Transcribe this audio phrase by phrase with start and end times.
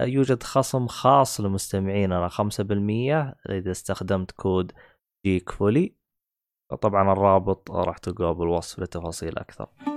[0.00, 2.40] يوجد خصم خاص لمستمعيننا 5%
[3.50, 4.72] إذا استخدمت كود
[5.26, 5.94] جيك فولي
[6.80, 9.95] طبعا الرابط راح تلقاه بالوصف لتفاصيل أكثر.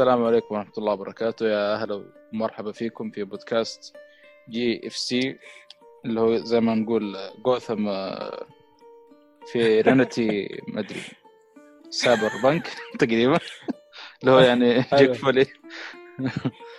[0.00, 1.46] السلام عليكم ورحمة الله وبركاته.
[1.46, 3.96] يا أهلا ومرحبا فيكم في بودكاست
[4.50, 5.38] جي اف سي
[6.04, 8.46] اللي هو زي ما نقول جوثم آه،
[9.52, 11.00] في رينتي ما أدري
[11.90, 12.68] سايبر بنك
[13.00, 13.38] تقريبا.
[14.20, 14.86] اللي هو يعني أيوة.
[14.96, 15.46] جيك فولي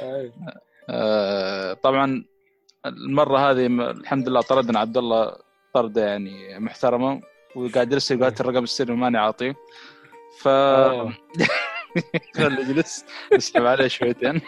[0.01, 0.33] أيوة.
[0.89, 2.25] آه، طبعا
[2.85, 5.35] المرة هذه الحمد لله طردنا عبد الله
[5.73, 7.21] طردة يعني محترمة
[7.55, 9.55] وقاعد يرسل قالت الرقم السري وماني عاطيه.
[10.39, 10.47] ف
[12.39, 12.47] آه.
[12.47, 14.41] اجلس اسحب عليه شويتين.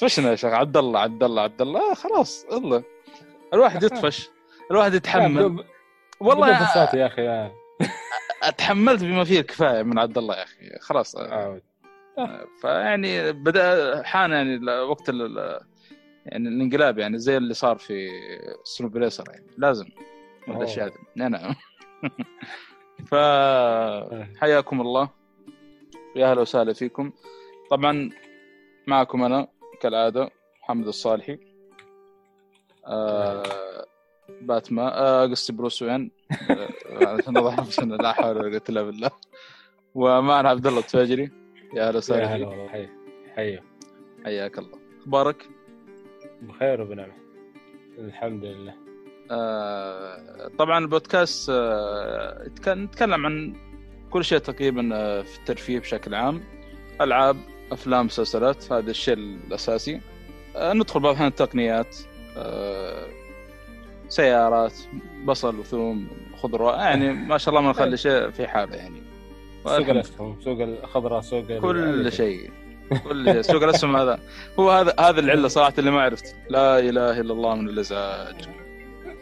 [0.00, 0.52] طفشنا يا شيخ.
[0.52, 1.90] عبد الله عبد الله عبد الله.
[1.90, 2.84] آه خلاص الله
[3.54, 4.30] الواحد يطفش.
[4.70, 5.64] الواحد يتحمل.
[6.20, 6.48] والله
[6.94, 7.50] يا أخي
[8.42, 10.78] أتحملت بما فيه الكفاية من عبد الله يا أخي.
[10.80, 11.16] خلاص.
[11.16, 11.62] عاود.
[12.60, 18.08] فيعني بدأ حان يعني وقت يعني الانقلاب يعني زي اللي صار في
[18.64, 19.46] سنو بريسر يعني.
[19.58, 19.86] لازم.
[20.48, 21.28] الاشياء هذه.
[21.28, 21.54] نعم.
[23.10, 25.17] فحياكم الله.
[26.18, 27.12] يا أهلا وسهلا فيكم.
[27.70, 28.10] طبعا
[28.86, 29.48] معكم أنا
[29.80, 30.30] كالعادة
[30.62, 31.38] محمد الصالحي.
[32.86, 33.42] آه
[34.40, 36.10] باتمان آه قصدي بروس وين؟
[37.02, 39.10] عشان نضح نفسنا لا حول ولا قوة إلا بالله.
[39.94, 41.30] ومعنا عبد الله التفاجري
[41.74, 42.48] يا أهلا يا وسهلا هلا فيك.
[42.48, 42.88] والله حي
[43.36, 43.60] حي
[44.24, 44.78] حياك الله.
[45.00, 45.48] أخبارك؟
[46.42, 47.14] بخير وبنعمه
[47.98, 48.74] الحمد لله.
[49.30, 53.67] آه، طبعا البودكاست آه، نتكلم عن
[54.10, 56.40] كل شيء تقريبا آه، في الترفيه بشكل عام
[57.00, 57.36] ألعاب
[57.72, 60.00] أفلام مسلسلات هذا الشيء الأساسي.
[60.56, 61.96] آه، ندخل بعض الأحيان التقنيات
[62.36, 63.06] آه،
[64.08, 64.72] سيارات
[65.24, 69.02] بصل وثوم خضروات يعني ما شاء الله ما نخلي شيء في حالة يعني.
[69.64, 72.50] سوق الأسهم سوق الخضراء سوق كل شيء.
[73.04, 74.18] كل شيء سوق الأسهم هذا.
[74.58, 76.36] هو هذا هذا العلة صراحة اللي ما عرفت.
[76.50, 78.48] لا إله إلا الله من الازعاج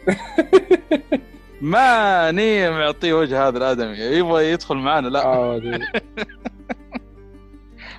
[1.61, 3.97] ماني معطيه وجه هذا الآدمي.
[3.97, 5.21] يبغى يدخل معنا لا.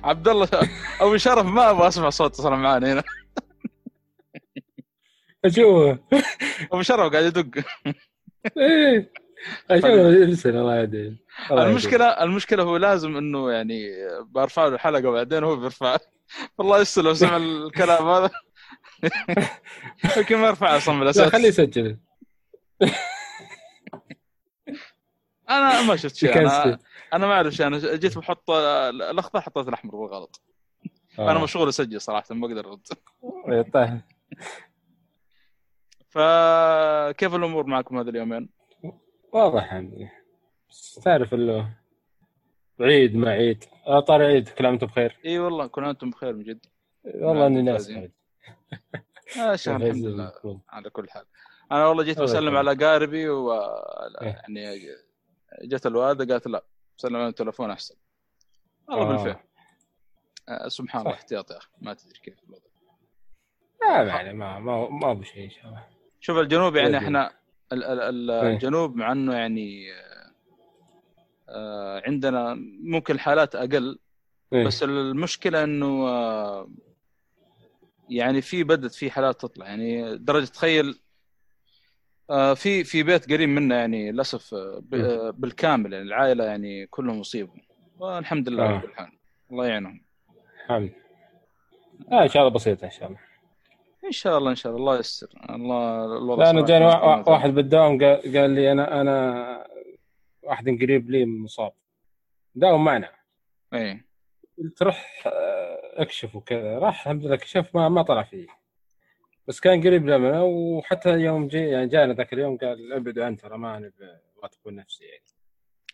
[0.03, 0.47] عبد الله
[1.01, 3.03] أبو شرف ما أبغى أسمع صوته صار معنا هنا.
[5.45, 5.97] أشوف
[6.73, 7.63] أبو شرف قاعد يدق.
[8.57, 9.11] إيه.
[9.71, 11.13] أشوف ارسل الله يهديه.
[11.51, 13.89] المشكلة المشكلة هو لازم إنه يعني
[14.25, 15.97] برفع له الحلقة وبعدين هو بيرفع.
[16.57, 18.29] والله يستر لو سمع الكلام هذا.
[20.17, 21.05] يمكن ما يرفع أصلا من يهديه.
[21.05, 21.97] لا الاساس خليه يسجل.
[25.49, 26.79] أنا ما شفت شيء أنا.
[27.13, 30.41] أنا ما أعرف شيء أنا جيت بحط الاخضر حطيت الأحمر بالغلط
[31.19, 31.31] آه.
[31.31, 32.87] أنا مشغول أسجل صراحة ما أقدر أرد
[33.73, 34.01] طيب.
[36.09, 38.49] فكيف الأمور معكم هذا اليومين؟
[39.33, 40.11] واضح الحمد لله
[40.69, 41.77] بس تعرف إنه
[42.79, 46.09] عيد ما عيد آه، طاري عيد كل عام وأنتم بخير إي والله كل عام وأنتم
[46.09, 46.65] بخير من جد
[47.05, 48.11] والله إني ناس ممتازين.
[49.39, 49.95] آه الحمد.
[49.95, 51.25] لله على كل حال
[51.71, 52.57] أنا والله جيت بسلم.
[52.57, 53.53] على قاربي و
[54.21, 54.27] إيه.
[54.27, 54.77] يعني
[55.63, 56.63] جت الوالدة قالت لا
[56.97, 57.95] سلم على التلفون أحسن
[58.87, 59.11] والله آه.
[59.23, 59.43] بالفعل
[60.49, 61.13] آه سبحان الله.
[61.13, 62.61] احتياط يا أخي ما تدري كيف الوضع
[63.81, 65.87] لا عليه ما ما ما ابو شيء إن شاء الله
[66.19, 66.97] شوف الجنوب يعني.
[66.97, 67.31] إحنا
[67.71, 68.53] ال- ال- ال- إيه.
[68.53, 69.85] الجنوب مع إنه يعني
[71.49, 72.53] آه، عندنا
[72.83, 73.99] ممكن الحالات أقل
[74.53, 74.65] إيه.
[74.65, 76.69] بس المشكلة إنه آه،
[78.09, 80.99] يعني في بدت في حالات تطلع يعني درجة تخيل
[82.29, 84.83] في في بيت قريب منا يعني للأسف آه،.
[84.93, 87.55] آه، بالكامل يعني العائلة يعني كلهم اصيبوا
[87.99, 88.67] والحمد لله آه.
[88.67, 89.11] على كل حال
[89.51, 90.01] الله يعينهم.
[90.63, 90.91] الحمد
[92.11, 93.19] آه إن شاء الله بسيطة إن شاء الله.
[94.05, 94.81] إن شاء الله إن شاء الله.
[94.81, 95.27] الله يستر.
[95.49, 96.85] الله الوضع لا أنا جاني.
[97.27, 99.67] واحد بالدوام قال, لي أنا أنا
[100.43, 101.71] واحد قريب لي مصاب
[102.55, 103.11] داوم معنا.
[103.73, 104.05] إيه.
[104.57, 108.58] قلت روح آه، اكشف وكذا راح الحمد لله كشف ما ما طلع فيه.
[109.49, 113.57] بس كان قريب لنا وحتى يوم جي يعني جانا ذاك اليوم قال ابعدوا عن ترى
[113.57, 113.89] ما نبي
[114.37, 115.23] أبغى تكون نفسي يعني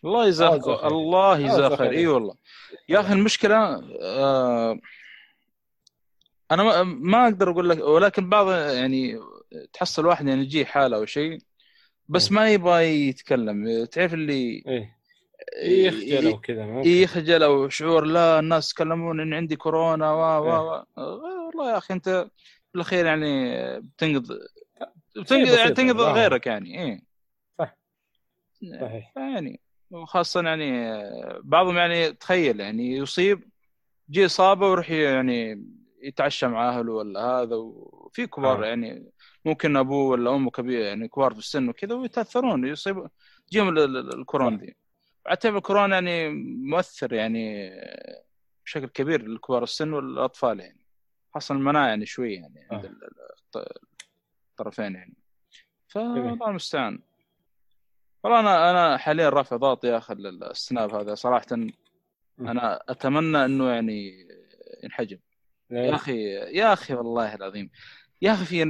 [0.04, 0.88] الله يجزاه الله يجزاه خير.
[0.88, 1.90] الله يجزاه خير.
[1.90, 2.34] إي والله
[2.88, 3.56] يا أخي المشكلة
[4.02, 4.78] آه
[6.50, 9.18] أنا ما, ما أقدر أقول لك ولكن بعض يعني
[9.72, 11.38] تحصل واحد يعني يجيه حالة أو شيء
[12.08, 16.82] بس ما يبغى يتكلم تعرف اللي إيه يخجل أو كذا.
[16.86, 20.60] يخجل أو شعور لا الناس يتكلمون ان عندي كورونا و و إيه.
[20.60, 22.28] و والله يا أخي أنت
[22.76, 24.26] في الاخير يعني بتنقذ
[25.14, 26.12] شيء بتنقذ يعني تنقذ يعني.
[26.12, 27.00] غيرك يعني إيه
[27.58, 27.76] صح.
[28.80, 30.92] صحيح يعني وخاصة يعني
[31.42, 33.48] بعضهم يعني تخيل يعني يصيب
[34.10, 35.66] جي إصابة ويروح يعني
[36.02, 38.66] يتعشى مع أهله ولا هذا وفي كبار آه.
[38.66, 39.10] يعني
[39.44, 43.06] ممكن أبوه ولا أمه كبير يعني كبار في السن وكذا ويتأثرون يصيب
[43.52, 44.56] جيهم ال- ال- الكورونا.
[44.56, 44.76] دي
[45.28, 46.28] أعتبر الكورونا يعني
[46.70, 47.70] مؤثر يعني
[48.64, 50.85] بشكل كبير لكبار السن والأطفال يعني
[51.36, 52.88] خاصة المناعة يعني شوي يعني عند آه.
[52.88, 53.04] ال-
[53.56, 53.78] ال-
[54.50, 55.14] الطرفين يعني.
[55.88, 57.00] فالله المستعان
[58.24, 61.14] والله أنا أنا حاليا رافع ضغط يا أخي السناب هذا.
[61.14, 61.46] صراحة
[62.40, 64.28] أنا أتمنى إنه يعني
[64.84, 65.20] ينحجب
[65.70, 67.70] يا؟ أخي يا أخي والله العظيم.
[68.22, 68.62] يا أخي في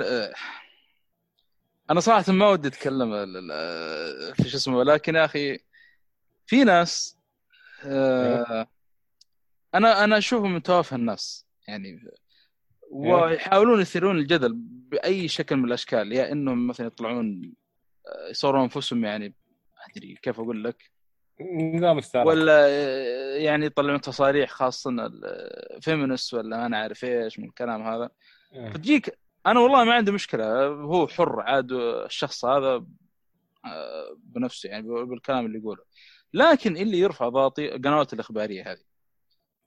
[1.90, 3.10] أنا صراحة ما ودي أتكلم
[4.34, 5.58] في شو اسمه ولكن يا أخي
[6.46, 7.18] في ناس
[7.84, 8.66] آه،
[9.74, 11.46] أنا أنا أشوفهم من توافه الناس.
[11.68, 12.00] يعني
[12.90, 14.52] ويحاولون يثيرون الجدل
[14.90, 17.52] بأي شكل من الأشكال يا إنهم مثلا يطلعون
[18.06, 20.90] آه، يصورون أنفسهم يعني ما أدري كيف أقول لك.
[21.74, 24.90] نظام استعراض ولا آه، يعني يطلعون تصاريح خاصة
[25.76, 28.10] الفيمنست ولا أنا عارف إيش من الكلام هذا.
[28.54, 28.70] آه.
[28.70, 32.84] فتجيك أنا والله ما عندي مشكلة هو حر عاد الشخص هذا
[33.64, 35.82] آه، بنفسه يعني بالكلام اللي يقوله.
[36.34, 38.95] لكن اللي يرفع ضغطي القنوات الإخبارية هذه.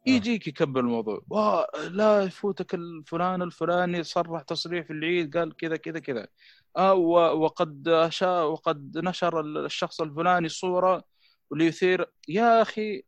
[0.05, 1.21] يجيك يكبر الموضوع.
[1.91, 6.27] لا يفوتك الفلان الفلاني صرح تصريح في العيد قال كذا كذا كذا.
[6.77, 7.87] آه و- وقد
[8.23, 11.03] وقد نشر الشخص الفلاني صورة
[11.51, 13.03] وليثير يا أخي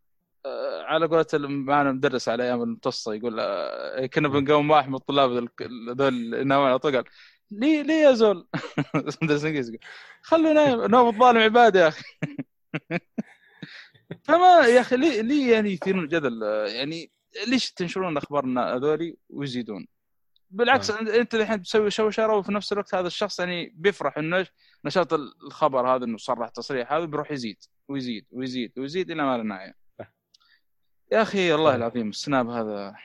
[0.46, 5.32] آه، على قولة معنا مدرس على أيام المتصه يقول آه، كنا بنقوم واحد من الطلاب
[5.32, 7.04] ذول- ناويين على طول قال
[7.52, 8.48] ليه ليه يا زول.
[9.22, 9.80] مدرس انجليزي
[10.22, 12.04] خلوا نايم نوم الظالم عباده يا أخي.
[14.24, 17.12] فما يا أخي ليه ليه يعني يثيرون الجدل؟ يعني
[17.48, 19.88] ليش تنشرون اخبارنا هذولي ويزيدون؟
[20.52, 21.20] بالعكس آه.
[21.22, 24.48] انت الحين تسوي شوشره وفي نفس الوقت هذا الشخص يعني بيفرح إنه
[24.86, 27.58] نشاط الخبر هذا إنه صرح تصريح هذا بيروح يزيد
[27.88, 29.76] ويزيد ويزيد ويزيد إلى ما لا نهاية.
[31.12, 31.76] يا أخي الله آه.
[31.76, 32.96] العظيم السناب هذا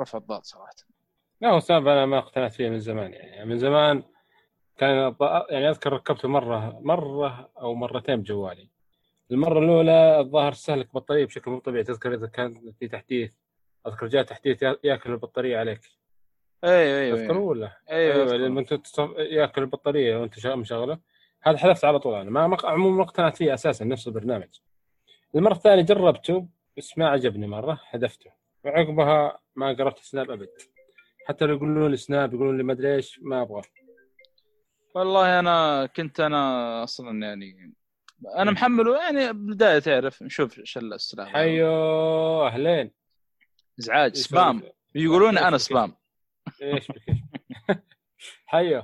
[0.00, 0.74] رفع الضغط صراحة.
[1.40, 3.44] لا هو سبب أنا ما اقتنعت فيه من زمان يعني.
[3.44, 4.02] من زمان
[4.78, 5.14] كان
[5.50, 8.68] يعني أذكر ركبته مره مرة أو مرتين بجوالي.
[9.30, 13.32] المرة الأولى الظاهر استهلك بطارية بشكل مو طبيعي تذكر إذا كان في تحديث
[13.86, 15.80] أذكر جاء تحديث يا- يأكل البطارية عليك.
[16.64, 18.64] أيوه أيوه تذكره أيوه, ولا؟ أيوة, أيوه لما
[19.18, 20.98] يأكل البطارية وأنت مشغلة.
[21.42, 24.48] هذا حذفت على طول أنا ما ما- عموما ما اقتنعت فيه أساسا نفس البرنامج.
[25.34, 28.30] المرة الثانية جربته بس ما عجبني مرة حذفته.
[28.64, 30.48] وعقبها ما قربت سناب أبد.
[31.26, 33.62] حتى لو يقولون لي سناب يقولون لي ما أدري إيش ما أبغى.
[34.94, 37.72] والله أنا كنت أنا أصلا يعني
[38.36, 42.90] أنا محمله يعني بداية تعرف نشوف إيش السلام حيو أهلين.
[43.80, 44.62] إزعاج سبام.
[44.94, 45.96] يقولون أنا سبام.
[46.62, 47.02] إيش بك؟
[48.46, 48.82] حيو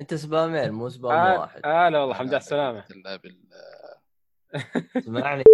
[0.00, 1.60] أنت سبامين مو سبام آه واحد.
[1.66, 3.48] هلا والله الحمد لله على السلامه بالله بالله
[4.96, 5.44] اسمعني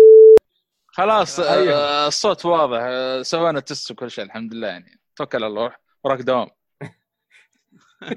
[0.86, 1.74] خلاص أيوه.
[1.74, 5.00] آه، الصوت واضح آه، سوينا test وكل شيء الحمد لله يعني.
[5.16, 6.48] توكل على الله وراك دوام.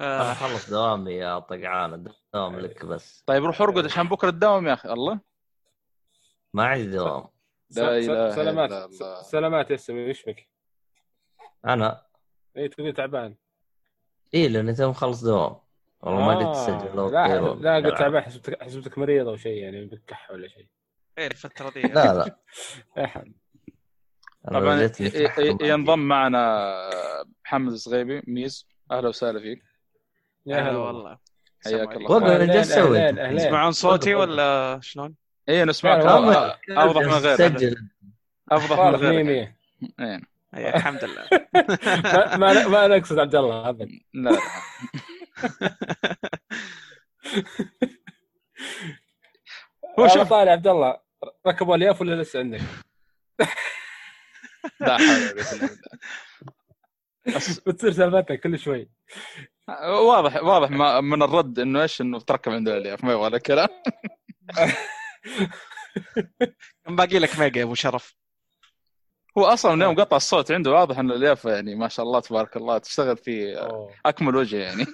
[0.00, 3.22] أنا آه، خلص دوامي يا طقعان دوام لك بس.
[3.26, 5.20] طيب روح أرقد عشان بكرة تداوم يا أخي الله.
[6.54, 7.24] ما عندي دوام.
[7.70, 10.48] سلامات سلامات يا سمي إيش بك؟
[11.64, 12.02] أنا؟
[12.56, 13.36] اي تقول تعبان.
[14.34, 15.56] اي لأني تو مخلص دوام.
[16.00, 17.98] والله ما ادري آه، تسجل لا لا قلت.
[17.98, 20.66] تعبان حسبتك حسبتك مريض أو شيء يعني بكح ولا شيء.
[21.18, 22.38] إيه الفترة دي لا لا.
[22.98, 23.32] أنا
[24.46, 24.90] طبعا
[25.62, 26.74] ينضم معنا
[27.44, 29.62] محمد الصغيبي ميز أهلا وسهلا فيك
[30.46, 31.18] يا هلا والله
[31.64, 32.58] حياك الله.
[32.58, 33.38] إيش سويت؟ أهلين، أهلين.
[33.38, 34.14] تسمعون صوتي.
[34.14, 35.14] ولا شلون؟
[35.48, 36.58] اي نسمعك والله.
[36.70, 37.88] أوضح من غيرك سجل
[38.52, 39.28] افضح من غيرك
[40.00, 40.20] إيه.
[40.54, 41.28] أي الحمد لله
[42.40, 44.38] ما ما نقصد عبد الله ابد لا لا
[49.98, 50.96] هو هو شوف طالع عبد الله
[51.46, 52.60] ركبوا الياف ولا لسه عندك؟
[54.80, 55.40] لا حول
[57.66, 58.90] بتصير سالفتك كل شوي.
[59.88, 63.68] واضح واضح ما من الرد إنه إيش إنه تركب عنده الياف ما يبغى لك كلام.
[66.86, 68.16] كم باقي لك ميجا يا أبو شرف.
[69.38, 72.56] هو أصلا من يوم قطع الصوت عنده واضح ان اليافا يعني ما شاء الله تبارك
[72.56, 73.56] الله تشتغل في.
[74.06, 74.86] أكمل وجه يعني.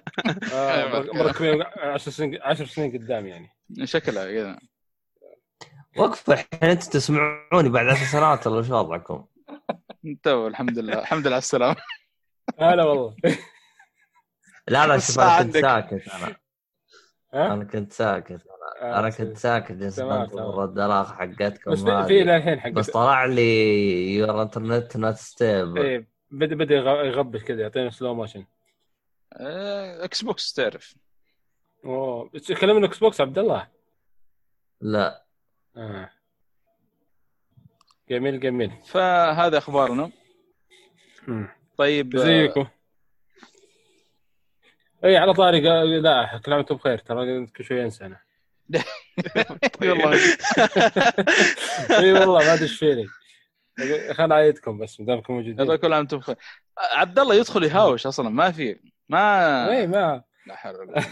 [0.52, 3.48] آه، مركبين 10 سنين 10 سنين قدام يعني.
[3.84, 4.58] شكلها كذا
[5.96, 9.24] وقف الحين أنتم تسمعوني بعد عشر سنوات ولا شو وضعكم؟
[10.22, 11.76] تو الحمد لله الحمد لله على السلامة.
[12.58, 13.16] هلا والله.
[14.68, 15.56] لا لا شوف أنا كنت.
[15.56, 16.36] ساكت أنا؟
[17.54, 18.42] أنا كنت ساكت
[18.82, 24.14] آه، أنا كنت ساكت جالس انتظر الاخ حقتكم بس في للحين حق بس طلع لي
[24.14, 28.44] your internet not stable إيه بدا بدأ يغ- يغبش كذا يعطينا slow motion
[29.32, 30.94] Xbox تعرف.
[31.84, 33.68] أوه بس كلمنا إكس بوكس عبد الله؟
[34.80, 35.24] لا.
[35.76, 36.10] آه.
[38.10, 38.72] جميل جميل.
[38.86, 40.10] فهذا أخبارنا.
[41.78, 42.66] طيب آه، زيكم
[45.04, 45.60] اي على طاري
[46.00, 48.20] لا كل عام وأنتم بخير ترى كل شوي أنسى أنا.
[49.82, 50.12] والله.
[52.00, 53.06] اي والله ما أدري إيش فيني
[54.12, 55.60] خلنا أعيدكم بس ما دامكم موجودين.
[55.60, 56.36] يلا كل عام وأنتم بخير.
[56.78, 60.22] آه، عبد الله يدخل يهاوش أصلا ما في ما اي ما.
[60.46, 61.04] لا حول ولا قوة.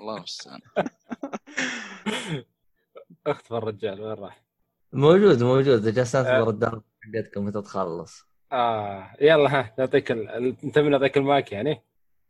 [0.00, 0.60] الله المستعان
[3.30, 4.42] اختفى الرجال وين راح؟
[4.92, 5.94] موجود موجود.
[5.94, 6.50] جالس انتظر آه.
[6.50, 8.26] الدرجه حقتكم متى تخلص.
[8.52, 10.28] آه يلا ها نعطيك ال...
[10.64, 11.82] انت من نعطيك المايك يعني؟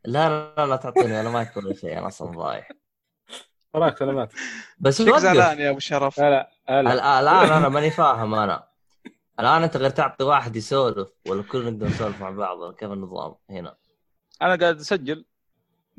[0.05, 2.67] لا لا لا, لا تعطيني أنا ما يكون ولا شيء أنا أصلا ضايع.
[3.73, 4.33] وراك سلامات
[4.79, 6.19] بس وقف زعلان يا أبو شرف.
[6.19, 8.67] هلا الآن الآن أنا ماني فاهم أنا.
[9.39, 13.35] الآن أنت غير تعطي واحد يسولف ولا كلنا نقدر نسولف مع بعض ولا كيف النظام
[13.49, 13.77] هنا؟
[14.41, 15.25] أنا قاعد أسجل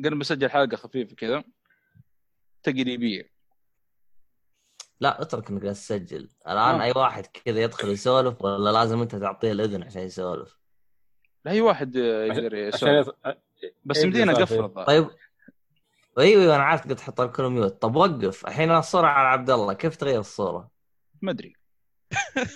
[0.04, 1.44] قاعد بسجل حلقة خفيفة كذا
[2.62, 3.38] تقريبيه
[5.00, 6.28] لا اترك انك تسجل.
[6.46, 6.82] الآن آه.
[6.82, 10.58] أي واحد كذا يدخل يسولف ولا لازم أنت تعطيه الإذن عشان يسولف.
[11.44, 13.10] لا أي واحد يقدر يسولف.
[13.84, 14.68] بس إيه يمدينا الظاهر.
[14.68, 15.10] طيب.
[16.18, 17.82] أيوه أيوه أنا عارف قد تحط الكل ميوت.
[17.82, 18.46] طب وقف.
[18.46, 19.72] الحين الصورة على عبد الله.
[19.72, 20.70] كيف تغير الصورة؟
[21.22, 21.56] ما أدري.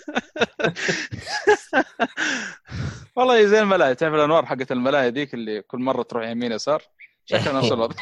[3.17, 6.83] والله زي الملاهي تعرف الأنوار حقت الملاهي ذيك اللي كل مرة تروح يمين يسار؟
[7.25, 7.97] شكلها نفس الوضع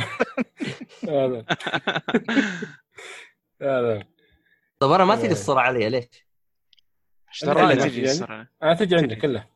[1.09, 1.45] هذا.
[3.63, 4.05] هذا.
[4.81, 5.17] طب أنا ما.
[5.17, 6.07] تجي الصورة علي ليش؟
[7.43, 8.03] لا، تجي.
[8.05, 8.47] الصراحة.
[8.63, 9.47] أنا تجي عندك كله.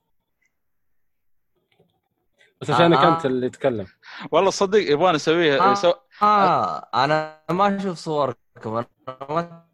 [2.60, 3.16] بس عشانك آه.
[3.16, 3.86] انت اللي تتكلم
[4.30, 5.74] والله صدق يبغى نسويها آه.
[5.74, 5.92] سو...
[6.22, 8.76] آه أنا ما أشوف صوركم.
[8.76, 8.86] أنا
[9.30, 9.64] ما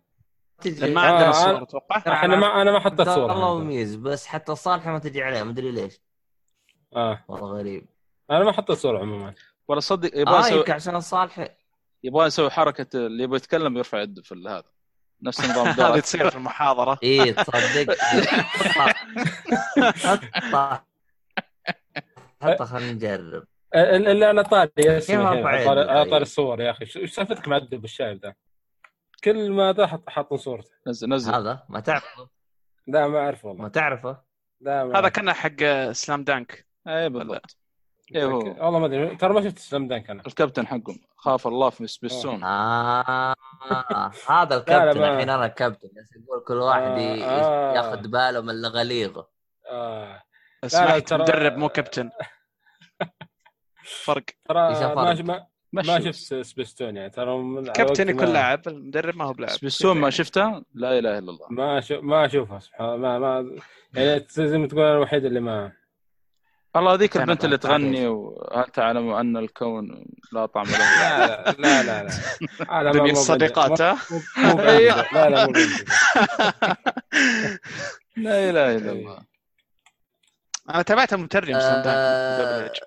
[0.60, 3.50] تجي ما آه، عندنا أنا- صور أتوقع أنا ما أنا ما حطيت عبد الله صوره
[3.52, 6.00] وميز بس حتى الصالحه ما تجي عليه ما أدري ليش.
[6.96, 7.24] آه.
[7.28, 7.86] والله غريب.
[8.30, 9.34] أنا ما حطيت صورة عموما.
[9.68, 11.48] والله صدق يبغى نسوي يمكن عشان الصالحه
[12.04, 14.64] يبغى نسوي حركة اللي يبغى يتكلم يرفع يده في هذا.
[15.22, 16.98] نفس نظام هذه تصير في المحاضرة.
[17.02, 17.96] إي تصدق.
[20.04, 20.84] حطها
[22.42, 23.44] حطها خلينا نجرب.
[23.74, 24.70] ال- اللي أنا طاري
[25.10, 26.84] على طاري؟ طاري الصور يا أخي.
[26.96, 28.34] إيش سالفتك مع الدب الشايب ذا؟
[29.24, 30.70] كل ما ذا حط حاطين صورته.
[30.86, 31.34] نزل نزل.
[31.34, 32.28] هذا؟ ما تعرفه؟
[32.86, 34.22] لا ما اعرف ما والله تعرفه؟
[34.60, 35.08] لا ما هذا.
[35.08, 35.62] كان حق
[35.92, 36.66] سلام دانك.
[36.88, 37.59] اي بالضبط.
[38.14, 38.38] إيه هو.
[38.38, 40.98] والله ما أدري ترى ما شفت سلام دانك أنا الكابتن حقهم.
[41.16, 43.34] خاف الله في سبيسون آه
[44.28, 45.88] هذا الكابتن الحين أنا الكابتن.
[45.88, 47.74] بس يقول كل واحد ي- آه.
[47.74, 49.26] ياخذ باله من الغليظه
[49.70, 50.22] آه.
[50.66, 52.10] سمعت ترى- مدرب مو كابتن.
[54.04, 54.24] فرق.
[54.48, 56.34] ترى ما؟ ما, شفت.
[56.42, 59.50] سبيستون يعني ترى كابتن يكون ما- لاعب المدرب ما هو بلاعب.
[59.52, 61.46] سبيسون ما شفتها لا إله إلا الله.
[61.50, 62.96] ما أشوف ما اشوفها سبحان الله.
[62.98, 63.56] ما ما
[63.94, 65.72] يعني زي ما تقول أنا الوحيد اللي ما
[66.74, 67.58] والله هذيك كان البنت اللي.
[67.58, 72.92] تغني وهل تعلم أن الكون لا طعم له لا لا لا لا, لا.
[73.02, 73.98] مو الصديقات ها
[74.54, 74.94] بعيد.
[75.12, 75.46] لا لا.
[78.16, 79.24] لا إله إلا الله
[80.70, 82.78] أنا تابعته مترجم دانك آه، مدبلج.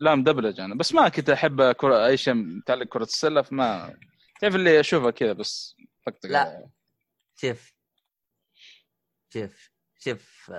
[0.00, 3.94] لا مدبلج أنا بس ما كنت أحب كرة أي شيء متعلق كرة السلة فما
[4.40, 5.76] تعرف اللي أشوفها كذا بس
[6.24, 6.68] لا.
[7.36, 7.72] شوف
[9.32, 10.50] شوف شوف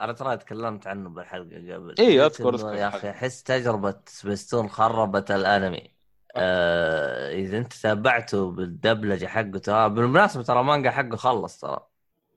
[0.00, 2.88] آه، أنا ترى تكلمت عنه بالحلقة قبل أذكر- إنه أذكر يا.
[2.88, 5.94] أخي أحس تجربة سبيستون خربت الأنمي.
[6.36, 7.32] آه.
[7.32, 11.86] إذا أنت تابعته بالدبلجة حقه ترى بالمناسبة ترى المانجا حقه خلص ترى.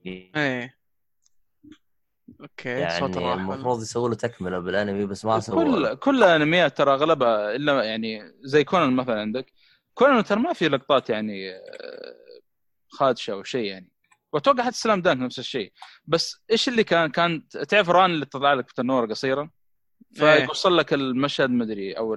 [0.06, 0.78] إيه.
[2.40, 7.56] okay يعني المفروض يسووا له تكملة بالأنمي بس ما سووا كل كل الانميات ترى أغلبها
[7.56, 9.52] إلا يعني زي كونان مثلا عندك.
[9.94, 11.60] كونان ترى ما في لقطات يعني آه،
[12.88, 13.92] خادشة أو شيء يعني.
[14.32, 15.72] واتوقع حتى Slam Dunk نفس الشيء.
[16.06, 19.50] بس إيش اللي كان كان تعرف ران اللي تطلع لك بتنوره قصيرة؟
[20.22, 20.44] إيه.
[20.46, 22.16] فيوصل لك المشهد مدري أو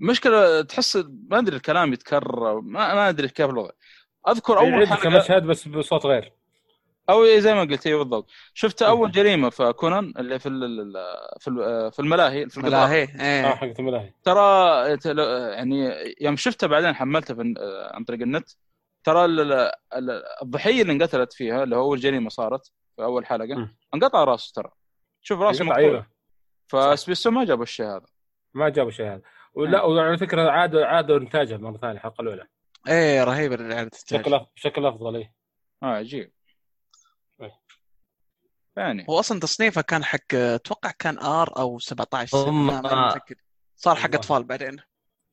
[0.00, 0.96] المشكلة تحس
[1.30, 3.70] ما أدري الكلام يتكرر ما, ما أدري كيف الوضع.
[4.28, 6.32] أذكر أول حلقه مشهد بس بصوت غير.
[7.10, 8.30] أو زي ما قلت أيوه بالضبط.
[8.54, 10.92] شفت أول جريمة في كونان اللي في ال- ال-
[11.40, 14.12] في ال- في الملاهي في القطار ملاهي آه حقت الملاهي.
[14.24, 15.18] ترى تل-
[15.52, 17.54] يعني يوم شفتها بعدين حملتها في
[17.94, 18.48] عن طريق النت.
[19.06, 19.52] ترى ال-
[19.94, 23.76] ال- الضحية اللي انقتلت فيها اللي هو أول جريمة صارت في أول حلقة مم.
[23.94, 24.70] انقطع رأسه ترى.
[25.22, 26.06] شوف رأسه انقطع، مقطوع أيوه.
[26.94, 28.06] فسبيستون ما جابوا الشيء هذا.
[28.54, 29.22] ما جابوا شيء هذا.
[29.54, 32.46] ولا وعلى فكرة عادوا عادوا إنتاجه مرة ثانية الحلقة الأولى.
[32.88, 35.34] إيه رهيب الاعاده بشكل بشكل أفضل إيه.
[35.82, 36.32] آه عجيب.
[38.76, 43.36] يعني هو أصلا تصنيفه كان حق أتوقع كان R أو 17 هم- ما- ما متأكد.
[43.76, 44.14] صار حق.
[44.14, 44.76] أطفال بعدين.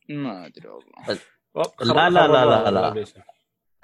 [0.10, 1.20] ما أدري والله.
[1.82, 3.03] لا، لا، لا، لا، لا.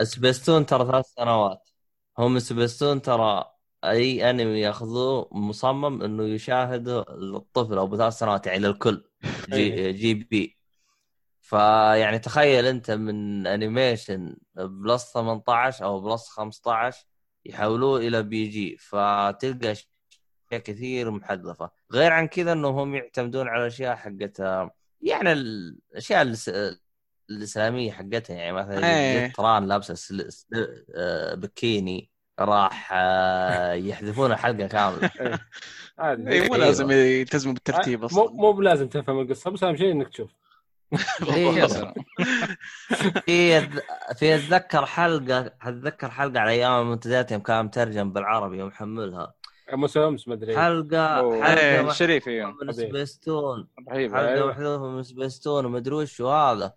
[0.04, 1.70] سبيستون ترى ثلاث سنوات.
[2.18, 3.46] هم سبيستون ترى
[3.84, 9.04] أي أنمي ياخذوه مصمم إنه يشاهده الطفل أو بثلاث سنوات يعني للكل.
[9.50, 9.94] G, أي.
[9.94, 10.60] GP.
[11.42, 17.06] فيعني تخيل أنت من animation plus 18 أو plus 15
[17.46, 19.90] يحولوه إلى PG فتلقى أشياء
[20.52, 21.72] كثير محذفة.
[21.92, 24.40] غير عن كذا إنهم يعتمدون على اشياء حقت
[25.02, 26.22] يعني الأشياء
[27.30, 29.32] الاسلاميه حقتها يعني مثلا إيه.
[29.34, 30.32] تران لابسه سل...
[30.32, 30.86] سل...
[30.96, 32.10] آه، بكيني
[32.40, 35.12] راح آه، يحذفون الحلقة كاملة
[36.00, 36.56] عادي اي مو.
[36.56, 40.32] لازم يلتزموا بالترتيب مو أصلا مو بلازم تفهم القصة بس أهم شيء إنك تشوف
[41.36, 41.68] إيه.
[43.26, 43.62] في
[44.16, 49.34] في اتذكر حلقة أتذكر حلقة على أيام المنتديات يوم كان مترجم بالعربي ومحملها
[49.74, 51.44] مسومس ما أدري حلقة أوه.
[51.44, 52.74] حلقة إيه، شريف من حبيبي.
[52.74, 54.48] سبيستون رهيب حلقة.
[54.48, 56.74] محذوفة من سبيستون ومدري وش وهذا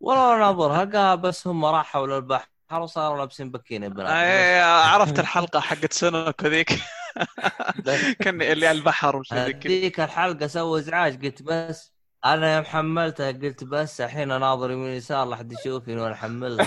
[0.00, 2.48] والله ناظرها قال بس هم راحوا للبحر.
[2.72, 6.68] وصاروا لابسين بكيني بنات؟ إيه عرفت الحلقة حقت سونوك هذيك
[8.22, 11.26] كان اللي على البحر وش ذي كذا هذيك الحلقة سوى إزعاج.
[11.26, 11.92] قلت بس
[12.24, 16.66] أنا يوم حملتها قلت بس الحين أناظر يمين يسار لحد يشوفني وأنا أحملها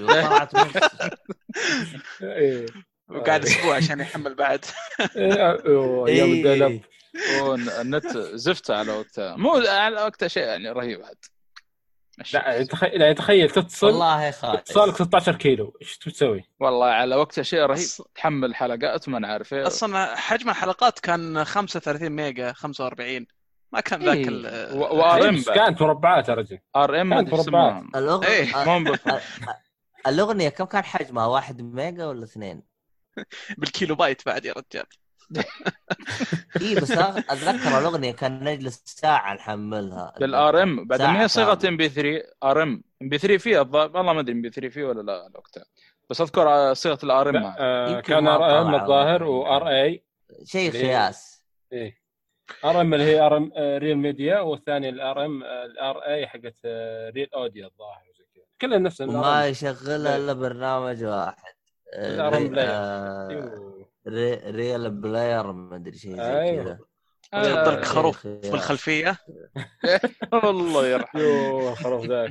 [0.00, 0.82] وطلعت بس
[2.22, 2.66] إيه.
[3.08, 4.64] وقاعد أسبوع عشان يحمل بعد.
[5.16, 5.52] إيه،
[6.06, 6.32] أيام إيه.
[6.34, 6.82] الدلب
[7.80, 9.36] النت زفته على وقتها.
[9.36, 11.24] مو على وقتها شيء يعني رهيب عاد.
[12.32, 17.60] لا تخيل تخيل تتصل والله خايف اتصالك 16 كيلو إيش تسوي؟ والله على وقتها شيء
[17.60, 23.26] رهيب تحمل حلقات ما نعرف إيه أصلا حجم الحلقات كان 35 ميجا 45
[23.72, 24.28] ما كان ذاك إيه.
[24.28, 27.84] ال- و RM بس كانت مربعات يا رجل RM كانت مربعات.
[28.24, 28.54] إيه.
[30.06, 32.62] الأغنية كم كان حجمها؟ واحد ميجا ولا اثنين؟
[33.58, 34.86] بالكيلو بايت بعد يا رجال
[36.62, 40.14] اي بس أتذكر الأغنية كان نجلس ساعة نحملها.
[40.20, 41.68] بال RM بعد ما هي صيغة.
[41.68, 44.84] ام بي 3 ار ام ام بي 3 فيها الظاهر والله ما أدري MP3 فيه
[44.84, 45.64] ولا لا وقتها
[46.10, 48.74] بس أذكر آه، صيغه ال RM آه، كان ما RM.
[48.74, 50.04] الظاهر و RA
[50.44, 51.98] شيء؟ قياس إيه.
[52.64, 57.66] RM اللي هي RM Real Media والثاني ال RM ال RA حقت آه، Real Audio
[57.66, 58.44] الظاهر زي كذا.
[58.60, 61.54] كلها نفس وما الار يشغلها إلا برنامج واحد.
[61.94, 63.75] الار ام بلاير آه،.
[64.08, 66.64] ري- ريال بلاير ما أدري شيء زي أيوه.
[66.64, 66.78] كذا.
[67.34, 68.54] يحط لك آه، خروف شيء في.
[68.54, 69.16] الخلفية؟
[70.50, 71.72] الله يرحمه.
[71.72, 72.30] الخروف ذاك.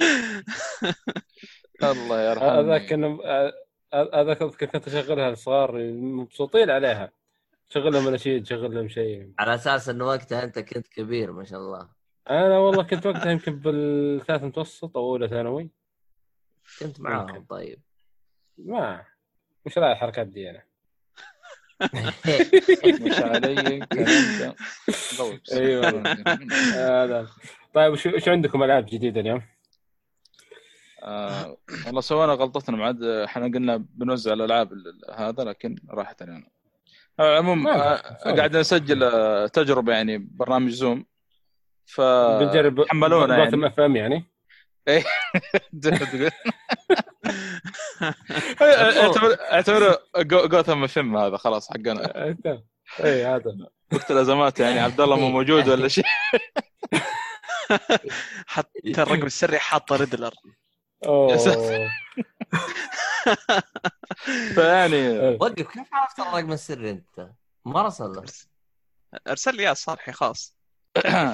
[1.83, 2.59] الله يرحمه.
[2.59, 3.53] هذاك كنا آه،
[4.13, 7.11] هذاك أذكر كنت أشغلها الصغار مبسوطين عليها.
[7.69, 9.31] شغل لهم اناشيد شغل لهم شيء.
[9.39, 11.89] على أساس إنه وقتها أنت كنت كبير ما شاء الله.
[12.29, 15.69] أنا والله كنت وقتها يمكن بالثالث متوسط أو أولى ثانوي.
[16.79, 17.45] كنت معاهم.
[17.49, 17.79] طيب.
[18.57, 19.05] ما
[19.65, 20.63] مش رايح الحركات دي أنا.
[23.05, 23.87] مش علي.
[25.51, 26.03] أيوة.
[26.75, 27.27] هذا
[27.73, 29.41] طيب وش وش عندكم ألعاب جديدة اليوم؟
[31.03, 36.47] آه، والله سوينا غلطتنا بعد إحنا قلنا بنوزع الألعاب ال- هذا لكن راحت علينا
[37.19, 38.17] على العموم ما آه،.
[38.23, 38.37] سوري.
[38.37, 41.05] قاعد نسجل آه، تجربة يعني برنامج زوم
[41.85, 44.25] ف بنجرب حملونا يعني اف ام يعني
[49.51, 52.35] اعتبره جو- جوثم فيلم هذا خلاص حقنا.
[53.03, 53.51] اي هذا.
[53.93, 56.03] وقت الأزمات يعني عبد الله مو موجود ولا شيء.
[58.47, 60.33] حتى الرقم السري حاطه ريدلر
[61.05, 61.37] أوه.
[64.55, 65.19] فيعني.
[65.35, 67.29] وقف كيف عرفت الرقم السري أنت؟
[67.65, 68.23] ما رسل
[69.27, 70.54] أرسل لي إياه صالحي خاص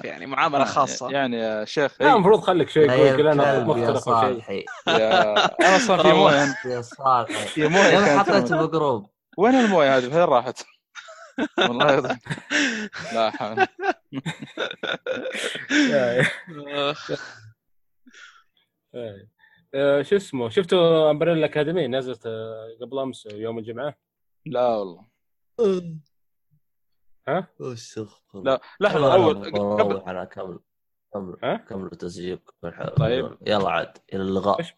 [0.03, 1.11] يعني معاملة خاصة.
[1.11, 4.65] يعني يا شيخ لا إيه، المفروض خليك يا يقول كل أنا يا مختلف أو شيء
[4.87, 6.55] يا أنا أصلا في موية.
[6.65, 7.47] يا صالحي.
[7.47, 10.63] في موية كانت حطيته بجروب وين الموية هذه؟ فين راحت؟
[11.57, 12.19] والله يضحك.
[13.13, 13.65] لا حول.
[19.75, 23.95] آه، شو اسمه؟ شفتوا امبريلا اكاديمي نزلت آه، قبل أمس يوم الجمعة؟
[24.45, 25.05] لا والله.
[27.27, 27.47] ها؟
[28.33, 30.59] لا لحظة اول قبل أنا كمل
[31.13, 32.53] كمل ها؟ كملوا تسجيلكم
[32.97, 33.37] طيب.
[33.47, 34.71] يلا عاد إلى اللقاء؟ إلى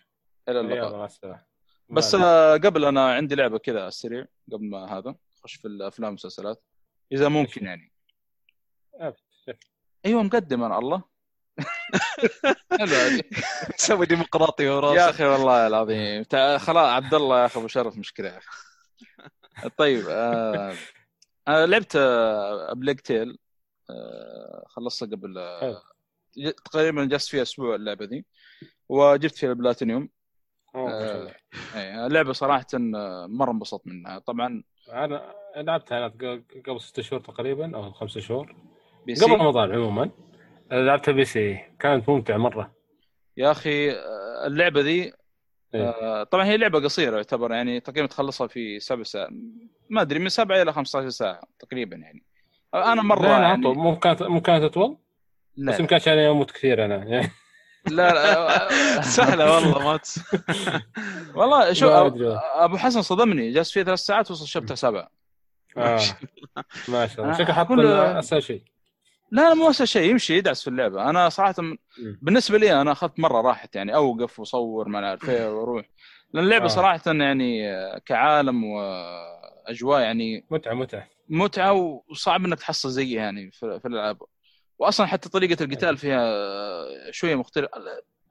[0.47, 1.43] يلا اللقاء مع السلامة
[1.89, 6.07] بس آه، قبل أنا عندي لعبة كذا على السريع قبل ما هذا اخش في الأفلام
[6.07, 6.63] والمسلسلات
[7.11, 7.93] إذا ممكن يعني.
[10.05, 11.03] أيوه مقدم أنا الله.
[13.75, 16.23] سوي ديمقراطي يا وراسه أخي والله العظيم
[16.57, 20.73] خلاص عبد الله يا أخي أبو شرف مشكلة يا أخي طيب آه
[21.47, 23.37] أنا لعبت آه Plague Tale
[23.89, 25.81] آه خلصتها قبل آه
[26.65, 28.25] تقريبا جلست فيها أسبوع اللعبة دي
[28.89, 30.09] وجبت فيها البلاتينيوم.
[30.75, 31.31] آه.
[31.75, 32.65] إيه، اللعبة صراحة
[33.27, 34.19] مرة انبسطت منها.
[34.19, 36.07] طبعا أنا لعبتها أنا
[36.67, 38.55] قبل ست شهور تقريبا أو خمسة شهور.
[39.01, 40.09] قبل رمضان عموما.
[40.71, 41.59] لعبتها PC.
[41.79, 42.75] كانت ممتعة مرة.
[43.37, 43.91] يا أخي
[44.45, 45.13] اللعبة ذي
[45.75, 45.89] إيه.
[45.89, 49.29] آه، طبعا هي لعبة قصيرة يعتبر يعني تقريبا تخلصها في سبع ساعات
[49.89, 52.23] ما أدري من سبعة إلى 15 ساعة تقريبا يعني
[52.73, 53.67] أنا مرة لا يعني.
[53.67, 54.97] مو كانت مو كانت أطول
[55.57, 57.31] لا بس يمكن عشان أموت كثير أنا يعني
[57.87, 59.99] لا, لا سهلة والله ما.
[61.41, 61.87] والله شو.
[62.55, 65.09] أبو حسن صدمني جلس فيه ثلاث ساعات وصل شابتر سبعة
[65.77, 65.99] آه.
[66.87, 68.61] ما شاء الله آه، شكله حط أسهل شيء
[69.33, 71.09] لا لا مو اسهل شيء يمشي يدعس في اللعبة.
[71.09, 71.55] أنا صراحة.
[72.21, 75.85] بالنسبة لي أنا أخذت مرة راحت يعني أوقف وأصور ما عارف إيه وأروح.
[76.33, 76.67] لأن اللعبة آه.
[76.67, 77.63] صراحة يعني
[78.05, 81.07] كعالم وأجواء يعني متعة متعة.
[81.29, 84.17] متعة وصعب إنك تحصل زيها يعني في, في الألعاب.
[84.79, 87.69] واصلا حتى طريقة القتال فيها آه، شوية مختلف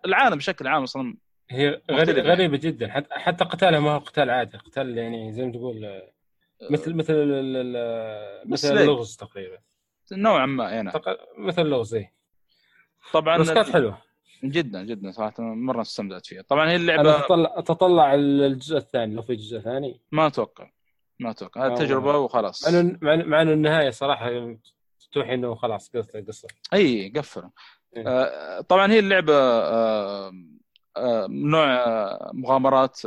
[0.07, 1.17] العالم بشكل عام أصلا
[1.51, 2.29] هي غريبة, يعني.
[2.29, 2.89] غريبة جدا.
[2.89, 4.59] حتى حتى قتالها ما هو قتال عادي.
[4.59, 6.13] قتال يعني زي ما تقول آه،
[6.71, 7.15] مثل مثل
[8.47, 9.59] مثل؟ اللغز تقريبا.
[10.13, 12.13] نوعا ما يعني تق- مثل اللغز اي
[13.13, 13.99] طبعا بس كانت حلوة.
[14.45, 16.43] جدا جدا صراحة مرة استمتعت فيها.
[16.43, 20.01] طبعا هي أنا اللعبه اتطلع اتطلع الجزء الثاني لو في جزء ثاني.
[20.13, 20.71] ما أتوقع
[21.21, 21.67] ما أتوقع.
[21.67, 22.69] هذه آه، تجربة وخلاص.
[22.69, 24.57] مع إنه مع النهاية صراحة
[25.13, 26.49] توحي إنه خلاص قصة قصة.
[26.75, 27.51] إي قفل
[27.97, 28.05] إيه.
[28.09, 30.33] آه، طبعا هي اللعبة آه،
[30.97, 31.67] آه، نوع
[32.33, 33.07] مغامرات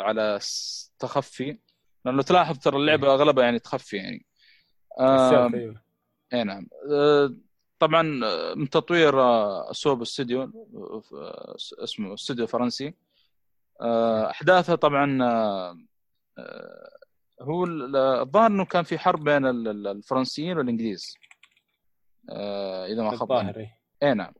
[0.00, 0.38] على
[0.98, 1.58] تخفي.
[2.04, 4.26] لأنه تلاحظ ترى اللعبة أغلبها يعني تخفي يعني.
[6.32, 6.68] إي نعم.
[6.92, 7.34] آه،
[7.78, 10.52] طبعا آه، من تطوير آه، سوب استوديو
[11.82, 12.94] اسمه استوديو فرنسي.
[13.80, 15.22] آه، احداثها طبعا
[17.40, 21.14] هو ال- الظاهر إنه كان في حرب بين ال- ال- الفرنسيين والإنجليز.
[22.30, 23.32] إذا ما خاب.
[24.02, 24.32] إي نعم.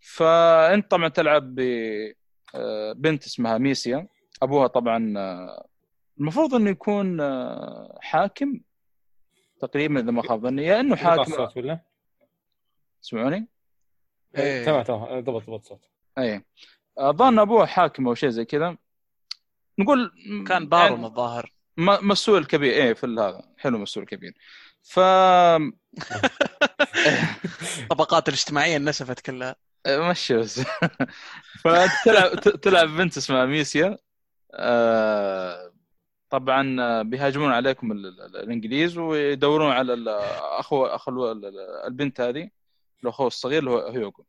[0.00, 4.08] فأنت طبعا تلعب ببنت اسمها ميسيا.
[4.42, 5.14] أبوها طبعا
[6.20, 7.20] المفروض إنه يكون
[8.02, 8.60] حاكم.
[9.60, 10.64] تقريبا إذا ما خاب ظني.
[10.64, 11.80] يا إنه حاكم الصوت ولا؟
[13.02, 13.48] تسمعوني؟
[14.36, 14.64] إيه.
[14.64, 15.20] تمام تمام.
[15.20, 15.80] ضبط ضبط صوت.
[16.18, 16.44] اي
[16.98, 18.76] أظن ابوها حاكم أو شيء زي كذا.
[19.78, 20.12] نقول
[20.48, 22.72] كان بارون يعني الظاهر م- مسؤول كبير.
[22.72, 23.42] إيه في هذا.
[23.58, 24.34] حلو مسؤول كبير.
[24.82, 25.00] ف
[27.82, 29.56] الطبقات الاجتماعية انسفت كلها.
[29.88, 30.60] مشي بس.
[31.64, 33.98] فتلعب تلعب بنت اسمها ميسيا.
[34.54, 35.69] آه،
[36.30, 40.08] طبعا آه، بيهاجمون عليكم ال- ال- الإنجليز ويدورون على ال-
[40.58, 42.50] اخو أخو ال- ال- البنت هذه
[43.04, 44.24] الأخو الصغير اللي هو هيوغو.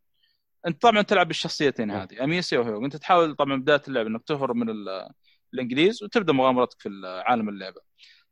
[0.68, 4.70] أنت طبعا تلعب بالشخصيتين هذه اميسيا وهيوغو أنت تحاول طبعا بداية اللعبه إنك تهرب من
[4.70, 5.10] ال-
[5.54, 6.90] الإنجليز وتبدأ مغامرتك في
[7.26, 7.82] عالم اللعبة.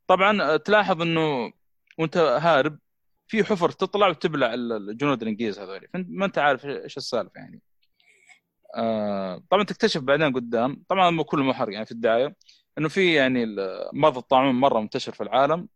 [0.08, 1.52] طبعا آه، تلاحظ إنه
[2.00, 2.80] وأنت هارب
[3.28, 7.62] في حفر تطلع وتبلع ال- الجنود الإنجليز هذول فانت ما أنت عارف إيش السالفة يعني.
[8.76, 10.84] آه طبعا تكتشف بعدين قدام.
[10.90, 12.36] طبعا مو كله محرق يعني في الدعاية.
[12.78, 13.46] إنه في يعني
[13.94, 15.68] مرض الطاعون مرة منتشر في العالم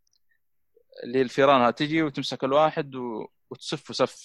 [1.03, 3.27] اللي الفيران تجي وتمسك الواحد و...
[3.59, 3.91] سف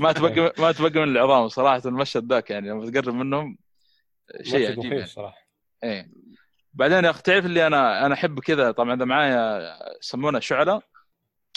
[0.00, 3.58] ما تبقى ما تبقى من العظام صراحة المشهد ذاك يعني لما تقرب منهم
[4.42, 5.06] شيء عجيب يعني.
[5.06, 5.38] صراحة.
[5.84, 6.10] إيه.
[6.72, 10.82] بعدين يا أخي تعرف اللي أنا أنا أحب كذا طبعا إذا معايا يسمونها شعلة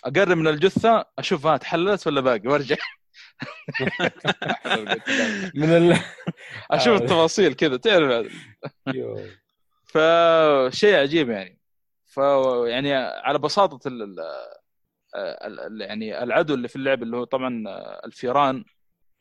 [0.04, 2.76] أقرب من الجثة أشوف ها تحللت ولا باقي وأرجع.
[5.56, 6.00] من ال
[6.72, 6.98] أشوف آه.
[6.98, 8.34] التفاصيل كذا تعرف.
[9.86, 11.60] فشيء عجيب يعني
[12.06, 12.18] ف
[12.68, 14.20] يعني على بساطة ال...
[15.16, 15.82] ال...
[15.82, 17.64] يعني العدو اللي في اللعبه اللي هو طبعا
[18.06, 18.66] الفيران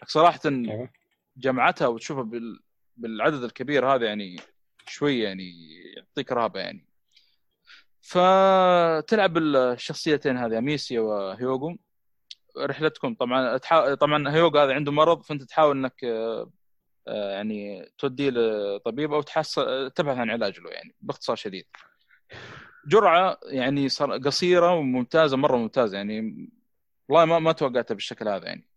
[0.07, 0.91] صراحة أيوة.
[1.37, 2.61] جمعتها وتشوفها بال...
[2.97, 4.37] بالعدد الكبير هذا يعني
[4.87, 5.53] شوي يعني
[5.97, 6.87] يعطيك رهبة يعني
[8.01, 11.77] فتلعب بالشخصيتين هذه أميسيا وهيوغو
[12.59, 13.15] رحلتكم.
[13.15, 13.95] طبعا تحا...
[13.95, 16.51] طبعا هيوغو هذا عنده مرض فأنت تحاول إنك آه،
[17.09, 21.67] آه، يعني توديه لطبيب أو تحصل تبحث عن علاج له يعني باختصار شديد.
[22.87, 26.49] جرعة يعني صار قصيرة وممتازة مرة ممتازة يعني
[27.09, 28.69] والله ما ما توقعتها بالشكل هذا يعني.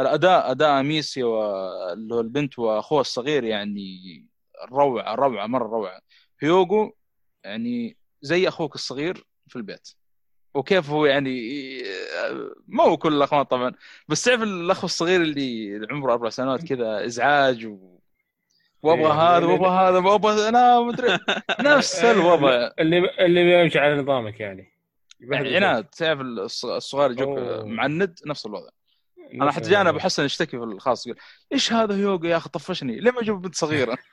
[0.00, 4.26] الأداء أداء ميسي واللي هو البنت وأخوها الصغير يعني
[4.72, 6.00] روعة روعة مرة روعة.
[6.40, 6.96] هيوغو
[7.44, 9.88] يعني زي أخوك الصغير في البيت.
[10.54, 11.60] وكيف هو يعني
[12.68, 13.72] ما هو كل الاخوات طبعا
[14.08, 17.98] بس تعرف الأخ الصغير اللي عمره أربع سنوات كذا إزعاج و...
[18.82, 21.18] وأبغى إيه، هذا وأبغى هذا وأبغى أنا مدري
[21.60, 24.72] نفس الوضع اللي اللي بيمشي على نظامك يعني
[25.32, 27.38] عناد تعرف الص- الصغار يجوك.
[27.64, 28.68] معند نفس الوضع
[29.34, 29.98] أنا حتى جانا أبو.
[29.98, 31.20] حسن يشتكي في الخاص يقول
[31.52, 33.98] إيش هذا يوغا يا أخي طفشني ليه ما أجيب بنت صغيرة.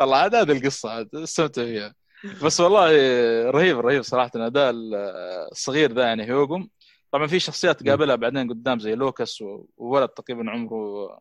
[0.00, 1.94] والله عاد هذه القصة عاد استمتع فيها.
[2.44, 2.86] بس والله
[3.50, 4.72] رهيب رهيب صراحة الأداء
[5.52, 6.68] الصغير ذا يعني هيوغم
[7.12, 9.44] طبعا في شخصيات تقابلها بعدين قدام زي لوكاس
[9.76, 11.18] وولد تقريبا عمره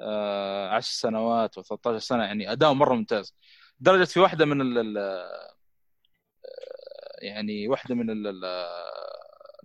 [0.00, 2.24] آه، 10 سنوات و13 سنة.
[2.24, 3.34] يعني اداؤه مرة ممتاز.
[3.80, 5.54] لدرجه في واحدة من ال آه،
[7.22, 8.66] يعني واحدة من ال- ال-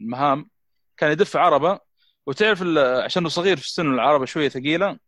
[0.01, 0.49] المهام.
[0.97, 1.79] كان يدف عربة.
[2.27, 4.99] وتعرف عشانه صغير في السن العربه شوية ثقيلة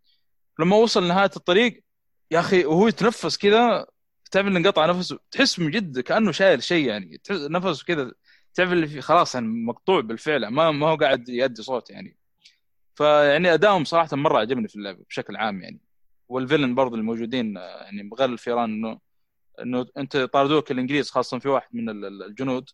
[0.59, 1.83] لما وصل نهاية الطريق
[2.31, 3.87] يا أخي وهو يتنفس كذا
[4.31, 8.11] تعرف اللي انقطع نفسه تحس من جد كأنه شايل شيء يعني تحس نفسه كذا
[8.53, 12.17] تعرف اللي خلاص يعني مقطوع بالفعل ما ما هو قاعد يؤدي صوت يعني.
[12.95, 15.79] فيعني ادائهم صراحة مرة عجبني في اللعبه بشكل عام يعني.
[16.29, 18.99] والفيلن برضه الموجودين آه، يعني بغير الفيران إنه
[19.61, 22.69] إنه أنت طاردوك الإنجليز خاصة في واحد من ال- ال- الجنود.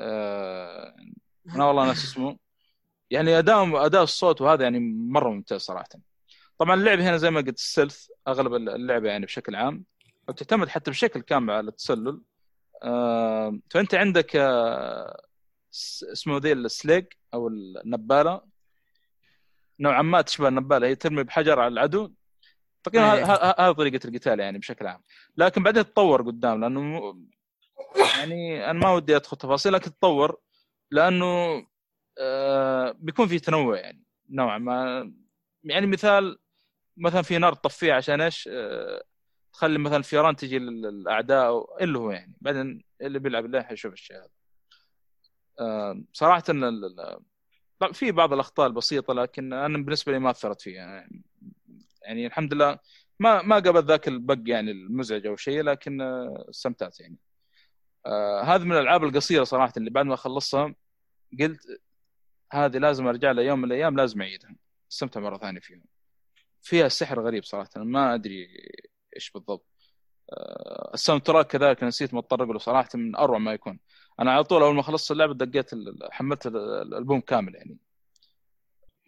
[0.00, 0.94] آه،
[1.54, 2.38] أنا والله ناس اسمه.
[3.10, 5.88] يعني ادائهم أداء الصوت وهذا يعني مرة ممتاز صراحة.
[6.62, 9.84] طبعا اللعبه هنا زي ما قلت السلث أغلب اللعبة يعني بشكل عام
[10.28, 12.22] وتعتمد حتى بشكل كامل على التسلل.
[12.82, 15.22] آه، فأنت عندك آه،
[16.12, 18.40] اسمه ذي السليج أو النبالة.
[19.80, 22.12] نوعا ما تشبه النبالة هي ترمي بحجر على العدو.
[22.84, 23.24] تقريبا أيه.
[23.24, 25.02] ه- ه- هذه طريقة القتال يعني بشكل عام.
[25.36, 27.14] لكن بعدين تطور قدام لأنه
[28.18, 30.36] يعني أنا ما ودي أدخل تفاصيل لكن تطور
[30.90, 31.66] لأنه
[32.20, 35.12] آه، بيكون في تنوع يعني نوعا ما.
[35.64, 36.38] يعني مثال
[36.96, 39.04] مثلا في نار تطفيها عشان إيش؟ آه،
[39.52, 44.16] تخلي مثلا الفيران تجي لل- للأعداء اللي هو يعني بعدين اللي بيلعب اللعبه حيشوف الشيء
[44.16, 44.28] هذا.
[45.60, 46.40] آه، صراحة
[47.78, 51.22] طبعاً في بعض الأخطاء البسيطة لكن أنا بالنسبة لي ما أثرت فيها يعني,
[52.02, 52.78] يعني الحمد لله
[53.20, 57.16] ما ما قبل ذاك البق يعني المزعج أو شيء لكن آه، استمتعت يعني.
[58.06, 60.74] آه، هذه من الألعاب القصيرة صراحة اللي بعد ما خلصها
[61.40, 61.60] قلت
[62.52, 64.56] هذه لازم أرجع لها يوم من الأيام لازم أعيدها
[64.92, 65.80] استمتع مرة ثانية فيها
[66.62, 68.48] فيها سحر غريب صراحة ما أدري
[69.16, 69.66] إيش بالضبط.
[70.32, 73.78] آه، ال soundtrack كذلك نسيت مضطر أقوله صراحة من أروع ما يكون.
[74.20, 75.70] أنا على طول أول ما خلصت اللعبة دقيت
[76.10, 77.78] حملت ال- الألبوم كامل يعني.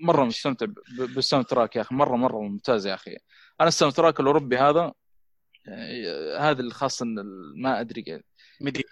[0.01, 0.67] مرة مستمتع
[0.99, 3.17] بال soundtrack يا أخي مره مرة ممتاز يا أخي.
[3.61, 4.93] أنا ال soundtrack الأوروبي هذا
[5.69, 8.23] آه، هذا اللي خاص إن ال- ما أدري
[8.61, 8.89] medieval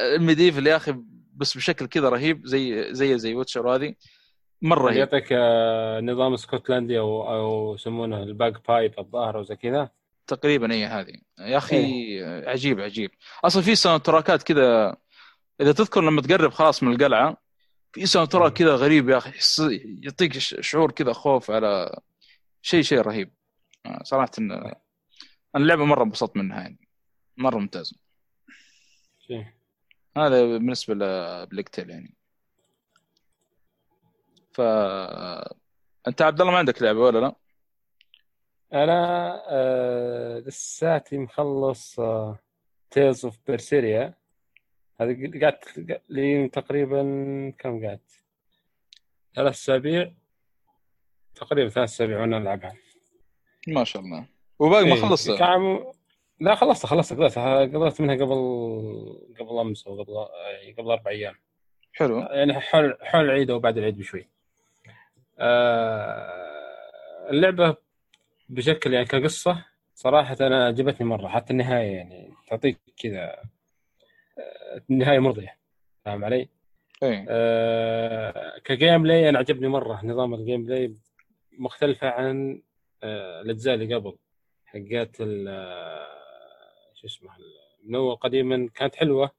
[0.00, 0.94] ال medieval يا أخي
[1.34, 3.94] بس بشكل كذا رهيب زي زي زي Witcher هذه
[4.62, 9.90] مرة يعطيك آه، نظام اسكتلندي أو أو يسمونه ال bagpipe الظاهر وزي كذا.
[10.26, 11.14] تقريبا هي هذه.
[11.38, 13.10] يا أخي عجيب عجيب.
[13.44, 14.96] أصلا في soundtrack ات كذا
[15.60, 17.36] إذا تذكر لما تقرب خلاص من القلعة
[17.92, 19.32] في soundtrack كذا غريب يا أخي
[20.02, 22.00] يعطيك ش- شعور كذا خوف على
[22.62, 23.32] شيء شيء رهيب.
[23.86, 24.74] آه، صراحة إن أنا
[25.56, 26.88] اللعبة مرة انبسطت منها يعني.
[27.36, 27.96] مرة ممتازه
[29.18, 29.44] شي.
[30.16, 32.15] هذا بالنسبة ل Plague Tale يعني.
[34.56, 34.60] ف
[36.08, 37.34] انت عبد الله ما عندك لعبة ولا لا؟
[38.72, 42.38] أنا آه لساتي مخلص آه
[42.90, 44.14] Tales of Berseria
[45.00, 47.02] هذه قعدت لي تقريبا
[47.58, 48.24] كم قعدت؟
[49.34, 50.12] ثلاث أسابيع.
[51.34, 52.76] تقريبا ثلاث أسابيع وأنا ألعبها.
[53.68, 54.26] ما شاء الله.
[54.58, 55.92] وباقي ما إيه، خلصت؟ كعم...
[56.40, 58.34] لا خلصت خلصت قضيتها قضيت منها قبل
[59.40, 60.12] قبل أمس أو قبل
[60.52, 61.34] يعني قبل أربع أيام.
[61.92, 62.18] حلو.
[62.20, 64.28] يعني حول حول العيد أو بعد العيد بشوي.
[65.38, 67.76] آه اللعبة
[68.48, 73.22] بشكل يعني كقصة صراحة أنا عجبتني مرة حتى النهاية يعني تعطيك كذا
[74.38, 75.56] آه، النهاية مرضية
[76.04, 76.48] فاهم علي؟
[77.02, 80.94] إيه آه ك gameplay أنا عجبني مرة نظام ال gameplay
[81.58, 82.62] مختلفة عن
[83.02, 84.16] آه الأجزاء اللي قبل
[84.66, 86.06] حقات ال- آه،
[86.94, 87.30] شو اسمه
[87.84, 89.30] من اول قديما كانت حلوة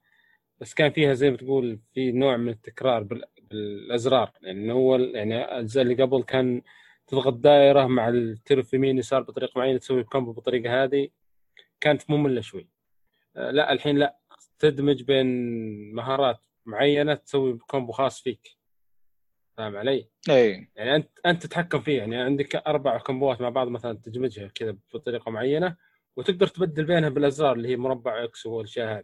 [0.59, 3.03] بس كان فيها زي ما تقول في نوع من التكرار
[3.51, 6.61] بالازرار يعني اول يعني الأجزاء اللي قبل كان
[7.07, 11.09] تضغط دائرة مع الترف يمين يسار بطريقة معينة تسوي combo بالطريقة هذه
[11.81, 12.67] كانت مملة شوي
[13.35, 14.17] آه، لا الحين لا
[14.59, 15.27] تدمج بين
[15.93, 18.57] مهارات معينة تسوي combo خاص فيك
[19.57, 23.97] فاهم علي؟ إيه يعني أنت أنت تتحكم فيه يعني عندك أربع كومبوات مع بعض مثلا
[24.03, 25.77] تدمجها كذا بطريقة معينة
[26.15, 29.03] وتقدر تبدل بينها بالأزرار اللي هي مربع X والاشياء هذه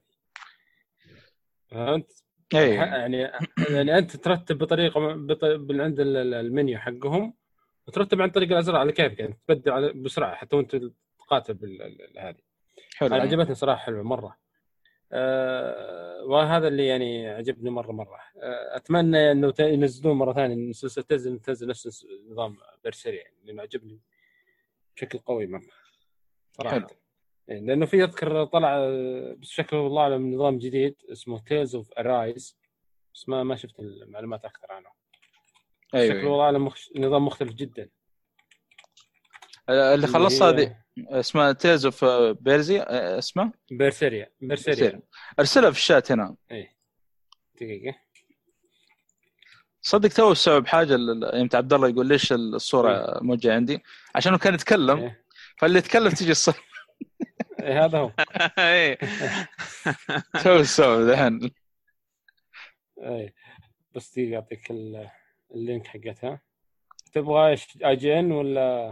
[1.67, 2.23] فهمت؟
[2.56, 3.32] إيه يعني
[3.75, 5.43] يعني أنت ترتب بطريقة بط...
[5.43, 7.34] من عند ال- ال- المنيو حقهم
[7.88, 10.75] وترتب عن طريق الأزرار على كيفك يعني تبدل بسرعة حتى وأنت
[11.19, 11.79] تقاتل
[12.17, 12.36] هذه.
[12.95, 13.15] حلو.
[13.15, 14.38] عجبتني صراحة حلوة مرة.
[15.12, 18.19] آه وهذا اللي يعني عجبني مره مرة.
[18.41, 23.99] آه أتمنى إنه ينزلون مرة ثانية سلسله تنزل تنزل نفس نظام Berseria يعني لأنه عجبني
[24.95, 25.62] بشكل قوي مرة.
[26.51, 26.75] صراحة.
[26.79, 26.88] حلو.
[27.47, 28.77] يعني لأنه في أذكر طلع
[29.36, 32.58] بس شكله والله اعلم نظام جديد اسمه Tales of Arise
[33.13, 34.89] بس ما ما شفت المعلومات أكثر عنه.
[35.93, 36.32] أيوه شكله أيوة.
[36.32, 36.89] والله اعلم مخش...
[36.95, 37.89] نظام مختلف جدا.
[39.69, 42.06] اللي خلصها هذه اسمها Tales of
[42.41, 45.02] Berse اسمها Berseria Berseria
[45.39, 46.36] أرسلها في الشات هنا.
[46.51, 46.75] إيه.
[47.56, 47.97] دقيقة.
[49.82, 50.97] صدق تو استوعب حاجة
[51.34, 53.84] يمت عبد الله يقول ليش الصورة موجهة عندي؟
[54.15, 54.99] عشان كان يتكلم.
[54.99, 55.25] إيه.
[55.58, 56.58] فاللي يتكلم تجي الصورة.
[56.58, 56.72] إيه
[57.84, 58.12] هذا هو؟
[58.60, 58.97] إيه.
[60.43, 61.52] تو استوعب الحين
[63.02, 63.34] إيه.
[63.95, 65.10] بس دقيقه اعطيك ال-
[65.56, 66.41] ال link حقتها.
[67.13, 68.89] تبغى إيش IGN ولا؟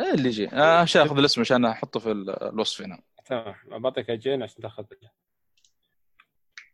[0.00, 0.48] إيه اللي يجي.
[0.48, 3.02] آه، عشان اخذ الاسم عشان أحطه في ال- الوصف هنا.
[3.24, 3.54] تمام.
[3.66, 4.84] بعطيك IGN عشان تاخذ.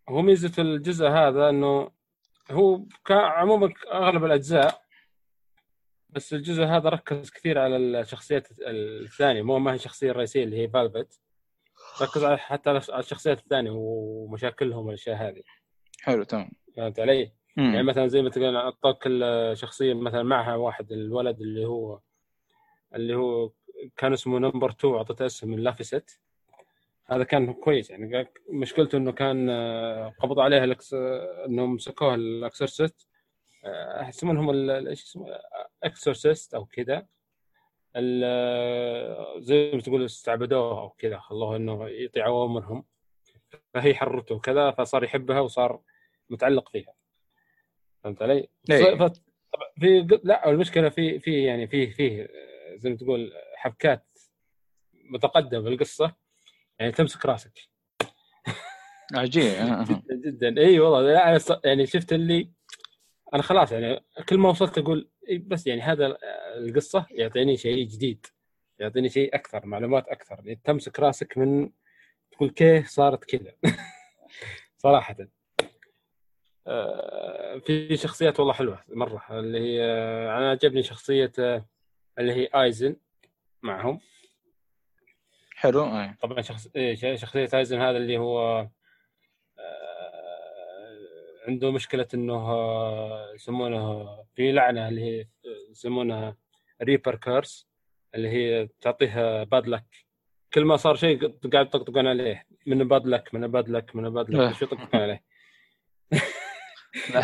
[0.08, 1.90] هو ميزة الجزء هذا إنه
[2.50, 4.82] هو عموما أغلب الأجزاء
[6.08, 10.68] بس الجزء هذا ركز كثير على الشخصيات الثانية مو ما هي الشخصيه الرئيسية اللي هي
[10.68, 11.20] Velvet
[12.02, 15.42] ركز على حتى على الشخصيات الثانية ومشاكلهم والأشياء هذه.
[16.00, 16.50] حلو تمام.
[16.76, 17.86] فهمت علي؟ يعني مم.
[17.88, 22.00] مثلا زي ما تقول أعطاك الشخصيه مثلا معها واحد الولد اللي هو
[22.94, 23.50] اللي هو
[23.96, 26.20] كان اسمه number 2 أعطيته اسم من Laphicet
[27.06, 30.94] هذا كان كويس يعني مشكلته إنه كان آه، قبضوا عليه ال exo...
[30.94, 33.08] آه، إنهم مسكوه ال exorcist
[33.64, 35.26] آه، يسمونهم ال- إيش اسمه؟
[35.82, 37.06] exorcist أو كذا آه،
[39.38, 42.84] زي ما تقول استعبدوه أو كذا خلوه إنه يطيع اوامرهم
[43.74, 45.80] فهي حرته وكذا فصار يحبها وصار
[46.30, 46.94] متعلق فيها
[48.04, 49.10] فهمت علي؟ إيه.
[49.80, 54.06] في لا المشكلة في في يعني في في آه، زي ما تقول حبكات
[54.94, 56.14] متقدمة بالقصة
[56.78, 57.68] يعني تمسك راسك
[59.14, 59.84] عجيب آه، آه.
[59.84, 62.50] جدا جدا اي والله ص- يعني شفت اللي
[63.34, 66.16] أنا خلاص يعني كل ما وصلت أقول بس يعني هذا
[66.56, 68.26] القصة يعطيني شيء جديد
[68.78, 70.40] يعطيني شيء أكثر معلومات أكثر.
[70.44, 71.70] يعني تمسك راسك من
[72.32, 73.52] تقول كيف صارت كذا.
[74.78, 75.16] صراحة.
[76.66, 79.84] آه، في شخصيات والله حلوة مرة اللي هي
[80.38, 81.66] أنا عجبني شخصية آه،
[82.18, 82.96] اللي هي آيزن
[83.62, 84.00] معهم.
[85.54, 86.14] حلو آه.
[86.20, 88.70] طبعا شخص إيه، ش- شخصية آيزن هذا اللي هو آه،
[91.48, 95.26] عنده مشكلة إنه آه، يسمونه في لعنة اللي هي
[95.70, 96.36] يسمونها
[96.82, 97.68] Reaper's Curse
[98.14, 99.84] اللي هي تعطيها bad luck
[100.54, 102.46] كل ما صار شيء قاعد يطقطقون عليه.
[102.66, 105.22] من bad luck من bad luck من bad luck شو يطقطقون عليه؟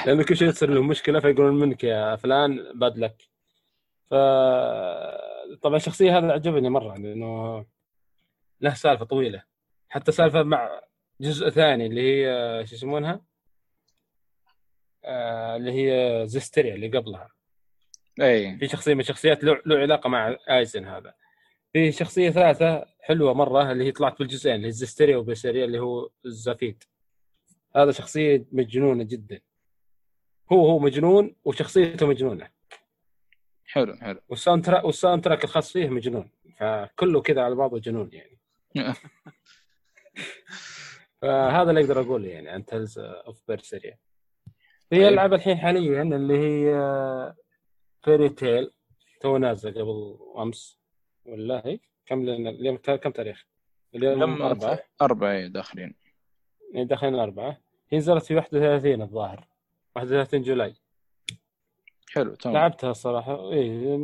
[0.07, 3.23] لأنه كل شيء تصير لهم مشكلة فيقولون منك يا فلان bad luck
[4.11, 4.15] ف
[5.63, 7.65] طبعا الشخصية هذا عجبني مرة لأنه
[8.61, 9.43] له سالفة طويلة.
[9.89, 10.81] حتى سالفة مع
[11.21, 13.21] جزء ثاني اللي هي شو يسمونها؟
[15.07, 17.31] آه اللي هي Zestiria اللي قبلها.
[18.21, 18.59] اي.
[18.59, 21.14] في شخصية من الشخصيات له, علاقة مع Eizen هذا.
[21.73, 25.25] في شخصية ثالثة حلوة مرة اللي هي طلعت بالجزئين اللي هي Zestiria
[25.64, 26.83] اللي هو Zaveid
[27.77, 29.40] هذا شخصية مجنونة جدا.
[30.53, 32.51] هو هو مجنون وشخصيته مجنونة.
[33.64, 34.21] حلو حلو.
[34.29, 36.31] وال soundtrack وال soundtrack الخاص فيه مجنون.
[36.57, 38.38] فكله كذا على بعضه جنون يعني.
[41.23, 43.99] فهذا اللي أقدر أقوله يعني عن Tales of Berseria
[44.90, 45.09] في طيب.
[45.12, 47.35] العاب الحين حاليا اللي هي
[48.05, 48.71] Fairy Tail
[49.21, 50.79] two نازل قبل أمس
[51.27, 53.46] ولا هي؟ كم لنا اليوم كم تاريخ؟
[53.94, 54.79] اليوم كم أربعة.
[55.03, 55.94] أربعة إيه، داخلين.
[56.72, 59.46] يعني داخلين أربعة هي نزلت في 31 الظاهر
[59.94, 60.75] 31 July.
[62.11, 62.57] حلو تمام.
[62.57, 63.53] لعبتها الصراحة.
[63.53, 63.96] إيه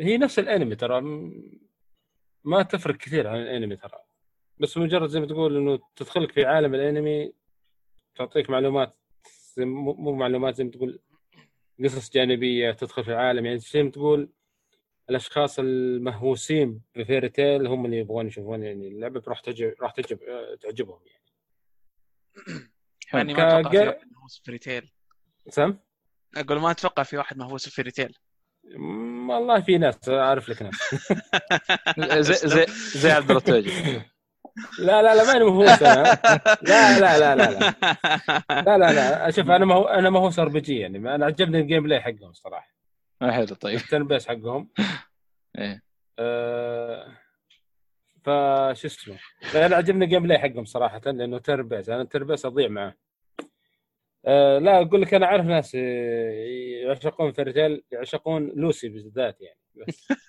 [0.00, 1.00] هي نفس الأنمي ترى.
[2.44, 3.98] ما تفرق كثير عن الأنمي ترى.
[4.58, 7.32] بس مجرد زي ما تقول إنه تدخلك في عالم الأنمي
[8.14, 8.96] تعطيك معلومات
[9.64, 11.00] مو مو معلومات زي ما تقول
[11.84, 13.46] قصص جانبية تدخل في العالم.
[13.46, 14.28] يعني زي ما تقول
[15.10, 20.18] الأشخاص المهووسين ب Fairy Tail هم اللي يبغون يشوفون يعني اللعبة راح تعجب راح تعجب
[20.60, 21.20] تعجبهم يعني.
[23.14, 24.90] يعني ما أتوقع في واحد مهووس في Fairy Tail
[25.48, 25.76] سم؟
[26.36, 28.14] أقول ما أتوقع في واحد مهووس في Fairy Tail
[28.64, 30.74] م- والله في ناس أعرف لك ناس.
[32.26, 32.66] زي زي
[33.00, 33.70] زي عبد الله التويجي
[34.78, 36.02] لا لا لا ماني مهووس أنا
[36.62, 37.74] لا لا لا لا لا.
[38.50, 39.30] لا لا لا.
[39.30, 40.98] شوف أنا ما هو أنا ما هو RPG يعني.
[41.14, 42.68] أنا عجبني ال gameplay حقهم صراحة.
[43.22, 43.78] آه، حلو طيب.
[43.78, 44.68] ال turn-based حقهم.
[45.58, 45.82] إيه.
[46.18, 47.12] أه
[48.24, 49.18] فش اسمه.
[49.54, 52.94] أنا عجبني ال gameplay حقهم صراحة لأنه turn-based أنا ال turn-based أضيع معاه
[54.26, 56.30] أه لا أقول لك أنا أعرف ناس آه،
[56.84, 59.58] يعشقون فيرتيل يعشقون لوسي بالذات يعني.
[59.74, 60.08] بس.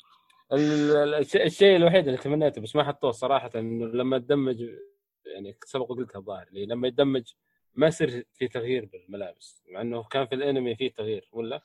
[0.52, 4.64] ال- ال- الش- الشيء الوحيد اللي تمنيته بس ما حطوه صراحة إنه لما تدمج
[5.26, 7.22] يعني سبق قلتها الظاهر لما يدمج
[7.74, 11.60] ما يصير في تغيير بالملابس مع إنه كان في الأنمي في تغيير ولا؟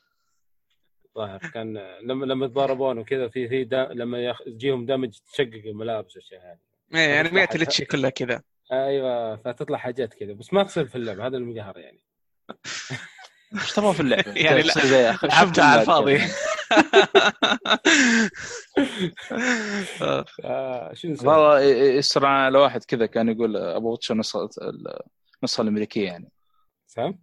[1.16, 6.16] ظاهر كان لما لما يتضاربون وكذا في في دا لما يخ- يجيهم دمج تشقق الملابس
[6.16, 6.58] والاشياء هذه
[7.00, 8.42] إيه انميات الاتشي كلها كذا.
[8.72, 12.00] أيوه فتطلع حاجات كذا بس ما تصير في اللعبة هذا المقهر يعني.
[13.60, 14.92] إيش تبغى في اللعبة؟ يعني شوف
[15.24, 16.20] لعبتها على الفاضي.
[20.44, 24.48] آه، شو؟ والله يصير على واحد كذا كان يقول أبو واتش النسخه
[25.42, 26.30] النسخه الأمريكية يعني
[26.86, 27.18] سام؟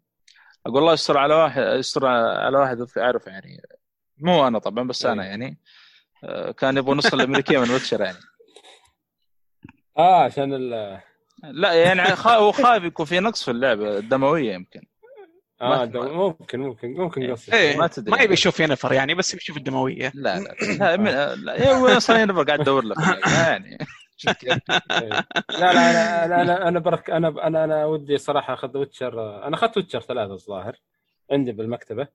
[0.66, 3.62] أقول الله يستر على واحد يستر على واحد أعرف يعني
[4.18, 5.26] مو أنا طبعا بس أنا.
[5.26, 5.60] يعني
[6.24, 8.18] آه، كان يبغى النسخه الأمريكية من ويتشر يعني
[9.98, 11.00] آه عشان ال
[11.44, 14.82] لا يعني هو خايف يكون في نقص في اللعبة الدموية يمكن
[15.64, 17.78] آه ما- ده ممكن ممكن ممكن قصدي إيه.
[17.78, 18.12] ما تدري.
[18.12, 20.12] ما يبي يشوف ينفر يعني بس يبي يشوف الدموية.
[20.16, 22.98] لا لا لا, من- لا هو أصلا ينبغى قاعد ادور لك.
[23.28, 23.78] يعني؟
[24.92, 25.10] إيه.
[25.50, 29.44] لا لا أنا أنا أنا أنا برك أنا أنا أنا ودي صراحة أخذ ويتشر.
[29.48, 30.76] أنا أخذت ويتشر ثلاثة الظاهر
[31.32, 32.08] عندي بالمكتبة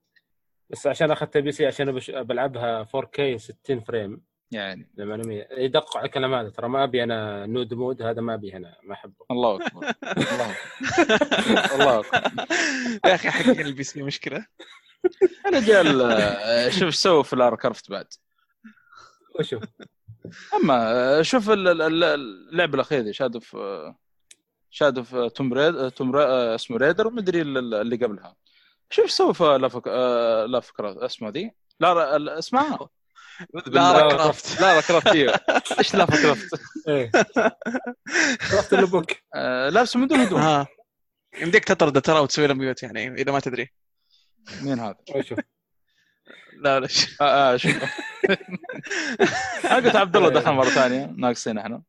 [0.69, 4.21] بس عشان أخذت PC عشان بلعبها 4K 60 frame.
[4.51, 4.89] يعني.
[4.97, 8.75] للمعلوميه يدقق على الكلام هذا ترى ما أبي أنا nude mod هذا ما أبي أنا
[8.83, 9.25] ما أحبه.
[9.31, 11.75] الله أكبر الله أكبر.
[11.75, 12.45] الله أكبر.
[13.09, 14.45] يا أخي حقين ال PC مشكلة.
[15.47, 18.07] الرجال آه، شوف إيش سووا في لارا كروفت بعد.
[19.39, 19.63] وشوف
[20.53, 22.03] أما شوف ال- ال- ال-
[22.49, 23.93] اللعبة الأخيرة دي Shadow في
[24.69, 26.23] شادو في توم ريد توم ري...
[26.55, 28.35] اسمه ريدر ومدري ال- اللي قبلها.
[28.89, 29.83] شوف إيش سووا في لا فك...
[29.87, 32.89] آه، لا فكرة اسمها دي لا ال- اسمها
[33.67, 35.39] لارا كرافت لا كرافت أيوه
[35.79, 37.11] إيش لا كرافت إيه.
[38.53, 40.39] رحت البوك آه، لابسه من دون هدوم.
[40.41, 40.67] ها.
[41.41, 43.69] يمديك تطرده ترى وتسوي له ميوت يعني إذا ما تدري.
[44.61, 44.95] مين هذا؟
[46.53, 47.83] لا لا ش- آه آه شوف.
[49.65, 51.05] أنا قلت عبد الله دخل مرة ثانية.
[51.17, 51.81] ناقصين إحنا.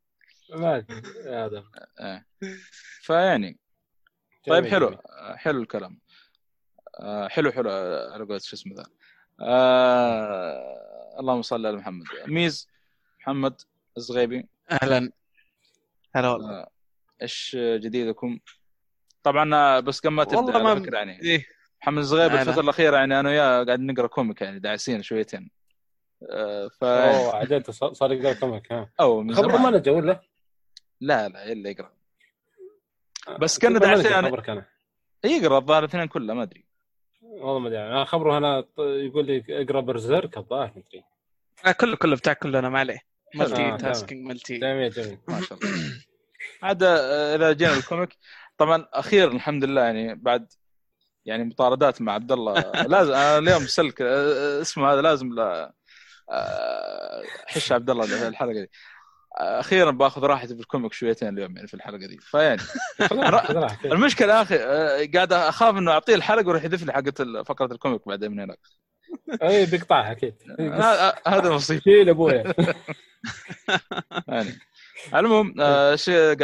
[0.54, 1.02] ما أدري.
[1.26, 1.64] هذا
[2.00, 2.24] آه.
[3.02, 3.58] فيعني
[4.46, 4.88] طيب حلو.
[4.88, 6.00] آه، حلو الكلام.
[7.00, 7.70] آه، حلو حلو.
[7.70, 8.84] آه، على قولة شو اسمه ذا؟
[9.42, 12.04] آه، اللهم صل على محمد.
[12.26, 12.68] ميز
[13.20, 13.60] محمد
[13.96, 14.48] الزغيبي.
[14.70, 15.12] أهلا.
[16.14, 16.50] هلا والله.
[16.50, 16.70] آه،
[17.22, 18.38] إيش جديدكم؟
[19.22, 21.22] طبعا آه، بس قبل ما تبدأ ما- فكرة يعني.
[21.22, 21.46] إيه.
[21.82, 22.42] محمد الزغيبي لا، لا.
[22.42, 25.50] الفترة الأخيرة يعني أنا وياه قاعد نقرأ comic يعني داعسين شويتين.
[26.30, 28.90] آه، ف أوه عديت صار صار يقرأ comic ها.
[29.00, 29.62] أو من خبره زمان.
[29.72, 30.20] ما نجا ولا؟
[31.00, 31.92] لا لا إلا يقرأ.
[33.40, 34.28] بس كنا داعسين أنا
[35.24, 36.64] يقرأ الظاهر الاثنين كلها ما أدري.
[37.40, 37.78] والله ما أدري.
[37.78, 41.04] أنا خبره أنا يقول لي اقرأ Berserk الظاهر ما أدري.
[41.66, 43.00] آه، كله كله بتاع كلنا ما عليه.
[43.34, 43.76] آه، multi.
[43.76, 45.18] tasking multi جميل جميل.
[45.28, 45.70] ما شاء الله.
[46.62, 48.16] عاد آه، إذا جينا ال comic
[48.58, 50.52] طبعا أخيرا الحمد لله يعني بعد
[51.24, 52.54] يعني مطاردات مع عبد الله.
[52.94, 55.74] لازم أنا اليوم سلك آه، اسمه هذا لازم لا
[56.30, 58.60] آه، حش عبد الله في الحلقة دي.
[58.60, 58.68] آه،
[59.36, 62.18] أخيرا باخذ راحتي في ال comic شويتين اليوم يعني في الحلقة دي.
[62.20, 62.60] فيعني.
[63.84, 67.78] المشكلة يا أخي آه، قاعد أخاف إنه أعطيه الحلقة ويروح يذف لي حقة فقرة ال
[67.78, 68.58] comic بعدين من هناك.
[69.42, 70.34] إي بيقطعها أكيد.
[70.60, 72.44] آه، آه، هذا مصيبه شيل ابويا
[74.28, 74.58] يعني.
[75.14, 76.42] المهم آه، إيش قاعد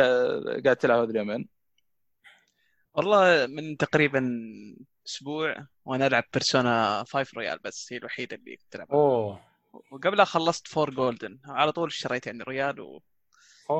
[0.64, 1.48] قاعد تلعب هذه اليومين؟
[2.94, 4.30] والله من تقريبا
[5.06, 8.96] أسبوع وأنا ألعب Persona 5 Royal بس هي الوحيدة اللي كنت ألعبها.
[8.96, 9.55] أوه.
[9.92, 11.38] وقبلها خلصت Four Golden.
[11.46, 13.02] على طول اشتريت يعني Royal و...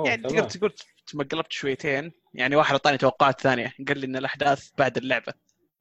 [0.07, 0.23] يعني.
[0.23, 0.73] تقدر تقول
[1.07, 2.13] تمقلبت شويتين.
[2.35, 5.33] يعني واحد أعطاني توقعات ثانية قال لي إن الأحداث بعد اللعبة.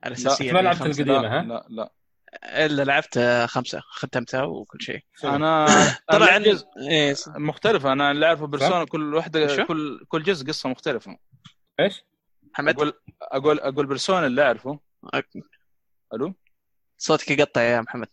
[0.05, 1.91] الاساسيه ما اللي هي لعبت لا ها؟ لا لا.
[2.43, 4.99] إلا لعبت خمسة ختمتها وكل شيء.
[5.24, 5.66] أنا
[6.11, 7.91] طلع أنا عن جزء إيه س- مختلفة.
[7.91, 11.18] أنا اللي اعرفه Persona كل واحدة شو؟ كل كل جزء قصة مختلفة.
[11.80, 12.03] إيش؟
[12.53, 14.80] محمد أقول أقول أقول Persona اللي أعرفه.
[16.13, 16.34] ألو؟
[16.97, 18.07] صوتك يقطع يا محمد.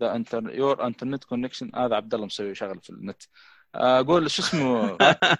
[0.00, 3.22] the inter your internet connection هذا عبد الله مسوي شغله في النت.
[3.74, 4.86] آه، أقول شو اسمه؟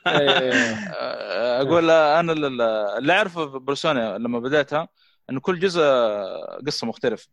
[0.07, 2.61] إيه، آه، أقول أنا ال-
[2.98, 4.88] اللي أعرفه في Persona لما بديتها
[5.30, 5.82] انه كل جزء
[6.66, 7.28] قصة مختلفة.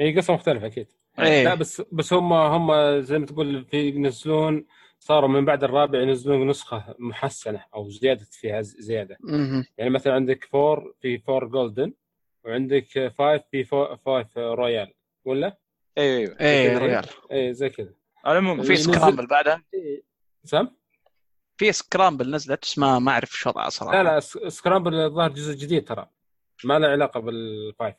[0.00, 0.86] هي قصة مختلفة أكيد.
[1.18, 1.44] إيه.
[1.44, 4.66] لا بس بس هم هم زي ما تقول في ينزلون
[4.98, 9.18] صاروا من بعد الرابع ينزلون نسخة محسنة أو زيادة فيها زيادة.
[9.78, 11.92] يعني مثلا عندك Four في Four Golden
[12.44, 13.64] وعندك Five في
[14.04, 14.92] Five Royal
[15.24, 15.56] ولا؟
[15.98, 17.92] أيوه أيوه إيه Royal اي زي كذا
[18.26, 20.02] المهم في ينزل- Scramble بعدها إيه.
[20.44, 20.68] سم؟
[21.56, 25.30] في Scramble نزلت بس ما ما أعرف شو وضعها صراحة لا لا س- Scramble الظاهر
[25.30, 26.10] جزء جديد ترى
[26.64, 27.94] ما له علاقة بال Five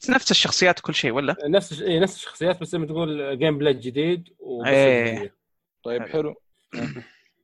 [0.00, 3.74] بس نفس الشخصيات وكل شيء ولا؟ نفس إيه نفس الشخصيات بس زي ما تقول gameplay
[3.74, 4.28] جديد
[4.66, 5.14] إيه.
[5.16, 5.36] جديدة.
[5.82, 6.34] طيب حلو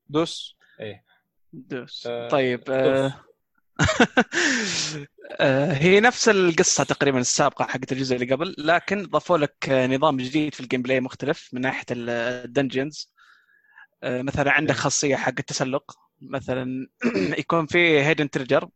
[0.09, 1.05] دوس إيه
[1.53, 3.13] دوس آه، طيب دوس.
[3.81, 5.07] آه...
[5.41, 10.17] آه، هي نفس القصة تقريبا السابقة حقت الجزء اللي قبل لكن ضافوا لك آه، نظام
[10.17, 13.11] جديد في ال gameplay مختلف من ناحية ال dungeons
[14.05, 15.99] مثلا عندك خاصية حق التسلق.
[16.23, 16.89] مثلا
[17.39, 18.69] يكون في hidden treasure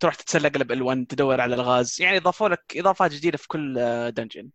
[0.00, 1.96] تروح تتسلق ب 1 تدور على الغاز.
[2.00, 3.74] يعني ضافوا لك إضافات جديدة في كل
[4.12, 4.50] dungeon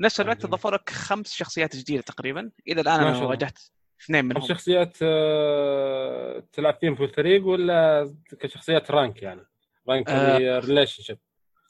[0.00, 0.50] نفس الوقت جميل.
[0.50, 2.50] ضافوا لك خمس شخصيات جديدة تقريبا.
[2.68, 3.26] إلى الآن ما أنا.
[3.26, 3.58] واجهت
[4.04, 9.46] اثنين منهم الشخصيات آه، تلعب فيهم في الفريق ولا كشخصيات rank يعني
[9.88, 10.58] rank آه.
[10.58, 11.18] relationship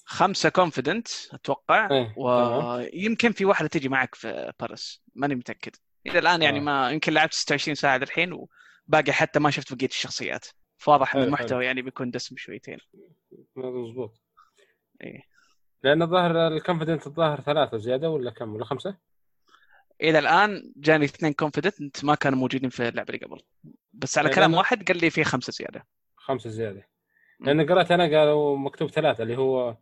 [0.04, 5.76] خمسة confidant أتوقع إيه، ويمكن في واحدة تجي معك في party ماني متأكد
[6.06, 6.62] إلى الآن يعني آه.
[6.62, 10.46] ما يمكن لعبت 26 ساعة الحين وباقي حتى ما شفت بقية الشخصيات
[10.78, 12.78] فواضح ان المحتوى يعني بيكون دسم شويتين
[13.56, 14.22] مضبوط
[15.02, 15.22] إيه.
[15.82, 18.96] لأن الظاهر ال confidant الظاهر ثلاثة زيادة ولا كم ولا خمسة؟
[20.02, 23.40] إلى الآن جاني اثنين confidant ما كانوا موجودين في اللعبة اللي قبل.
[23.92, 25.86] بس على إيه، كلام واحد قال لي في خمسة زيادة.
[26.16, 26.88] خمسة زيادة.
[27.40, 29.76] لأن قرأت أنا قالوا مكتوب ثلاثة اللي هو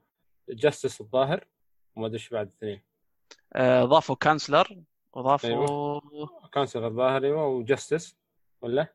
[0.48, 1.44] Justice الظاهر
[1.96, 2.82] وما أدري إيش بعد اثنين.
[3.52, 6.00] آه، ضافوا Councillor وضافوا
[6.52, 8.16] Council الظاهر أيوه و Justice
[8.60, 8.86] ولا؟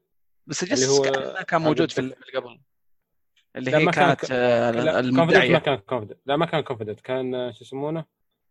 [0.47, 2.59] بس اللي جس هو كان كان موجود في اللي قبل.
[3.55, 5.57] اللي هي ما كان كانت آه، لا كونفدنت ما المدعية.
[5.57, 8.05] كان كونفدنت لا ما كان كونفدنت كان آه، شو يسمونه؟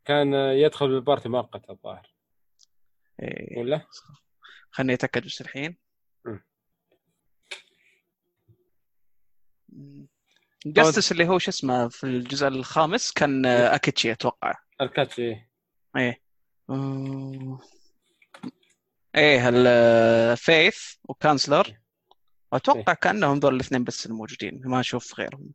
[0.05, 2.12] كان آه، يدخل بالبارتي مؤقت الظاهر.
[3.57, 3.87] ولا؟
[4.71, 5.77] خلني أتأكد بس الحين.
[10.67, 14.55] جاستس اللي هو شو اسمه في الجزء الخامس كان أكيتشي أتوقع.
[14.81, 15.51] الكاتشي
[15.97, 16.23] إيه.
[19.17, 21.79] إيه الفيث وكانسلر.
[22.53, 25.51] أتوقع كأنهم ذول الاثنين بس الموجودين ما أشوف غيرهم.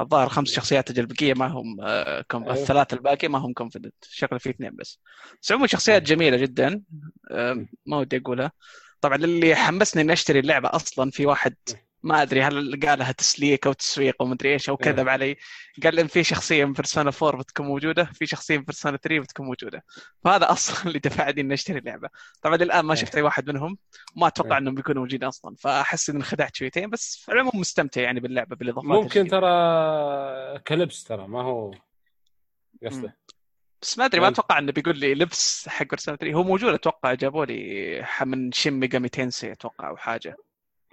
[0.00, 2.42] الظاهر خمس شخصيات البقيه ما هم آه، كم...
[2.42, 2.54] أيوه.
[2.54, 5.00] الثلاثة الباقي ما هم كونفدنت شكله في اثنين بس.
[5.42, 6.82] بس عموما شخصيات جميلة جدا.
[7.30, 8.52] آه، ما ودي أقولها.
[9.00, 11.56] طبعا اللي حمسني إني أشتري اللعبة أصلا في واحد
[12.06, 15.36] ما أدري هل قالها تسليك أو تسويق أو مدري إيش أو كذب علي.
[15.84, 19.46] قال إن في شخصية من بيرسونا 4 بتكون موجودة في شخصية من بيرسونا 3 بتكون
[19.46, 19.84] موجودة.
[20.24, 22.08] فهذا أصلا اللي دفعني إني أشتري اللعبة.
[22.42, 23.78] طبعا الان ما شفت أي واحد منهم
[24.16, 24.58] ما أتوقع إيه.
[24.58, 25.56] إنهم بيكونوا موجودين أصلا.
[25.58, 29.40] فأحس إني انخدعت شويتين بس في العموم مستمتع يعني باللعبة بالإضافات ممكن الجديدة.
[29.40, 31.74] ترى كلبس ترى ما هو
[32.86, 33.16] قصده.
[33.82, 36.74] بس ما أدري ما يعني- أتوقع إنه بيقول لي لبس حق Persona 3 هو موجود
[36.74, 40.36] أتوقع جابوا لي من Shin Megami Tensei أتوقع أو حاجة.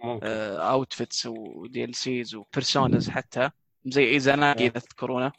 [0.04, 0.28] ممكن.
[0.28, 3.50] outfits و DLCs و Personas حتى.
[3.86, 4.68] زي ايزاناجي آه.
[4.70, 5.32] اذا تذكرونه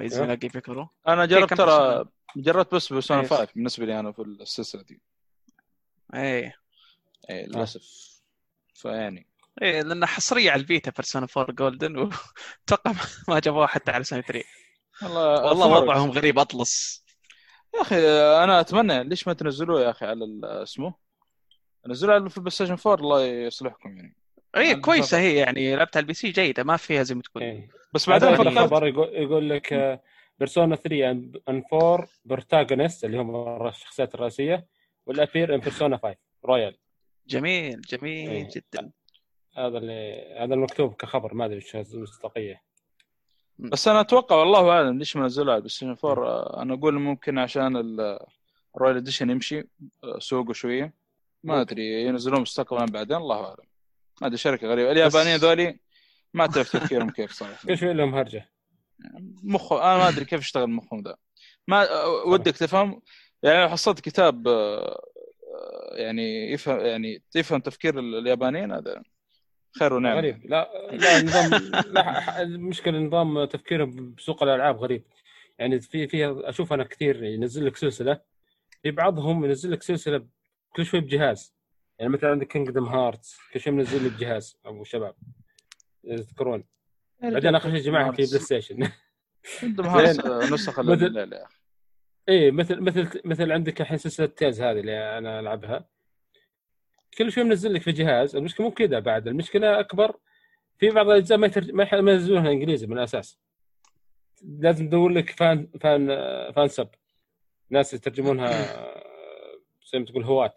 [0.00, 2.04] ايزاناجي فكروا أنا جربت كم ترى
[2.36, 3.26] جربت بس Persona إيه.
[3.26, 5.00] 5 بالنسبة لي أنا في السلسلة دي.
[6.14, 6.54] إيه.
[7.30, 7.82] اي للأسف.
[8.74, 9.26] فيعني.
[9.62, 12.92] إيه لأنه حصريه على الفيتا Persona 4 Golden واتوقع
[13.28, 14.44] ما جابوها حتى على سوني 3
[15.02, 15.66] والله والله.
[15.66, 17.04] وضعهم غريب Atlus.
[17.74, 17.96] يا أخي
[18.44, 19.04] أنا أتمنى.
[19.04, 20.94] ليش ما تنزلوه يا أخي على ال- اسمه؟
[21.86, 24.16] نزلوه على في البلاي ستيشن 4 الله يصلحكم يعني.
[24.56, 27.42] اي كويسة هي يعني لعبتها على ال PC جيدة ما فيها زي ما تقول.
[27.42, 27.68] إيه.
[27.92, 30.00] بس بعدين فكرت الخبر يقول, يقول لك
[30.38, 31.12] Persona 3
[31.50, 34.66] and 4 protagonist اللي هم الشخصيات الرئيسية
[35.06, 36.76] will appear in Persona 5 Royal
[37.26, 38.48] جميل جميل إيه.
[38.54, 38.90] جدا.
[39.56, 42.62] هذا اللي هذا المكتوب كخبر ما أدري إيش المصداقيه
[43.58, 46.94] بس أنا أتوقع والله أعلم ليش ما نزلوه على البلاي ستيشن 4 آه، أنا أقول
[46.94, 49.58] ممكن عشان ال Royal Edition يمشي
[50.04, 51.03] آه، سوقه شوية.
[51.44, 51.60] ما.
[51.60, 53.66] أدري ينزلون مستقبلا بعدين الله أعلم.
[54.20, 54.90] ما أدري شركة غريبة.
[54.90, 55.78] اليابانيين ذولي
[56.34, 57.66] ما تعرف تفكيرهم كيف صراحة.
[57.66, 58.50] كل شوي لهم هرجة؟
[59.42, 61.16] مخ أنا ما أدري كيف يشتغل مخهم ذا.
[61.68, 63.02] ما ودك تفهم؟
[63.42, 65.02] يعني لو حصلت كتاب آه،
[65.54, 69.02] آه، يعني يفهم يعني يفهم تفكير اليابانيين هذا.
[69.78, 70.40] خير ونعم غريب.
[70.44, 71.50] لا لا نظام
[71.92, 75.04] لا المشكلة نظام تفكيرهم بسوق الألعاب غريب.
[75.58, 78.20] يعني في في أشوف أنا كثير ينزل لك سلسلة.
[78.82, 80.26] في بعضهم ينزل لك سلسلة
[80.76, 81.54] كل شوي بجهاز.
[81.98, 85.14] يعني مثلا عندك Kingdom Hearts كل شوي منزل لك جهاز أبو شباب.
[86.04, 86.64] تذكرون.
[87.22, 88.88] بعدين آخر شيء جماعة في بلاي ستيشن
[89.62, 91.54] عندهم Hearts آه، نسخ مثل- الليلة يا أخي.
[92.28, 95.88] إيه مثل مثل مثل عندك الحين سلسلة Tales هذه اللي أنا ألعبها.
[97.18, 98.36] كل شوي منزل لك في جهاز.
[98.36, 100.16] المشكلة مو كذا بعد المشكلة أكبر
[100.78, 101.70] في بعض الأجزاء ما يترج...
[101.70, 103.38] ما يح- ما ينزلونها إنجليزي من الأساس.
[104.42, 106.06] لازم تدور لك fan fan
[106.52, 106.88] fan sub.
[107.70, 108.50] ناس يترجمونها
[109.94, 110.54] زي ما تقول هواة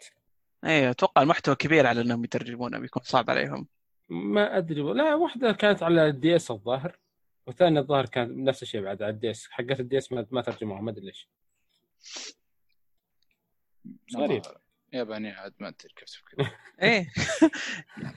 [0.64, 3.66] إيه أتوقع المحتوى كبير على إنهم يترجمونه بيكون صعب عليهم.
[4.08, 6.98] ما أدري لا واحدة كانت على ال DS الظاهر
[7.46, 9.48] والثانية الظاهر كانت نفس الشيء بعد على ال DS.
[9.50, 11.28] حقت ال DS ما, ما ترجموها ما أدري ليش.
[14.16, 14.42] غريب.
[14.92, 16.50] ياباني عاد ما أدري كيف تفكر.
[16.82, 17.12] إيه.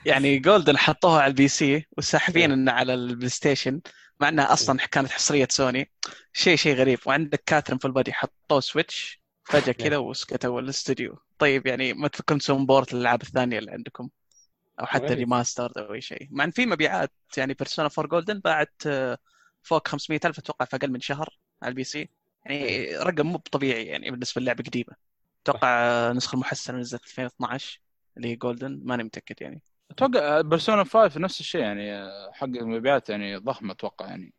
[0.06, 2.54] يعني Golden حطوها على ال PC وساحبين إيه.
[2.58, 3.80] إنه على البلاي ستيشن
[4.20, 5.90] مع إنها أصلا كانت حصرية سوني.
[6.32, 6.98] شيء شيء غريب.
[7.06, 9.21] وعندك Catherine Full Body حطوه Switch.
[9.52, 14.08] فجأة كذا وسكتوا الاستوديو طيب يعني ما تفكرون تسوون port للألعاب الثانية اللي عندكم؟
[14.80, 15.14] أو حتى.
[15.14, 16.28] remaster أو أي شيء.
[16.30, 19.18] مع إن في مبيعات يعني Persona 4 Golden باعت آه،
[19.62, 22.08] فوق 500 ألف أتوقع في أقل من شهر على ال PC.
[22.46, 24.96] يعني رقم مو طبيعي يعني بالنسبة للعبة قديمه
[25.42, 27.80] أتوقع آه، النسخه المحسنه نزلت 2012
[28.16, 29.62] اللي هي Golden ماني متأكد يعني.
[29.90, 34.34] أتوقع بيرسونا 5 نفس الشيء يعني آه، حق المبيعات يعني ضخمة أتوقع يعني.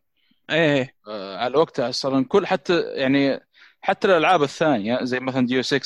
[0.50, 0.96] إيه.
[1.08, 3.40] آه، على وقتها أصلا كل حتى يعني
[3.86, 5.82] حتى الألعاب الثانية زي مثلا ديو 6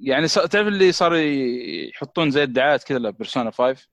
[0.00, 3.86] يعني صار- تعرف اللي صاروا ي- يحطون زي الدعايات كذا لبيرسونا 5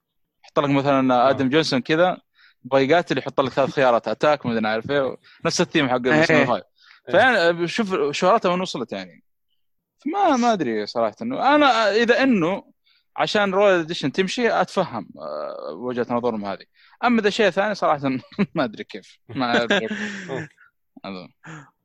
[0.44, 2.18] يحط لك مثلا آدم جونسون كذا
[2.64, 5.96] يبغى يقاتل يحط لك ثلاث خيارات أتاك ما أدري عارف إيه نفس الثيم حق.
[5.96, 6.62] بيرسونا 5
[7.10, 9.22] فيعني شوف شهرتها وين وصلت يعني.
[10.06, 12.72] ما ما أدري صراحة إنه أنا إذا إنه
[13.16, 16.64] عشان Royal Edition تمشي أتفهم آه، وجهة نظرهم هذه.
[17.04, 18.00] أما إذا شيء ثاني صراحة
[18.54, 19.66] ما أدري كيف ما.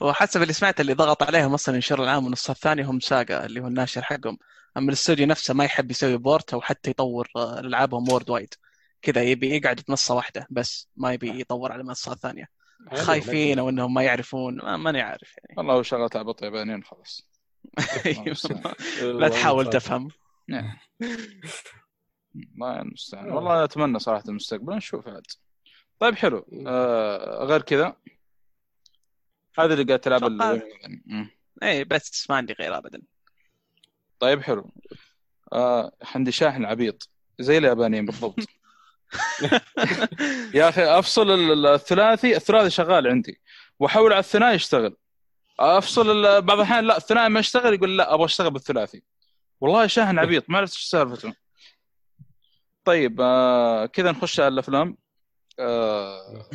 [0.00, 3.66] وحسب اللي سمعت اللي ضغط عليهم أصلا ينشر العام والنص الثاني هم Sega اللي هو
[3.66, 4.38] الناشر حقهم.
[4.76, 8.54] أما الاستوديو نفسه ما يحب يسوي port أو حتى يطور آه، ألعابهم worldwide
[9.02, 12.48] كذا يبي يقعد بمنصة واحدة بس ما يبي يطور على منصة ثانية.
[12.94, 15.54] خايفين أو إنهم ما يعرفون ما ماني عارف يعني.
[15.56, 17.28] والله هو شغلت عبط يابانيين خلاص.
[19.02, 20.08] لا تحاول تفهم.
[22.54, 25.26] الله المستعان والله أتمنى صراحة المستقبل نشوف عاد.
[25.98, 26.46] طيب حلو.
[26.66, 27.96] آه غير كذا.
[29.58, 30.24] هذا اللي قاعد تلعب
[31.06, 31.30] مم.
[31.62, 33.02] اي بس ما عندي غير ابدا.
[34.20, 34.70] طيب حلو.
[35.52, 37.08] آه عندي شاحن عبيط.
[37.38, 38.38] زي اليابانيين بالضبط.
[40.54, 43.40] يا أخي أفصل ال- ال- الثلاثي الثلاثي شغال عندي.
[43.78, 44.96] وأحول على الثنائي يشتغل
[45.60, 49.02] أفصل بعض الأحيان لا الثنائي ما يشتغل يقول لا أبغى أشتغل بالثلاثي.
[49.60, 51.34] والله شاحن عبيط ما عرفت إيش سالفته
[52.84, 54.96] طيب آه كذا نخش على الأفلام.
[55.58, 56.48] آه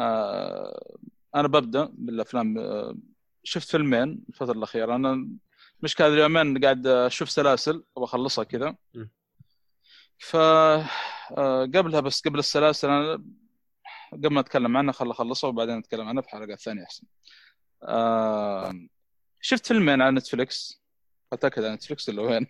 [0.00, 0.96] آه
[1.34, 2.96] أنا ببدأ بالأفلام آه
[3.44, 5.28] شفت فيلمين الفترة الأخيرة أنا
[5.82, 8.76] مش هذه اليومين قاعد أشوف سلاسل وبخلصها كذا.
[10.18, 13.24] ف آه، قبلها بس قبل السلاسل أنا
[14.12, 17.06] قبل ما أتكلم عنها خل أخلصها وبعدين أتكلم عنها في حلقات ثانية أحسن.
[17.82, 18.88] آه،
[19.40, 20.82] شفت فيلمين على نتفلكس
[21.32, 22.46] أتأكد على نتفلكس ولا وين؟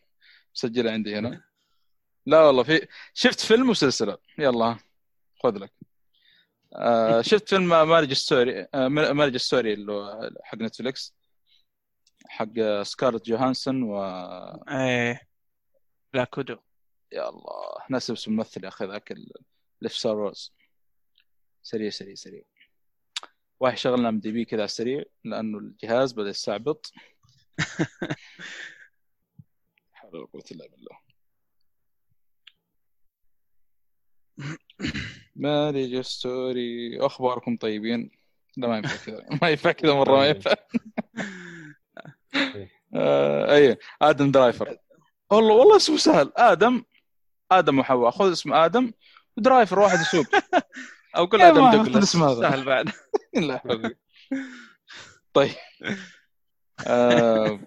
[0.54, 1.44] مسجلها عندي هنا.
[2.26, 4.78] لا والله في شفت فيلم وسلسلة يلا
[5.42, 5.72] خذ لك.
[6.74, 8.66] آه، شفت فيلم Marriage Story
[9.12, 11.14] Marriage Story اللي حق نتفلكس
[12.28, 14.02] حق سكارلت جوهانسون و
[14.70, 15.28] إيه.
[16.12, 16.56] بلاك كودو.
[17.12, 17.52] يا الله
[17.90, 19.32] ناسي اسم الممثل يا أخي ذاك ال-
[19.78, 20.52] اللي في ستار وورز
[21.62, 22.42] سريع سريع سريع.
[23.60, 26.92] واحد شغلنا ام دي بي كذا على السريع لأنه الجهاز بدأ يستعبط.
[29.92, 30.98] حول ولا قوة إلا بالله.
[35.36, 38.10] ماريج ستوري أخباركم طيبين؟
[38.56, 39.26] لا ما ينفع كذا.
[39.42, 40.54] ما ينفع كذا مرة ما ينفع.
[42.94, 44.76] آه أي آدم درايفر.
[45.30, 46.32] والله والله اسمه سهل.
[46.36, 46.84] آدم
[47.52, 48.10] آدم وحواء.
[48.10, 48.92] خذ اسم آدم
[49.36, 50.26] ودرايفر واحد يسوق.
[51.16, 52.12] أو كل يا آدم دوغلاس.
[52.12, 52.90] سهل بعد.
[53.34, 53.62] لا.
[55.32, 55.54] طيب.
[56.86, 57.60] آه،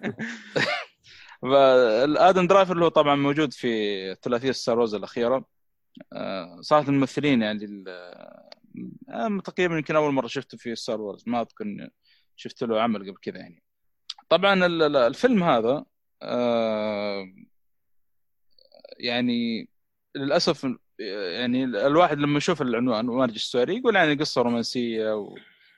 [2.18, 5.44] آدم درايفر اللي هو طبعا موجود في ثلاثية Star Wars الأخيرة.
[6.60, 7.84] صراحة الممثلين يعني ال-
[9.08, 11.88] آه، تقريبا يمكن أول مرة شفته في Star Wars ما أذكر
[12.36, 13.62] شفت له عمل قبل كذا يعني.
[14.28, 15.84] طبعا ال- ال- الفيلم هذا
[16.22, 17.26] آه،
[18.98, 19.68] يعني
[20.14, 20.66] للأسف
[20.98, 25.34] يعني الواحد لما يشوف العنوان ومارج ستوري يقول يعني قصة رومانسية و-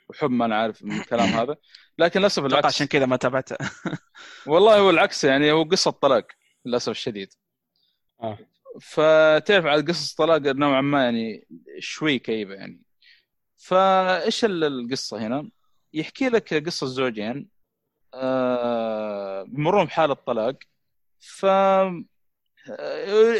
[0.08, 1.56] وحب ما أنا عارف من الكلام هذا.
[1.98, 2.66] لكن للأسف العكس.
[2.66, 3.56] عشان كذا ما تابعته.
[4.46, 6.26] والله هو العكس يعني هو قصة طلاق
[6.66, 7.34] للأسف الشديد.
[8.22, 8.38] آه.
[8.80, 11.46] فتعرف على قصص طلاق نوعا ما يعني
[11.78, 12.82] شوي كئيبة يعني.
[13.56, 15.50] فإيش ال- القصة هنا؟
[15.92, 17.48] يحكي لك قصة زوجين
[18.14, 20.56] آه، بيمرون بحاله طلاق
[21.20, 22.02] ف آه،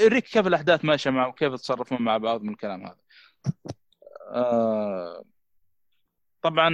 [0.02, 2.98] يوريك كيف الأحداث ماشية معه وكيف يتصرفون مع بعض من الكلام هذا.
[4.32, 5.24] آه،
[6.42, 6.68] طبعا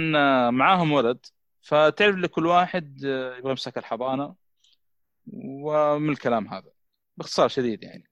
[0.51, 1.25] معاهم ولد.
[1.61, 4.35] فتعرف لكل واحد يبغى يمسك الحضانة
[5.33, 6.71] ومن الكلام هذا.
[7.17, 8.08] باختصار شديد يعني.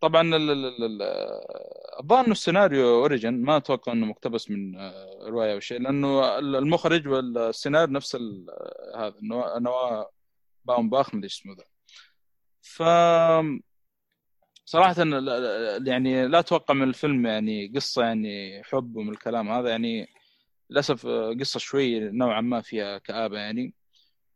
[0.00, 1.02] طبعا ال- ال-
[2.00, 7.08] الظاهر إنه السيناريو original ما أتوقع إنه مقتبس من آه، رواية أو شيء لأنه المخرج
[7.08, 8.16] والسيناريو نفس
[8.96, 10.04] هذا نوا-
[10.64, 11.64] باوم باخ إيش اسمه ذا.
[12.62, 12.82] ف
[14.64, 14.94] صراحة
[15.86, 20.08] يعني لا أتوقع من الفيلم يعني قصة يعني حب ومن الكلام هذا يعني
[20.70, 23.74] للأسف آه، قصة شوي نوعا ما فيها كآبة يعني.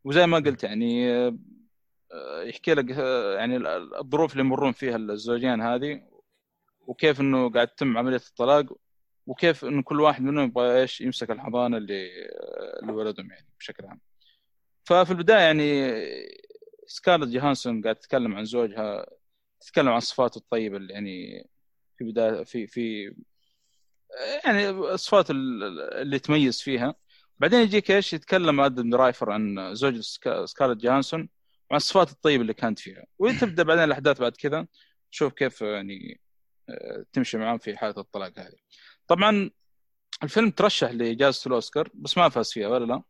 [0.04, 1.36] وزي ما قلت يعني آه، آه،
[2.42, 6.02] يحكي لك آه، يعني ال- ال- الظروف اللي يمرون فيها الزوجين هذه
[6.80, 8.64] وكيف إنه قاعد تتم عملية الطلاق
[9.26, 14.00] وكيف انه كل واحد منهم يبغى إيش يمسك الحضانة اللي آه، لولدهم يعني بشكل عام.
[14.84, 15.92] ففي البداية يعني
[16.86, 19.06] سكارلت جوهانسون قاعد تتكلم عن زوجها
[19.60, 21.48] تتكلم عن صفاته الطيبة اللي يعني
[21.98, 23.14] في بداية في في
[24.44, 26.94] يعني الصفات ال- اللي تميز فيها
[27.38, 31.28] بعدين يجيك إيش يتكلم آدم درايفر عن زوج سكا- سكارلت جوهانسون
[31.70, 33.04] وعن الصفات الطيبة اللي كانت فيها.
[33.18, 34.66] وتبدا بعدين الأحداث بعد كذا
[35.12, 36.20] تشوف كيف يعني
[36.68, 38.56] آه، تمشي معاهم في حالة الطلاق هذه.
[39.06, 39.50] طبعا
[40.22, 43.02] الفيلم ترشح لجائزة الأوسكار بس ما فاز فيها ولا لا؟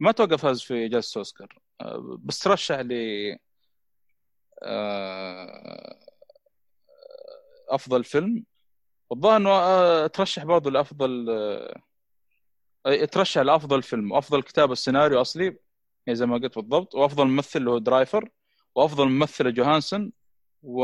[0.00, 2.92] ما أتوقع فاز في جائزة الأوسكار آه، بس ترشح ل
[4.62, 5.98] آه،
[7.68, 8.44] أفضل فيلم.
[9.10, 11.26] والظاهر إنه ترشح برضه لأفضل
[13.12, 15.56] ترشح لأفضل فيلم وافضل كتابه السيناريو أصلي.
[16.10, 16.94] زي ما قلت بالضبط.
[16.94, 18.28] وأفضل ممثل اللي هو درايفر
[18.74, 20.12] وأفضل ممثله جوهانسون
[20.62, 20.80] و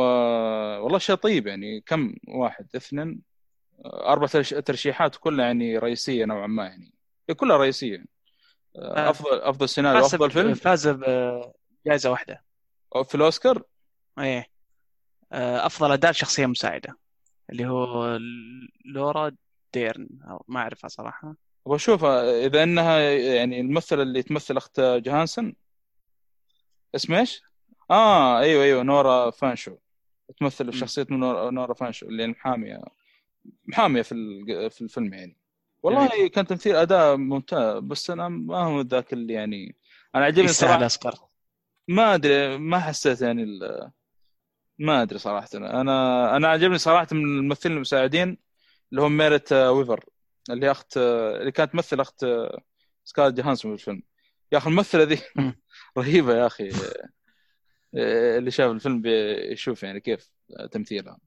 [0.85, 1.81] والله شيء طيب يعني.
[1.81, 3.21] كم؟ واحد اثنين
[3.85, 6.93] آه، أربع ترش- ترشيحات كلها يعني رئيسية نوعا ما يعني.
[7.37, 8.05] كلها رئيسية.
[8.77, 9.11] آه.
[9.11, 12.45] افضل أفضل سيناريو أفضل فيلم؟ فاز بجائزه واحدة.
[13.05, 13.63] في الأوسكار؟
[14.19, 14.47] إيه.
[15.33, 16.99] آه، أفضل أداء شخصية مساعدة
[17.51, 18.19] اللي هو
[18.85, 19.33] لورا
[19.75, 21.35] ديرن أو ما أعرفها صراحة.
[21.65, 25.55] واشوف إذا إنها يعني الممثلة اللي تمثل أخت جوهانسون
[26.95, 27.43] اسم إيش؟
[27.91, 29.77] آه أيوه أيوه نورا فانشو.
[30.41, 32.81] تمثل شخصيه نورا, نورا فانشو اللي المحاميه
[33.67, 34.15] محامية في
[34.71, 35.37] في الفيلم يعني.
[35.83, 39.77] والله كان تمثيل أداء ممتاز بس أنا ما هو ذاك اللي يعني
[40.15, 40.87] أنا عجبني صراحة.
[40.87, 41.15] اسكار
[41.89, 43.91] ما أدري ما حسيت يعني ال-
[44.79, 45.49] ما أدري صراحة.
[45.55, 48.39] أنا أنا عجبني صراحة من الممثلين المساعدين
[48.91, 50.05] اللي هم ميرت ويفر.
[50.51, 52.63] اللي هي أخت آه، اللي كانت تمثل أخت آه،
[53.05, 54.03] سكارلت جوهانسون في الفيلم
[54.53, 55.19] يا أخي الممثلة ذي.
[55.99, 56.69] رهيبة يا أخي.
[57.95, 60.31] آه، اللي شاف الفيلم بيشوف يعني كيف
[60.73, 61.19] تمثيلها.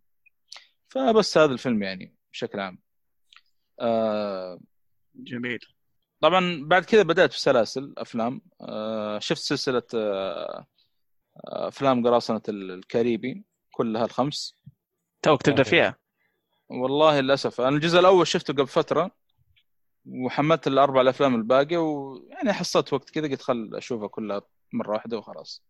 [0.89, 2.79] فبس هذا الفيلم يعني بشكل عام.
[3.79, 4.59] آه،
[5.15, 5.59] جميل.
[6.21, 8.41] طبعا بعد كذا بدأت في سلاسل أفلام.
[8.61, 10.67] آه، شفت سلسلة آه،
[11.47, 14.55] آه، أفلام قراصنة الكاريبي كلها الخمس.
[15.21, 16.00] توك تبدأ فيها؟
[16.71, 17.61] والله للأسف.
[17.61, 19.11] أنا الجزء الأول شفته قبل فترة
[20.05, 24.41] وحملت الأربع الأفلام الباقيه ويعني حصلت وقت كذا قلت خل أشوفها كلها
[24.73, 25.63] مرة واحدة وخلاص.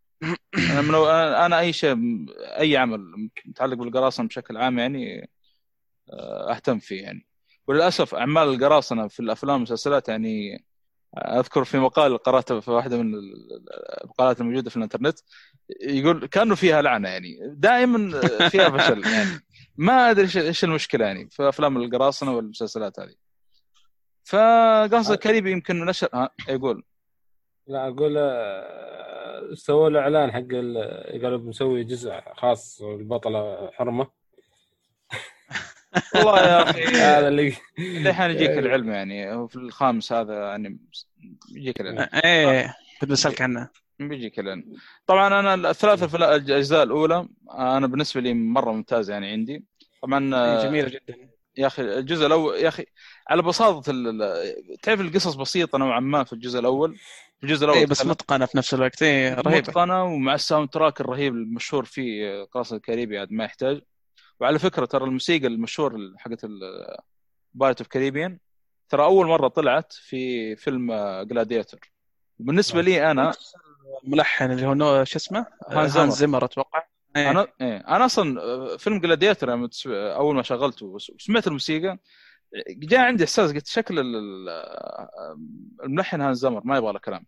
[0.71, 1.95] أنا من أنا أي شيء
[2.39, 5.31] أي عمل متعلق بالقراصنة بشكل عام يعني
[6.13, 7.25] آه، أهتم فيه يعني.
[7.67, 10.65] وللأسف أعمال القراصنة في الأفلام والمسلسلات يعني
[11.17, 13.13] أذكر في مقال قرأته في واحدة من
[14.03, 15.19] المقالات الموجودة في الإنترنت
[15.81, 17.37] يقول كأنه فيها لعنة يعني.
[17.41, 19.29] دائما فيها فشل يعني.
[19.77, 23.13] ما أدري إيش المشكلة يعني في أفلام القراصنة والمسلسلات هذه.
[24.23, 26.83] فقاصد الكاريبي يمكن نشر ها يقول
[27.67, 34.07] لا أقول آه، سووا له إعلان حق ال- قالوا بنسوي جزء خاص البطله حرمة.
[36.15, 36.83] والله يا أخي
[37.17, 40.79] هذا اللي لحين يجيك العلم يعني في الخامس هذا يعني
[41.51, 42.09] يجيك العلم.
[42.25, 43.71] إيه كنت بسألك عنها
[44.07, 44.75] بيجيك العلم
[45.07, 49.65] طبعا أنا الثلاث الأجزاء الأولى أنا بالنسبة لي مرة ممتازه يعني عندي.
[50.01, 51.29] طبعا إيه، جميلة جدا.
[51.57, 52.85] يا أخي الجزء الأول يا أخي
[53.27, 53.91] على بساطة
[54.83, 56.97] تعرف القصص بسيطة نوعا ما في الجزء الأول؟
[57.37, 59.03] في الجزء الأول إيه بس متقنة في نفس الوقت.
[59.03, 59.57] إيه رهيبة.
[59.57, 63.81] متقنة ومع ال soundtrack الرهيب المشهور فيه قراصنة الكاريبي عاد ما يحتاج.
[64.39, 66.45] وعلى فكرة ترى الموسيقى المشهور حقت
[67.53, 68.37] Pirates of Caribbean
[68.89, 71.79] ترى أول مرة طلعت في فيلم Gladiator
[72.39, 73.33] بالنسبة لي أنا
[74.03, 76.45] الملحن اللي هو نو شو اسمه؟ هانز هانز زمر.
[76.45, 76.83] أتوقع.
[77.17, 77.31] إيه.
[77.31, 77.77] أنا إيه.
[77.77, 81.97] أنا أصلا فيلم Gladiator لما تس- أول ما شغلته وس- وسمعت الموسيقى
[82.69, 84.49] جاء عندي إحساس قلت شكل ال-
[85.83, 87.25] الملحن هانز زمر ما يبغى له كلام.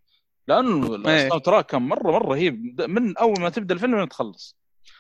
[0.47, 1.23] لأنه إيه.
[1.23, 2.81] ال soundtrack كان مره مرة رهيب.
[2.81, 4.57] من أول ما تبدأ الفيلم لين تخلص.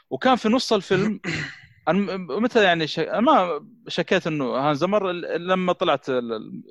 [0.09, 1.19] وكان في نص الفيلم
[1.87, 2.99] أنا متى يعني ش...
[2.99, 6.63] أنا ما شكيت إنه هانز زمر لما طلعت ال- ال-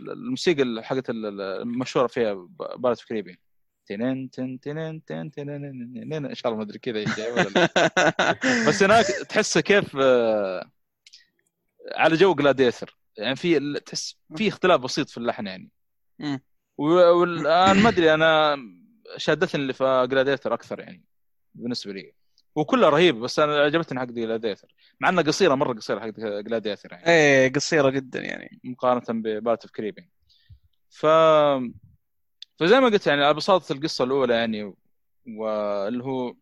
[0.00, 2.48] الموسيقى ال- حقت ال- ال- المشهورة فيها
[2.78, 3.40] بارت كريبي
[3.86, 7.04] تنين تن تنين تن تنين إن شاء الله ما أدري كذا.
[8.68, 10.70] بس هناك تحسه كيف آه،
[11.94, 15.70] على جو جلاديتر يعني في ال- تحس في اختلاف بسيط في اللحن يعني.
[16.78, 18.56] والآن ما أدري أنا
[19.16, 21.04] شادتني اللي في Gladiator أكثر يعني
[21.54, 22.12] بالنسبة لي.
[22.54, 26.08] وكلها رهيب بس أنا عجبتني حق Gladiator مع إنها قصيرة مرة قصيرة حق
[26.40, 27.06] Gladiator يعني.
[27.06, 28.60] إيه قصيرة جدا يعني.
[28.64, 30.10] مقارنة ب Pirates of Caribbean
[30.90, 31.06] ف
[32.58, 34.74] فزي ما قلت يعني بساطة القصة الأولى يعني
[35.26, 36.34] واللي هو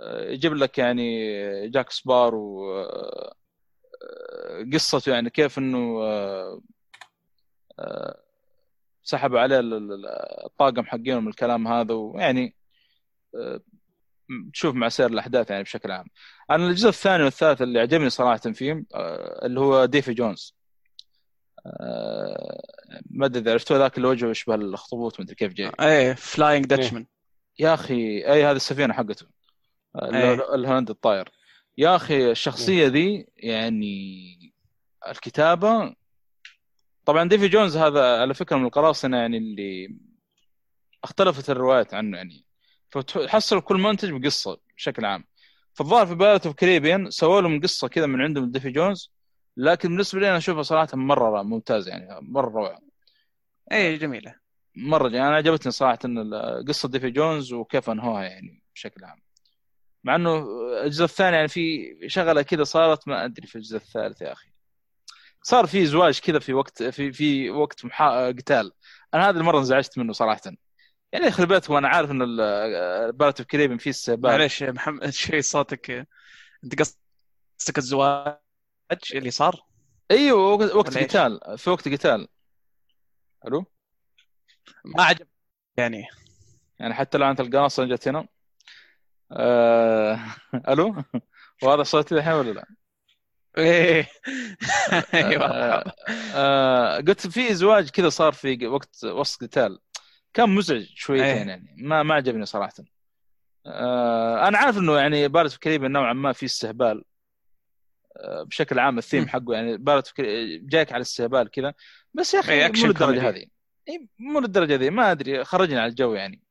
[0.00, 3.34] آه، يجيب لك يعني جاك سبارو و آه،
[4.72, 6.60] قصته يعني كيف إنه آه،
[7.78, 8.22] آه،
[9.02, 10.06] سحبوا عليه ال- ال-
[10.46, 12.54] الطاقم حقينهم الكلام هذا ويعني
[13.34, 13.60] آه،
[14.52, 16.06] تشوف مع سير الأحداث يعني بشكل عام.
[16.50, 20.57] أنا الجزء الثاني والثالث اللي عجبني صراحة فيهم آه، اللي هو ديفي جونز.
[23.10, 25.72] ما أدري إذا عرفتوا ذاك اللي وجهه يشبه الأخطبوط ما أدري كيف جاي.
[25.80, 27.06] إيه فلاينج داتشمان
[27.58, 29.26] يا أخي اي هذه السفينة حقته.
[30.02, 30.34] أي.
[30.34, 31.28] ال- الهولند الطاير.
[31.78, 34.52] يا أخي الشخصية ذي يعني
[35.08, 35.94] الكتابة
[37.04, 39.96] طبعا ديفي جونز هذا على فكرة من القراصنة يعني اللي
[41.04, 42.44] اختلفت الروايات عنه يعني.
[42.90, 45.24] فتحصل كل منتج بقصة بشكل عام.
[45.74, 49.12] فالظاهر في Pirates of Caribbean سووا لهم قصة كذا من عندهم ديفي جونز.
[49.60, 52.78] لكن بالنسبة لي أنا أشوفها صراحة مرة ممتازه يعني مرة روعه
[53.72, 54.34] إيه جميلة.
[54.76, 59.18] مرة يعني أنا عجبتني صراحة ال- قصة ديفي جونز وكيف أنهوها يعني بشكل عام.
[60.04, 60.46] مع إنه
[60.84, 64.48] الجزء الثاني يعني في شغلة كذا صارت ما أدري في الجزء الثالث يا أخي.
[65.42, 68.28] صار في زواج كذا في وقت في في وقت محا...
[68.30, 68.72] قتال.
[69.14, 70.40] أنا هذه المرة انزعجت منه صراحة.
[71.12, 72.18] يعني يخرب بيتكم أنا عارف إن
[73.10, 74.30] Pirates of Caribbean فيه استهبال.
[74.30, 76.06] معليش يا محمد شيء صوتك
[76.64, 76.78] أنت
[77.58, 78.38] قصدك الزواج؟
[79.14, 79.64] اللي صار؟
[80.10, 81.58] إيوه وقت؟ قتال.
[81.58, 82.28] في وقت قتال.
[83.46, 83.64] ألو
[84.84, 85.26] ما عجب
[85.76, 86.06] يعني.
[86.78, 88.28] يعني حتى لعنة القناصة جت هنا.
[89.32, 90.20] آه...
[90.68, 91.04] ألو؟
[91.62, 92.66] وهذا صوتي الحين ولا لا؟
[93.58, 94.08] إيه.
[95.14, 95.44] أيوه.
[95.44, 95.92] آه...
[96.34, 96.96] آه...
[96.96, 99.78] قلت في إزواج كذا صار في وقت وسط قتال.
[100.34, 101.48] كان مزعج شويتين إيه.
[101.48, 101.74] يعني.
[101.78, 102.72] ما ما عجبني صراحة.
[103.66, 104.48] آه...
[104.48, 107.04] أنا عارف إنه يعني بارت في كريم نوعا ما في استهبال.
[108.46, 109.28] بشكل عام الثيم.
[109.28, 110.20] حقه يعني بارت
[110.60, 111.74] جايك على استهبال كذا.
[112.14, 113.20] بس يا أخي مو كوميدي.
[113.20, 113.46] هذه.
[114.18, 116.42] مو للدرجة ذي ما أدري خرجني على الجو يعني.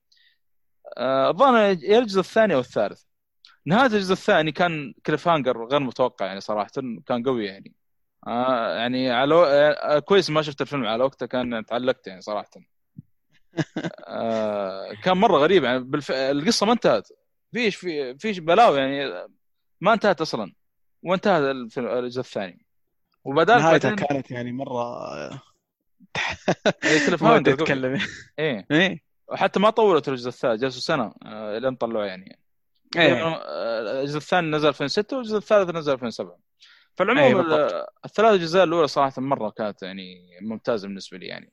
[0.98, 3.02] آه، الظاهر يا الجزء الثاني أو الثالث.
[3.66, 6.72] نهاية الجزء الثاني كان cliffhanger غير متوقع يعني صراحة
[7.06, 7.74] كان قوي يعني.
[8.28, 12.50] آه يعني على آه كويس ما شفت الفيلم على وقته كان تعلقت يعني صراحة.
[14.08, 16.12] آه كان مرة غريب يعني بالف...
[16.12, 17.08] القصة ما انتهت.
[17.54, 19.28] فيش في فيش بلاوي يعني
[19.82, 20.54] ما انتهت أصلا.
[21.08, 22.66] وانتهى الفيلم الجزء الثاني.
[23.24, 24.84] وبدال نهايتها بعدين كانت يعني مرة
[26.84, 27.62] إيه، cliffhanger قوي.
[27.64, 28.00] أتكلم.
[28.40, 28.68] إيه.
[28.72, 29.02] إيه.
[29.28, 32.40] وحتى ما طولت الجزء الثالث جلسوا سنة آه لين طلعوه يعني.
[32.96, 33.28] إيه.
[33.28, 36.40] آه، الجزء الثاني نزل 2006 والجزء الثالث نزل 2007 أي
[36.96, 37.40] فالعموم.
[37.40, 41.52] ال- الثلاث أجزاء الأولى صراحة مرة كانت يعني ممتازة بالنسبة لي يعني.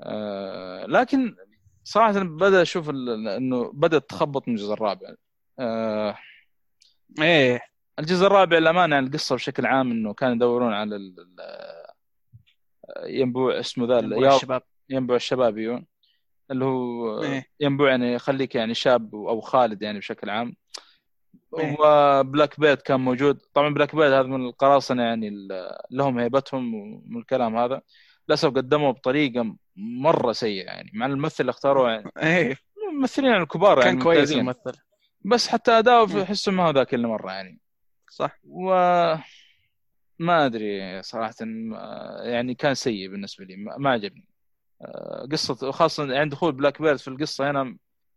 [0.00, 1.36] آه، لكن
[1.84, 5.14] صراحة بدأ أشوف إنه بدأت تخبط من الجزء الرابع.
[5.58, 6.16] آه،
[7.22, 7.60] إيه.
[7.98, 11.86] الجزء الرابع للأمانة يعني القصة بشكل عام إنه كانوا يدورون على ال- ال-
[13.06, 14.62] ينبوع اسمه ذا ينبوع الشباب.
[14.90, 15.84] ينبوع الشباب أيوه
[16.50, 17.46] اللي هو إيه.
[17.60, 20.56] ينبوع يعني يخليك يعني شاب أو خالد يعني بشكل عام.
[21.58, 21.76] إيه.
[21.80, 23.38] و Blackbeard كان موجود.
[23.54, 25.48] طبعا Blackbeard هذا من القراصنة يعني
[25.90, 27.80] لهم هيبتهم ومن الكلام هذا.
[28.28, 32.10] للأسف قدموا بطريقة مرة سيئة يعني مع الممثل اللي اختاروه يعني.
[32.22, 32.56] إيه.
[32.92, 34.32] الممثلين الكبار يعني كان كويس.
[34.32, 34.72] الممثل.
[35.24, 36.22] بس حتى أداؤه.
[36.22, 37.60] احسه ما هو ذاك اللي مرة يعني.
[38.10, 38.38] صح.
[38.44, 38.70] و
[40.18, 41.34] ما أدري صراحة
[42.22, 44.28] يعني كان سيء بالنسبة لي ما عجبني.
[44.82, 47.76] آه، قصة خاصة عند دخول Blackbeard في القصة هنا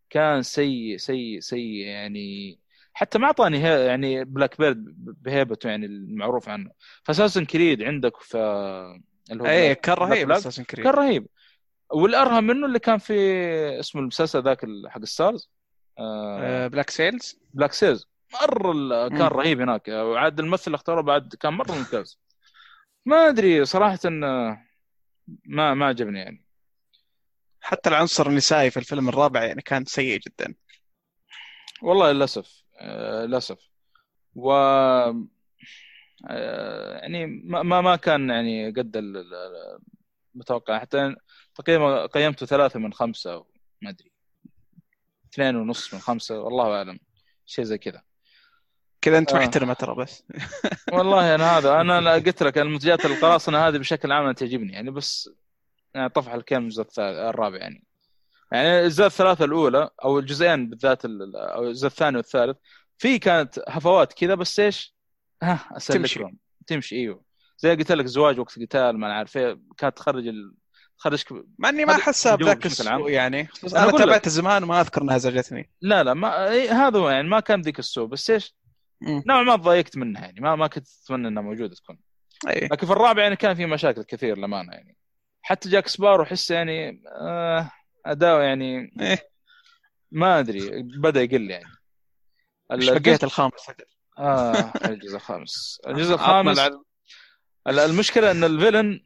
[0.10, 2.60] كان سيء سيء سيء يعني.
[2.94, 6.72] حتى ما أعطاني يعني Blackbeard بهيبته يعني المعروف عنه.
[7.04, 8.38] ف Assassin's Creed عندك في
[9.32, 11.28] اللي هو Black- كان رهيب Assassin's Creed كان رهيب.
[11.92, 13.14] والأرهب منه اللي كان في
[13.80, 15.50] اسمه المسلسل ذاك حق Starz
[16.00, 19.22] آه Black Sails Black Sails مره كان.
[19.22, 19.88] رهيب هناك.
[19.88, 22.20] وعاد الممثل اللي اختاره بعد كان مرة ممتاز.
[23.06, 24.66] ما أدري صراحة آه،
[25.46, 26.46] ما ما عجبني يعني.
[27.62, 30.56] حتى العنصر النسائي في الفيلم الرابع يعني كان سيء جدا.
[31.82, 33.58] والله للأسف آه، للأسف.
[34.36, 34.52] و
[36.30, 39.80] آه، يعني ما ما كان يعني قد ال- ال-
[40.36, 40.80] المتوقع.
[40.80, 41.16] حتى
[41.56, 43.46] تقريبا قيمته ثلاثة من خمسة
[43.82, 44.12] ما أدري.
[45.34, 47.00] اثنين ونص من خمسة والله أعلم.
[47.46, 48.04] شيء زي كذا.
[49.02, 49.38] كذا أنت آه.
[49.40, 50.24] محترمة ترى بس
[50.94, 54.92] والله أنا هذا أنا أنا قلت لك المنتجات القراصنة هذه بشكل عام أنا تعجبني يعني
[54.92, 55.30] بس
[55.96, 57.84] يعني طفح الكلام الجزء الرابع يعني
[58.52, 62.58] يعني الأجزاء الثلاثة الأولى أو الجزئين بالذات ال- أو الجزء الثاني والثالث
[62.98, 64.96] في كانت هفوات كذا بس إيش
[65.44, 66.24] ها تمشي.
[66.68, 67.22] تمشي أيوه
[67.58, 70.54] زي قلت لك زواج وقت قتال ما أنا عارف إيه كانت تخرج ال...
[71.00, 71.26] تخرجك
[71.60, 72.66] مع إني ما احسها بذاك.
[72.66, 74.06] السوء يعني بس أنا أنا أقول لك.
[74.08, 77.80] تابعته زمان وما أذكر إنها زعجتني لا لا ما هذا هو يعني ما كان ذيك
[77.80, 78.56] السوء بس إيش.
[79.02, 82.00] نوعا ما تضايقت منها يعني ما ما كنت اتمنى إنها موجودة تكون.
[82.48, 82.68] أي.
[82.72, 84.98] لكن في الرابع يعني كان في مشاكل كثير للأمانة يعني.
[85.42, 87.72] حتى جاك سبارو احس يعني آه
[88.06, 89.30] اداؤه يعني إيه.
[90.12, 91.66] ما أدري بدأ يقل يعني.
[92.70, 93.72] بقيت الخامس.
[94.20, 95.82] آه الجزء الخامس.
[95.88, 96.72] الجزء الخامس
[97.68, 99.00] المشكلة إن ال villain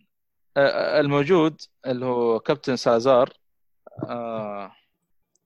[0.58, 3.34] آه، الموجود اللي هو كابتن سالازار
[4.10, 4.72] آه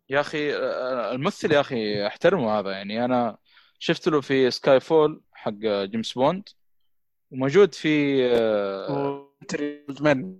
[0.09, 3.05] يا أخي آه، الممثل يا أخي احترمه هذا يعني.
[3.05, 3.37] أنا
[3.79, 6.49] شفت له في Skyfall حق جيمس بوند
[7.31, 9.27] وموجود في آه
[9.99, 10.39] من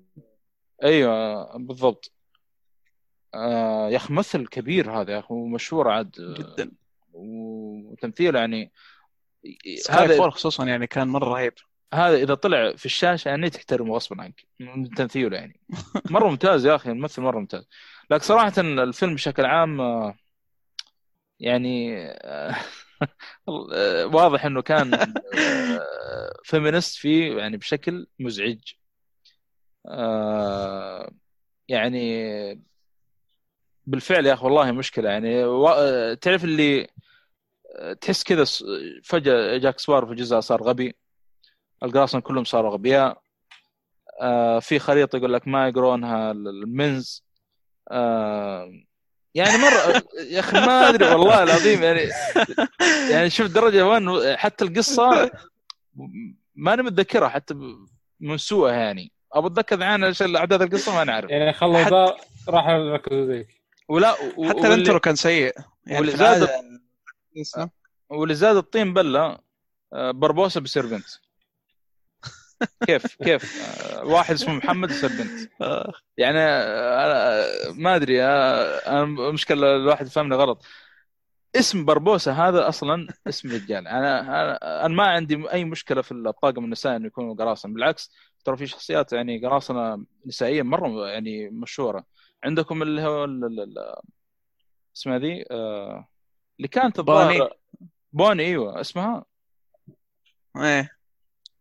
[0.84, 2.12] أيوه بالضبط.
[3.34, 6.72] آه يا أخي ممثل كبير هذا يا أخي ومشهور عاد جدا.
[7.14, 8.72] وتمثيله يعني
[9.78, 11.54] Sky هذا fall خصوصا يعني كان مرة رهيب.
[11.94, 15.60] هذا إذا طلع في الشاشة يعني تحترمه غصبا عنك من تمثيله يعني.
[16.12, 17.68] مرة ممتاز يا أخي الممثل مرة ممتاز.
[18.12, 20.18] لكن صراحة الفيلم بشكل عام آه،
[21.40, 22.56] يعني آه، آه،
[24.14, 28.60] واضح إنه كان آه، feminist فيه يعني بشكل مزعج.
[29.86, 31.12] آه،
[31.68, 32.62] يعني
[33.86, 35.10] بالفعل يا أخي والله مشكلة.
[35.10, 36.88] يعني و- تعرف اللي
[37.76, 38.46] آه، تحس كذا
[39.04, 40.96] فجأة جاك سبار في جزء صار غبي.
[41.84, 43.22] القراصنة كلهم صاروا غبياء
[44.22, 47.24] آه، في خريطة يقول لك ما يقرونها ال- المنز.
[47.92, 48.72] آه،
[49.38, 52.10] يعني مرة يا أخي ما أدري والله العظيم يعني
[53.12, 55.32] يعني شوف درجة وين حتى القصة
[56.56, 57.54] ماني متذكرها حتى
[58.20, 59.12] من سوءها يعني.
[59.34, 60.04] أبو اتذكر عن
[60.36, 61.30] احداث القصة ما نعرف.
[61.30, 62.16] يعني خلوا حتى- ذا
[62.50, 63.48] راح يركزوا ذيك
[63.90, 65.54] ولا و- حتى واللي- الانترو كان سيء.
[65.86, 67.70] يعني واللي زاد- العادة- اسمه؟
[68.10, 69.38] واللي زاد الطين بلة
[69.94, 71.06] آه، بربوسة بيصير بنت
[72.88, 73.62] كيف كيف؟
[73.94, 75.52] آه، واحد اسمه محمد يصير بنت.
[75.62, 80.66] آه، يعني آه، أنا- ما أدري آه، أنا مشكلة الواحد فهمني غلط.
[81.56, 83.88] اسم بربوسه هذا أصلا اسم رجال.
[83.88, 87.74] أنا أنا أنا ما عندي أي مشكلة في الطاقم النسائي إنه يكونوا قراصنة.
[87.74, 88.12] بالعكس
[88.46, 92.06] ترى في شخصيات يعني قراصنة نسائية مرة يعني مشهورة.
[92.44, 93.26] عندكم اللي هو
[94.96, 96.08] اسمها ذي؟ آه،
[96.58, 97.50] اللي كانت بوني.
[98.14, 99.26] بوني أيوه اسمها؟
[100.58, 100.80] إيه.
[100.80, 100.90] آه،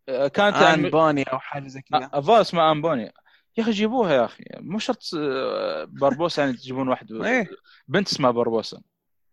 [0.07, 2.11] كانت آن يعني بوني أو حاجة زي كذا.
[2.15, 3.13] الظاهر اسمها آن بوني
[3.57, 4.45] يا أخي جيبوها يا أخي.
[4.61, 7.51] مو شرط آه، باربوسا يعني تجيبون واحد إيه.
[7.89, 8.83] بنت اسمها باربوسا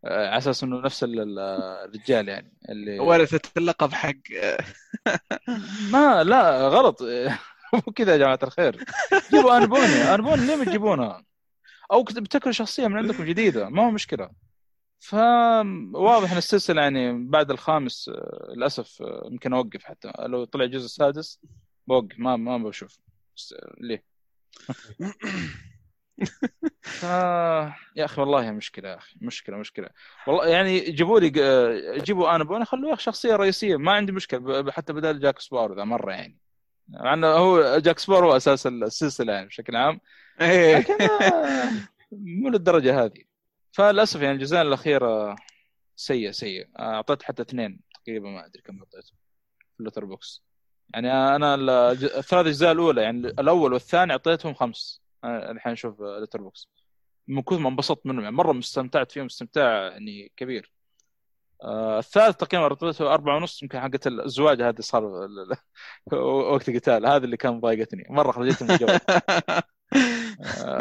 [0.06, 1.40] آه، على أساس إنه نفس ال- ال-
[1.86, 4.14] الرجال يعني اللي ورثت اللقب حق
[5.92, 7.02] ما لا غلط.
[7.74, 8.84] مو كذا يا جماعة الخير.
[9.34, 11.24] جيبوا آن بوني آن بوني ليه ما تجيبونها؟
[11.92, 13.70] أو ابتكروا شخصية من عندكم جديدة.
[13.70, 14.30] ما هو مشكلة.
[15.04, 20.12] فواضح إن السلسلة يعني بعد الخامس آه، للأسف آه، يمكن أوقف حتى.
[20.20, 21.40] لو طلع الجزء السادس
[21.88, 23.00] بوقف ما ما بشوف.
[23.36, 24.04] بس- ليه؟
[26.82, 27.04] ف...
[27.96, 29.90] يا أخي والله مشكلة يا أخي مشكلة مشكلة.
[30.28, 33.76] والله يعني جيبوا لي آه، جيبوا آن بوني خلوه شخصية رئيسية.
[33.78, 36.38] ما عندي مشكلة حتى بدل جاك سبارو ذا مرة يعني.
[36.88, 40.00] مع إنه هو جاك سبارو هو أساس السلسلة يعني بشكل عام.
[40.42, 40.78] إيه.
[40.78, 41.72] لكن آه،
[42.12, 43.33] مو للدرجة هذه.
[43.74, 45.36] فللأسف يعني الجزء الأخير آه،
[45.96, 46.68] سيء سيء.
[46.80, 49.14] آه، أعطيت حتى اثنين تقريبا ما أدري كم اعطيته
[49.74, 50.44] في ال Letterboxd.
[50.94, 51.56] يعني أنا
[51.92, 55.02] الثلاث اجزاء الأولى يعني الأول والثاني أعطيتهم خمس.
[55.26, 56.70] الحين أشوف Letterboxd.
[57.28, 60.74] من كثر ما انبسطت منهم يعني مرة استمتعت فيهم استمتاع يعني كبير.
[61.64, 65.04] آه الثالث تقريبا أعطيته أربعة ونص يمكن حقت الزواج هذه صار
[66.14, 68.04] وقت القتال هذا اللي كان ضايقتني.
[68.10, 69.64] مرة خرجتني من الجو آه،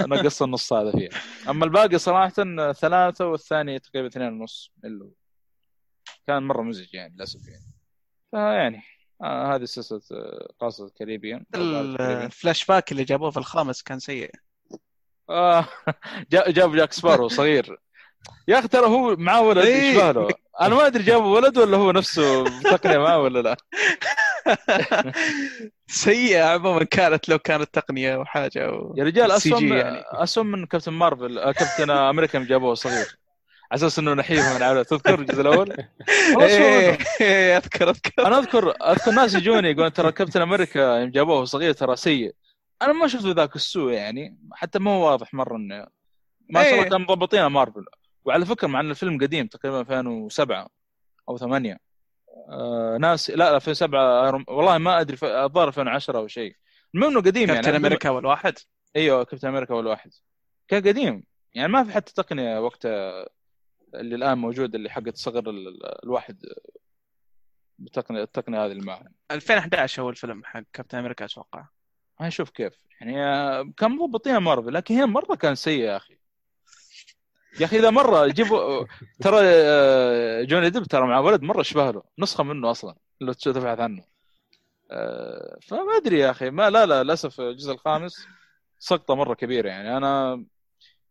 [0.06, 1.10] نقص النص هذا فيها.
[1.48, 2.28] أما الباقي صراحة
[2.72, 5.10] ثلاثة والثاني تقريبا اثنين ونص اللي
[6.26, 7.64] كان مرة مزعج يعني للأسف يعني.
[8.30, 8.82] فيعني
[9.22, 11.44] آه هذه سلسلة آه، قراصنة الكاريبيان.
[11.54, 14.30] ال flash back اللي جابوه في الخامس كان سيء.
[15.30, 15.68] آه
[16.32, 17.80] جا- جاب جاك سبارو صغير.
[18.48, 19.90] يا أخي ترى هو معاه ولد إيه.
[19.90, 20.28] يشبه له
[20.60, 23.56] أنا ما أدري جابوا ولد ولا هو نفسه بتقنيه معاه ولا لا
[25.86, 30.02] سيئة عموما كانت لو كانت تقنية أو حاجة أو يا رجال CG اسوم يعني.
[30.12, 33.18] اسوم من كابتن مارفل آه، كابتن أمريكا جابوه صغير
[33.72, 35.68] على أساس إنه نحيف من عائلة تذكر الجزء الأول؟
[36.36, 41.10] والله إيه إيه، أذكر أذكر أنا أذكر أذكر ناس يجوني يقولون ترى كابتن أمريكا يوم
[41.10, 42.34] جابوه صغير ترى سيء
[42.82, 45.86] أنا ما شفت ذاك السوء يعني حتى ما هو واضح مرة إنه
[46.50, 46.90] ما شاء الله إيه.
[46.90, 47.84] كانوا مضبطين مارفل
[48.24, 50.68] وعلى فكرة مع إن الفيلم قديم تقريبا 2007
[51.28, 51.78] أو 8
[52.48, 56.56] آه ناس لا 2007 أيرون- والله ما أدري الظاهر 2010 أو شيء.
[56.94, 58.58] المهم إنه قديم يعني كابتن أمريكا اول واحد
[58.96, 60.10] أيوه كابتن أمريكا اول واحد
[60.68, 61.24] كان قديم.
[61.54, 63.26] يعني ما في حتى تقنية وقتها
[63.94, 66.42] اللي الآن موجود اللي حقت صغر ال- ال- الواحد
[67.78, 69.04] بالتقنية التقنية هذه اللي معهم.
[69.30, 71.64] 2011 هو الفيلم حق كابتن أمريكا أتوقع.
[72.20, 72.72] هاي شوف كيف.
[73.00, 76.18] يعني آه، كان مضبطين مارفل لكن هنا مرة كان سيء يا أخي.
[77.60, 78.86] يا أخي إذا مرة جيبوا
[79.20, 83.80] ترى آه، جوني ديب ترى مع ولد مرة شبه له نسخة منه أصلا لو تبحث
[83.80, 84.04] عنه.
[84.90, 88.26] آه، فما أدري يا أخي ما لا لا للأسف الجزء الخامس
[88.78, 89.96] سقطة مرة كبيرة يعني.
[89.96, 90.44] أنا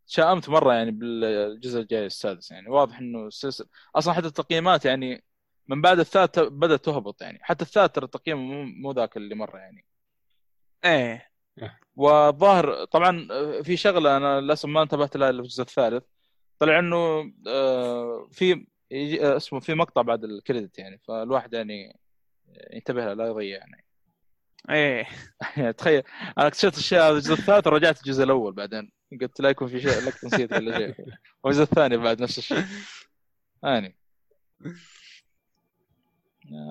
[0.08, 2.70] شائمت مرة يعني بالجزء الجاي السادس يعني.
[2.70, 5.24] واضح إنه السلسله أصلا حتى التقييمات يعني
[5.68, 7.40] من بعد الثالث بدأت تهبط يعني.
[7.42, 9.86] حتى الثالث ترى تقييمه مو مو ذاك اللي مرة يعني.
[10.86, 11.32] إيه.
[11.96, 13.28] والظاهر طبعا
[13.64, 16.04] في شغلة أنا للأسف ما انتبهت لها إلا في الجزء الثالث.
[16.62, 22.00] طلع انه آه، في آه، اسمه في مقطع بعد الكريدت يعني فالواحد يعني
[22.74, 23.86] ينتبه له لا يضيع يعني.
[24.70, 25.08] إيه.
[25.78, 26.04] تخيل
[26.38, 28.92] أنا اكتشفت الشيء هذا الجزء الثالث ورجعت الجزء الأول بعدين.
[29.22, 30.96] قلت لا يكون في شيء لك نسيت ولا شيء.
[31.44, 32.64] والجزء الثاني بعد نفس الشيء.
[33.64, 33.98] يعني.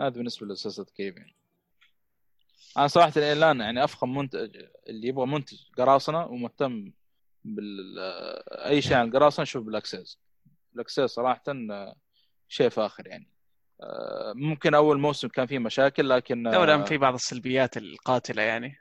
[0.01, 1.37] هذا بالنسبة لسلسله كيف يعني.
[2.77, 6.93] أنا صراحة الان يعني أفخم منتج اللي يبغى منتج قراصنة ومهتم
[7.45, 7.99] بال
[8.49, 10.19] أي شيء عن القراصنه شوف Black Sails،
[10.75, 11.43] Black Sails صراحة
[12.49, 13.29] شيء فاخر يعني.
[13.83, 18.77] آه، ممكن أول موسم كان فيه مشاكل لكن دولا في بعض السلبيات القاتلة يعني.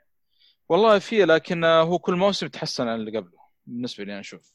[0.68, 4.52] والله فيه لكن آه، هو كل موسم يتحسن عن اللي قبله بالنسبة لي أنا أشوف.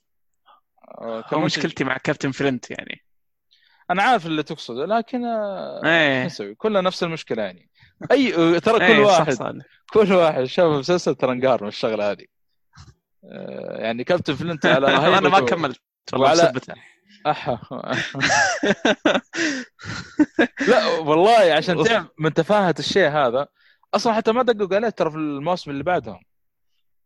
[1.02, 3.02] آه، مشكلتي مع Captain Flint يعني.
[3.90, 6.26] أنا عارف اللي تقصده لكن آه، إيه.
[6.26, 7.70] نسوي؟ كلنا نفس المشكلة يعني.
[8.12, 9.52] أي ترى كل صح واحد صح.
[9.94, 12.22] كل واحد شاف المسلسل ترى انقهر من الشغلة هذه.
[12.22, 12.35] آه،
[13.80, 15.80] يعني كابتن فلنت على أنا ما كملت
[16.14, 16.54] والله وعلى-.
[20.68, 23.48] لا والله عشان تعرف من تفاهة الشيء هذا
[23.94, 26.20] أصلا حتى ما دققوا عليه ترى في الموسم اللي بعدهم.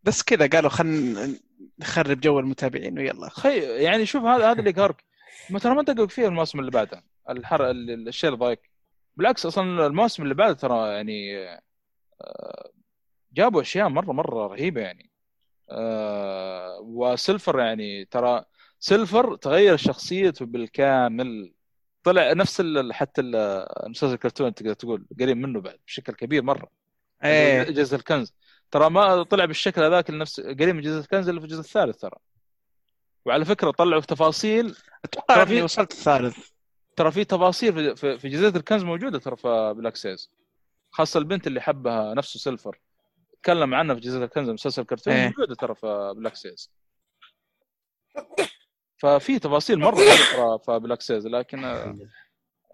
[0.03, 1.36] بس كذا قالوا خلينا
[1.80, 3.30] نخرب جو المتابعين ويلا.
[3.30, 5.03] خي يعني شوف هذا هذا اللي يقهرك.
[5.49, 8.61] ما ترى ما دققوا فيه الموسم اللي بعده الحر ال- الشيء اللي ضايق.
[9.15, 11.38] بالعكس أصلا الموسم اللي بعده ترى يعني
[12.22, 12.70] آه،
[13.34, 15.09] جابوا أشياء مره مرة رهيبة يعني.
[15.72, 18.43] آه، وسيلفر يعني ترى
[18.80, 21.53] سيلفر تغير شخصيته بالكامل.
[22.03, 23.36] طلع نفس ال- حتى ال-
[23.86, 26.70] المسلسل الكرتون تقدر تقول قريب منه بعد بشكل كبير مرة.
[27.24, 27.63] إيه.
[27.63, 28.34] جزء الكنز.
[28.72, 32.17] ترى ما طلع بالشكل هذاك نفس قريب من جزء الكنز اللي في الجزء الثالث ترى.
[33.26, 34.76] وعلى فكرة طلعوا تفاصيل.
[35.05, 36.38] أتوقع إني في- وصلت الثالث.
[36.95, 40.32] ترى في تفاصيل في- في, في جزيرة الكنز موجودة ترى في Black Sails
[40.91, 42.80] خاصة البنت اللي حبها نفسه Silver.
[43.43, 45.25] تكلم عنها في جزيرة الكنز مسلسل كرتون إيه.
[45.27, 46.71] موجودة ترى في Black Sails.
[48.97, 51.63] ففي تفاصيل مرة ترى في Black Sails لكن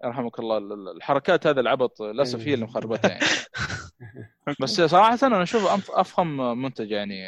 [0.04, 3.24] يرحمك الله ال- ال- الحركات هذا العبط للأسف هي اللي مخربتها يعني.
[4.62, 6.26] بس صراحة أنا أشوف أفخم
[6.62, 7.22] منتج يعني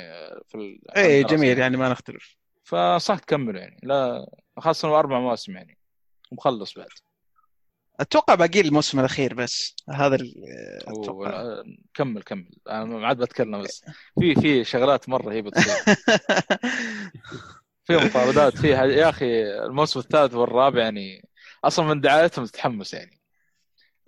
[0.48, 2.36] في الدراسة جميل يعني ما نختلف.
[2.64, 4.26] فصح تكمل يعني لا
[4.58, 5.78] خاصة أربع مواسم يعني
[6.32, 6.88] ومخلص بعد.
[8.00, 10.18] أتوقع باقي الموسم الأخير بس هذا
[10.86, 11.12] أتوقع.
[11.12, 12.50] ولا- كمل كمل.
[12.68, 13.84] أنا ما عاد بتكلم بس
[14.20, 15.74] في في شغلات مرة هي بتصير.
[17.84, 21.28] في مطاردات فيها يا أخي الموسم الثالث والرابع يعني
[21.64, 23.18] أصلا من دعايتهم تتحمس يعني.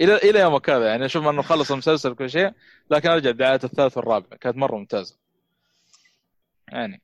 [0.01, 2.53] إلى إلى يومك هذا يعني أشوف إنه خلص المسلسل كل شيء
[2.91, 4.36] لكن أرجع دعاية الثالث والرابع.
[4.36, 5.16] كانت مرة ممتازة.
[6.68, 7.03] يعني.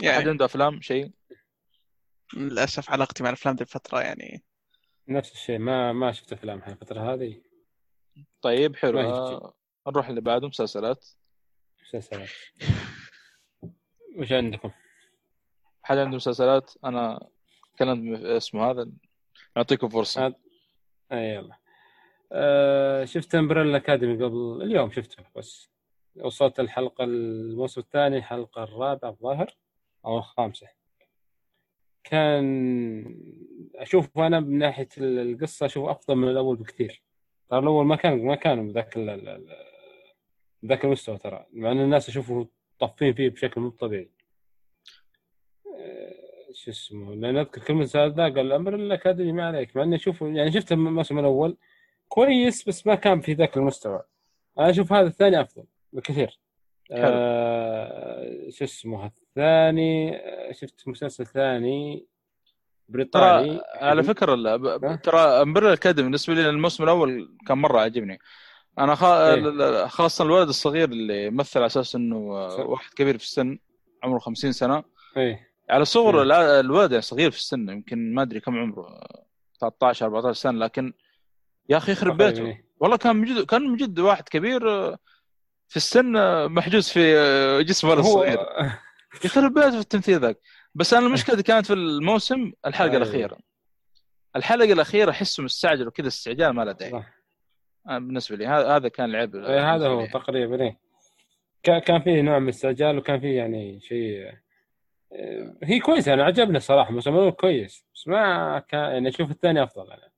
[0.00, 1.10] أحد يعني عنده أفلام؟ شيء؟
[2.36, 4.42] للأسف علاقتي مع الأفلام ذي الفترة يعني
[5.10, 7.40] نفس الشيء ما ما شفت أفلام الفترة هذه.
[8.42, 9.00] طيب حلو.
[9.00, 9.54] آه،
[9.88, 11.06] نروح اللي بعده مسلسلات.
[11.82, 12.28] مسلسلات.
[14.16, 14.70] وش عندكم؟
[15.82, 16.72] حد عنده مسلسلات.
[16.84, 17.28] أنا
[17.78, 18.90] كلمت اسمه هذا
[19.56, 20.26] نعطيكم فرصة.
[20.26, 20.34] هذا-
[21.12, 21.56] اي يلا.
[22.32, 25.70] أه شفت امبريلا اكاديمي قبل اليوم شفته بس.
[26.16, 29.56] وصلت الحلقة الموسم الثاني الحلقة الرابعة الظاهر
[30.04, 30.68] أو الخامسة.
[32.04, 33.04] كان
[33.74, 37.02] أشوف أنا من ناحية القصة أشوف أفضل من الأول بكثير.
[37.50, 38.98] ترى الأول ما كان ما كان بذاك
[40.62, 41.46] بذاك المستوى ترى.
[41.52, 42.48] مع إن الناس اشوفه
[42.78, 44.10] طافين فيه بشكل مو طبيعي.
[45.66, 49.76] أه، شو اسمه؟ لأن أذكر كلمت سؤال ذا قال Umbrella Academy ما عليك.
[49.76, 51.56] مع إني اشوفه يعني شفت الموسم الأول
[52.08, 54.02] كويس بس ما كان في ذاك المستوى.
[54.58, 56.40] أنا أشوف هذا الثاني أفضل بكثير.
[56.92, 64.56] آه شو اسمه؟ الثاني آه، شفت مسلسل ثاني ترى بريطاني على فكرة
[64.96, 68.18] ترى Umbrella Academy بالنسبة لي الموسم الأول كان مرة عجبني
[68.78, 69.34] أنا خا...
[69.34, 69.86] إيه.
[69.86, 72.16] خاصة الولد الصغير اللي يمثل على أساس إنه.
[72.58, 73.58] واحد كبير في السن
[74.02, 74.84] عمره 50 سنة
[75.16, 76.60] إيه على صغر إيه.
[76.60, 79.00] الولد يعني صغير في السن يمكن ما أدري كم عمره
[79.60, 80.92] 13 14 سنة لكن
[81.68, 82.64] يا أخي يخرب بيته إيه.
[82.80, 84.98] والله كان من جد كان من جد واحد كبير آه،
[85.68, 88.38] في السن آه، محجوز في آه، جسم ولد هو صغير
[89.24, 90.38] يخرب بيته في التمثيل ذاك.
[90.74, 93.02] بس أنا المشكلة كانت في الموسم الحلقة أيوة.
[93.02, 93.38] الأخيرة.
[94.36, 97.04] الحلقة الأخيرة احسه مستعجل وكذا استعجال ما له داعي.
[97.86, 99.36] بالنسبة لي هذا كان العيب.
[99.36, 100.06] إيه، هذا هو.
[100.06, 100.78] تقريبا إيه.
[101.62, 104.32] كا- كان فيه نوع من الاستعجال وكان فيه يعني شيء
[105.12, 107.84] آه، هي كويسة أنا عجبني صراحة الموسم كويس.
[107.94, 110.08] بس ما كان يعني أشوف الثاني أفضل أنا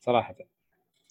[0.00, 0.34] صراحة.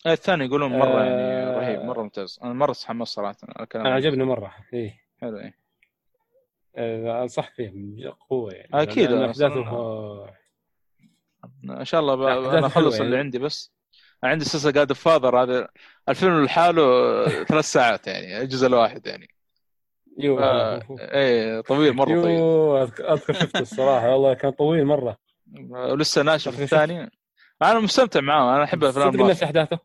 [0.05, 1.05] إيه، الثاني يقولون مرة آه.
[1.05, 2.39] يعني رهيب مرة ممتاز.
[2.43, 3.85] أنا مرة تحمست صراحة الكلام.
[3.85, 4.99] أنا عجبني مرة إيه.
[5.21, 5.60] حلو إيه.
[6.75, 8.73] آه، أنصح فيه بقوة يعني.
[8.73, 10.27] أنا احداثه
[11.63, 12.21] إن شاء الله ب...
[12.21, 13.23] أنا أخلص اللي يعني.
[13.23, 13.73] عندي بس.
[14.23, 15.67] عندي سلسلة Godfather هذا
[16.09, 16.83] الفيلم لحاله
[17.49, 19.27] ثلاث ساعات يعني الجزء الواحد يعني.
[20.17, 22.39] يو آه، إيه طويل مرة طويل.
[22.39, 24.09] يو أذكر أذكر شفته الصراحة.
[24.13, 25.17] والله كان طويل مرة.
[25.69, 27.11] ولسه ناشف الثاني.
[27.61, 29.79] أنا مستمتع معاه أنا أحب أفلام نفس أحداثه؟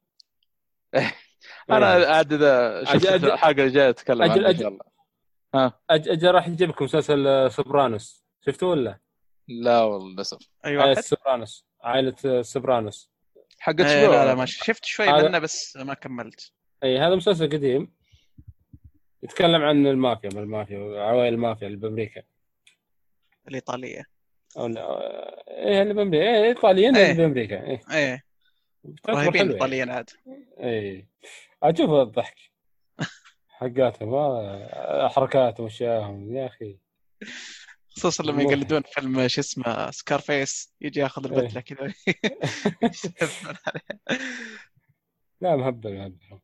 [1.71, 2.07] أنا إيه.
[2.07, 4.96] عاد إذا شفت الحلقة الجايه أتكلم عنها إن شاء الله.
[5.93, 8.25] أج- أجل راح يجيب لكم مسلسل آه، Sopranos.
[8.47, 8.99] شفته ولا؟
[9.49, 10.39] لا؟ والله للأسف.
[10.39, 11.67] اي عائلة واحد Sopranos.
[11.83, 13.11] عائلة آه، Sopranos.
[13.59, 16.53] حق إيه، لا لا ما شفت شوي هذا- منه بس ما كملت.
[16.85, 17.93] اي هذا مسلسل قديم.
[19.23, 22.23] يتكلم عن المافيا من المافيا وعوائل المافيا اللي بأمريكا.
[23.49, 24.05] الإيطالية.
[24.59, 26.25] أو لا آه، إيه اللي بأمريكا.
[26.25, 27.11] إيه ايطاليين إيه.
[27.13, 27.67] اللي بأمريكا.
[27.67, 27.81] إيه.
[27.93, 28.25] إيه.
[29.03, 29.49] تعتبر رهيبين يعني.
[29.49, 30.11] الإيطاليين عاد.
[30.61, 31.09] إيه.
[31.63, 32.37] أشوف الضحك.
[33.61, 34.11] حقاتهم
[35.09, 36.79] حركاتهم واشياءهم يا أخي.
[37.89, 41.39] خصوصا لما يقلدون فيلم شو اسمه Scarface يجي ياخذ إيه.
[41.39, 41.95] البتله كذا.
[45.41, 46.41] لا مهبل مهبل.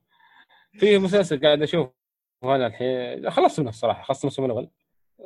[0.72, 1.88] في مسلسل قاعد أشوف
[2.42, 3.30] وأنا الحين.
[3.30, 4.70] خلصت منه الصراحه خلصت الموسم الأول.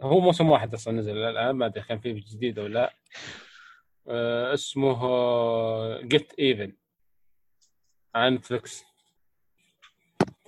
[0.02, 2.94] هو موسم واحد أصلا نزل الآن ما أدري كان فيه جديد أو لا.
[4.08, 6.72] آه اسمه Get Even
[8.14, 8.84] عن نتفلكس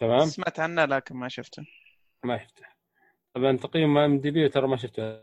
[0.01, 1.63] تمام؟ سمعت عنه لكن ما شفته.
[2.25, 2.67] ما شفته.
[3.35, 5.21] طبعا تقييم IMDb ترى ما شفته.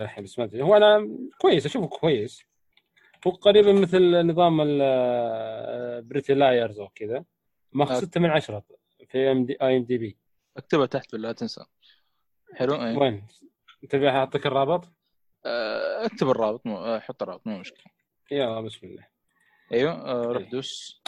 [0.00, 2.44] الحين بس ما ادري هو أنا كويس أشوفه كويس.
[3.26, 4.56] هو قريبا مثل نظام
[6.08, 7.24] Pretty Liars أو كذا.
[7.72, 8.00] ماخذ آه.
[8.00, 8.62] 6 من 10
[9.08, 10.18] في ام دي IMDb.
[10.56, 11.64] اكتبها تحت بالله تنسى.
[12.54, 12.98] حلو إيه.
[12.98, 13.26] وين؟
[13.90, 14.88] تبي اعطيك الرابط؟
[15.46, 16.76] آه، اكتب الرابط مو...
[16.78, 17.92] آه، حط الرابط مو مشكلة.
[18.30, 19.06] يلا بسم الله.
[19.72, 20.50] أيوه آه، روح إيه.
[20.50, 21.02] دوس.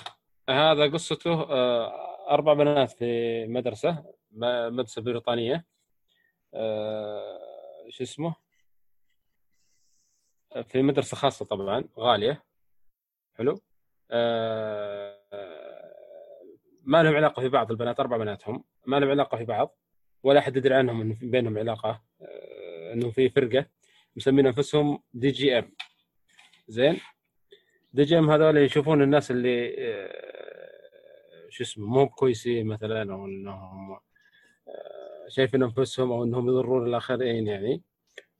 [0.50, 4.04] هذا قصته آه، أربع بنات في مدرسة
[4.70, 5.64] مدرسة بريطانية.
[6.54, 7.38] آه،
[7.88, 8.34] شو اسمه؟
[10.68, 12.42] في مدرسة خاصة طبعا غالية.
[13.34, 13.60] حلو.
[14.10, 15.18] آه،
[16.84, 18.64] ما لهم علاقة في بعض البنات أربع بناتهم.
[18.86, 19.76] ما لهم علاقة في بعض
[20.22, 22.02] ولا أحد يدري عنهم انه بينهم علاقة.
[22.22, 23.66] آه، انه في فرقة
[24.16, 25.72] مسمين أنفسهم DGM
[26.68, 27.00] زين؟
[27.92, 30.41] DGM هذول يشوفون الناس اللي آه،
[31.52, 37.82] شو اسمه مو كويسين مثلا أو إنهم آه، شايفين أنفسهم أو إنهم يضرون الآخرين يعني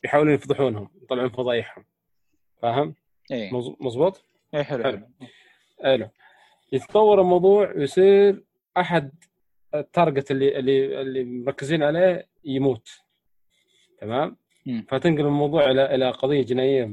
[0.05, 1.85] يحاولون يفضحونهم يطلعون فضايحهم
[2.63, 2.95] فاهم؟
[3.33, 4.25] اي مز- مزبوط؟
[4.55, 4.97] اي حلو حلو.
[4.99, 5.07] حلو
[5.83, 6.09] حلو
[6.73, 8.45] يتطور الموضوع ويصير
[8.77, 9.13] أحد
[9.75, 12.89] ال target اللي اللي اللي مركزين عليه يموت
[13.99, 14.37] تمام
[14.67, 14.87] مم.
[14.89, 16.91] فتنقل الموضوع إلى إلى قضية جنائية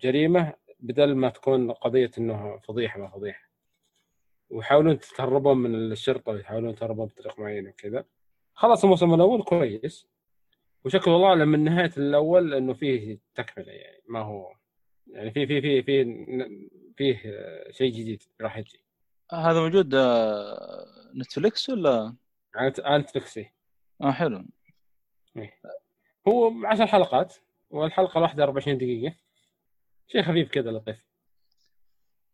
[0.00, 3.49] جريمة بدل ما تكون قضية إنه فضيحة ما فضيحة
[4.50, 8.04] ويحاولون يتهربون من الشرطة ويحاولون يتهربون بطريقة معينة وكذا.
[8.54, 10.06] خلاص الموسم الأول كويس.
[10.84, 14.02] وشكل الله من نهاية الأول إنه فيه تكملة يعني.
[14.08, 14.52] ما هو
[15.06, 16.04] يعني في في في في
[16.96, 17.16] فيه
[17.70, 18.80] شيء جديد راح يجي.
[19.32, 22.16] هذا موجود آه، نتفليكس ولا؟
[22.56, 23.52] على نتفلكس إيه.
[24.02, 24.44] آه حلو.
[26.28, 27.36] هو 10 حلقات
[27.70, 29.14] والحلقة الواحدة 24 دقيقة.
[30.08, 31.04] شيء خفيف كذا لطيف.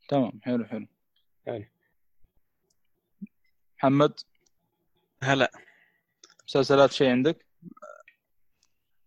[0.08, 0.86] تمام حلو حلو.
[1.46, 1.75] يعني.
[3.78, 4.20] محمد
[5.22, 5.50] هلا.
[6.48, 7.46] مسلسلات شيء عندك؟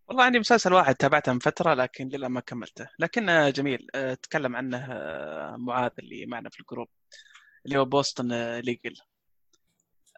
[0.07, 2.89] والله عندي مسلسل واحد تابعته من فترة لكن للأ ما كملته.
[2.99, 3.87] لكنه جميل.
[3.95, 6.87] أه، تكلم عنه أه، معاذ اللي معنا في الجروب
[7.65, 8.95] اللي هو Boston Legal.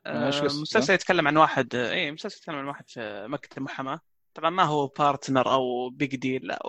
[0.06, 4.00] آه،؟ مسلسل يتكلم عن واحد اي مسلسل يتكلم عن واحد في مكتب محاماه
[4.34, 6.60] طبعا ما هو partner أو big deal لا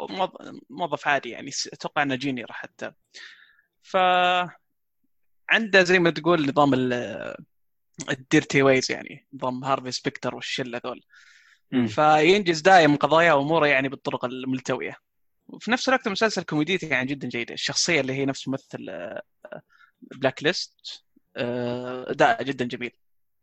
[0.70, 2.92] موظف عادي يعني أتوقع إنه junior حتى.
[3.82, 3.96] ف
[5.50, 7.44] عنده زي ما تقول نظام ال-
[8.10, 11.04] ال dirty ways يعني نظام Harvey Specter والشلة ذول.
[11.88, 14.96] فينجز دايم قضايا وأموره يعني بالطرق الملتوية.
[15.48, 18.86] وفي نفس الوقت المسلسل كوميديته يعني جدا جيده الشخصية اللي هي نفس ممثل
[20.00, 21.04] Blacklist
[21.36, 22.90] أداء جدا جميل.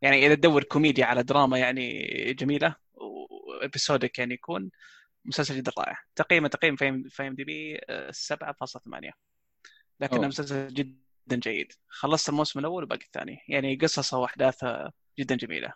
[0.02, 2.03] يعني إذا تدور كوميديا على دراما يعني
[2.34, 4.72] جميلة و episodic يعني يكون
[5.26, 5.99] مسلسل جدا رائع.
[6.15, 7.77] تقييمه تقييم في IMDb
[8.11, 9.11] 7.8
[9.99, 10.27] لكنه أوه.
[10.27, 11.73] مسلسل جدا جيد.
[11.88, 13.38] خلصت الموسم الأول وباقي الثاني.
[13.47, 15.73] يعني قصصه وأحداثه جدا جميلة.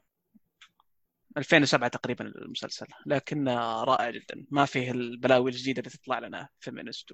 [1.37, 2.87] 2007 تقريبا المسلسل.
[3.05, 4.45] لكنه رائع جدا.
[4.51, 6.49] ما فيه البلاوي الجديدة اللي تطلع لنا.
[6.59, 7.09] feminist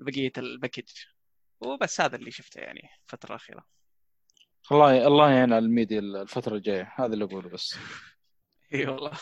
[0.00, 0.88] وبقيه ال package
[1.60, 3.66] وبس هذا اللي شفته يعني الفترة الأخيرة.
[4.72, 6.92] الله الله يعين على الميديا الفترة الجاية.
[6.96, 7.76] هذا اللي أقوله بس.
[8.74, 9.12] إي والله.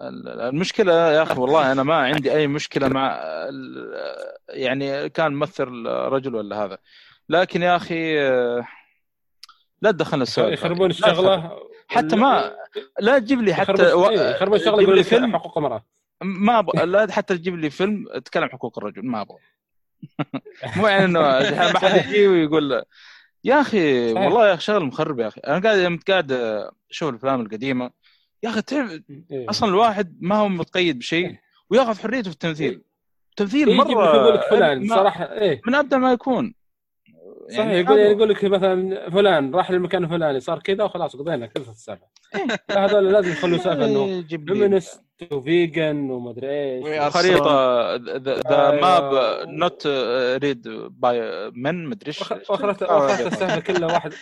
[0.00, 3.20] ال- المشكلة يا أخي والله أنا ما عندي أي مشكلة مع
[4.48, 6.78] يعني كان ممثل رجل ولا هذا.
[7.28, 8.16] لكن يا أخي
[9.82, 10.90] لا تدخلنا السؤال يخربون.
[10.90, 11.58] الشغلة.
[11.88, 12.56] حتى ما
[13.00, 14.18] لا تجيب لي حتى يخربون.
[14.18, 14.58] إيه، الشغلة.
[14.58, 15.36] تجيب يقول لي فيلم.
[15.36, 15.84] حقوق المرأة.
[16.22, 19.38] ما أبغى لا حتى تجيب لي فيلم تكلم حقوق الرجل ما أبغى.
[20.76, 22.82] مو يعني إنه ما حد يجي ويقول
[23.44, 24.24] يا أخي صحيح.
[24.24, 25.40] والله يا أخي شغل مخرب يا أخي.
[25.40, 26.32] أنا قاعد يوم قاعد
[26.90, 27.90] أشوف الأفلام القديمة
[28.42, 29.00] يا أخي تعرف
[29.30, 29.50] إيه.
[29.50, 31.36] أصلا الواحد ما هو متقيد بشيء
[31.70, 32.82] ويأخذ حريته في التمثيل.
[33.36, 35.60] تمثيل إيه، لك مرة يقول لك فلان صراحة إيه.
[35.66, 36.54] من ابدا ما يكون.
[37.50, 42.06] صحيح يقول يقول لك مثلا فلان راح للمكان الفلاني صار كذا وخلاص قضينا خلصت السالفه
[42.68, 45.02] لا هذول لازم يخلوا سالفة إنه فيمنست
[45.32, 46.48] وفيجن ومدري
[47.00, 47.12] إيش.
[47.14, 48.70] خريطة ذا.
[48.80, 49.12] ماب
[49.48, 49.86] نوت
[50.42, 52.20] ريد باي من مدري إيش.
[52.20, 54.12] واخرته واخرته السالفة كلها واحد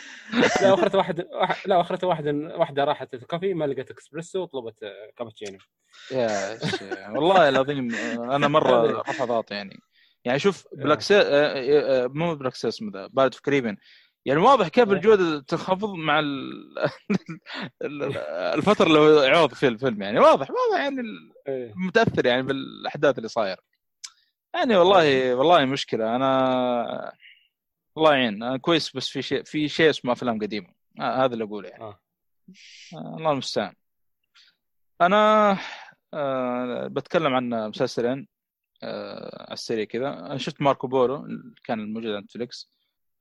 [0.62, 1.26] لا واخرته واحد
[1.66, 2.26] لا واخرته واحد
[2.58, 5.58] واحدة راحت الكافي ما لقت إكسبريسو وطلبت آه، كابتشينو
[6.12, 6.82] يا شيخ،
[7.14, 9.80] والله العظيم أنا مرة رفضات يعني.
[10.24, 11.16] يعني شوف بلاك سي...
[11.16, 11.24] آه،
[12.04, 13.40] آه، مو بلاك سي اسمه ذا بارد في
[14.26, 14.94] يعني واضح كيف إيه.
[14.96, 16.52] الجودة تنخفض مع ال...
[17.82, 18.16] ال-
[18.54, 20.20] الفترة اللي عوض في الفيلم يعني.
[20.20, 21.02] واضح واضح يعني
[21.48, 21.72] إيه.
[21.76, 23.56] متأثر يعني بالأحداث اللي صاير
[24.54, 26.16] يعني والله والله مشكلة.
[26.16, 27.12] أنا
[27.96, 28.42] الله يعين.
[28.42, 30.68] أنا كويس بس في شيء في شيء اسمه أفلام قديمة.
[31.00, 31.82] آه، هذا اللي أقوله يعني.
[31.84, 32.00] آه.
[32.94, 33.74] آه الله المستعان.
[35.00, 35.56] أنا
[36.14, 38.18] آه بتكلم عن مسلسلين.
[38.18, 38.33] آه
[39.44, 40.08] على السريع كذا.
[40.08, 41.26] أنا شفت ماركو بولو
[41.64, 42.70] كان الموجود على نتفلكس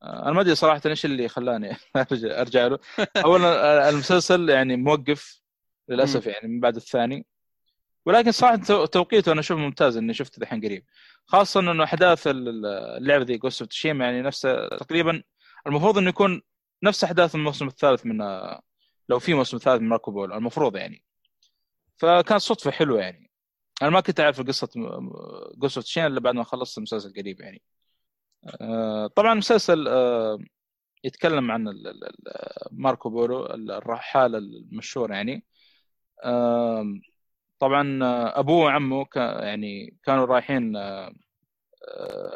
[0.03, 1.75] آه أنا ما أدري صراحة إيش اللي خلاني
[2.41, 2.79] ارجع له.
[3.17, 5.41] اولا المسلسل يعني موقف
[5.89, 7.25] للأسف يعني من بعد الثاني.
[8.05, 10.85] ولكن صراحة تو- توقيته أنا أشوفه ممتاز إني شفته الحين قريب.
[11.25, 12.65] خاصة إنه أحداث ال-
[12.97, 15.23] اللعبة ذي Ghost of Tsushima يعني نفسه تقريبا
[15.67, 16.41] المفروض إنه يكون
[16.83, 18.17] نفس أحداث الموسم الثالث من
[19.09, 21.03] لو في موسم ثالث من ماركو بولو المفروض يعني.
[21.97, 23.31] فكانت صدفة حلوة يعني.
[23.81, 24.69] أنا ما كنت أعرف قصة
[25.63, 27.61] اوف تشيما إلا بعد ما خلصت المسلسل قريب يعني.
[28.61, 30.39] آه، طبعا المسلسل آه،
[31.03, 31.73] يتكلم عن
[32.71, 35.45] ماركو بولو الرحالة المشهور يعني.
[37.59, 40.73] طبعا آه، أبوه وعمه يعني كانوا رايحين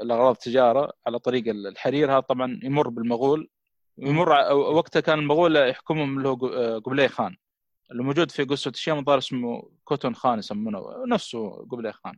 [0.03, 2.11] لأغراض تجاره على طريق الحرير.
[2.11, 3.49] هذا طبعا يمر بالمغول
[3.97, 6.35] يمر وقتها كان المغول يحكمهم اللي هو
[6.79, 7.37] قبلي خان.
[7.91, 10.83] اللي موجود في قصة الشيم ظهر اسمه كوتون خان يسمونه.
[11.07, 12.17] نفسه قبلي خان.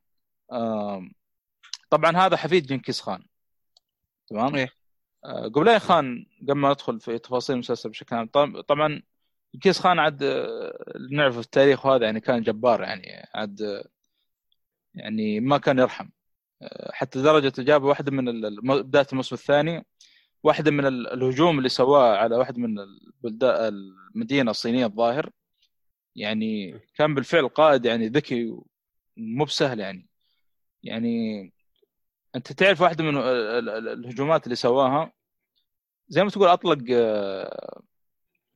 [1.90, 3.24] طبعا هذا حفيد جنكيز خان.
[4.30, 4.70] تمام؟ إيه.
[5.26, 9.02] آه، قبلي خان قبل ما ندخل في تفاصيل المسلسل بشكل عام طب- طبعا
[9.54, 13.84] جنكيز خان عاد آه، نعرف في التاريخ هذا يعني كان جبار يعني عاد آه،
[14.94, 16.10] يعني ما كان يرحم.
[16.94, 18.26] حتى لدرجة جاب واحدة من
[18.82, 19.86] بداية الموسم الثاني
[20.44, 23.74] واحدة من ال- الهجوم اللي سواه على واحد من البلدان
[24.16, 25.30] المدينة الصينية الظاهر.
[26.16, 28.58] يعني كان بالفعل قائد يعني ذكي
[29.18, 30.08] مو بسهل يعني.
[30.84, 31.54] يعني
[32.36, 35.12] أنت تعرف واحدة من ال- ال- ال- الهجومات اللي سواها؟
[36.10, 37.82] زي ما تقول أطلق آه،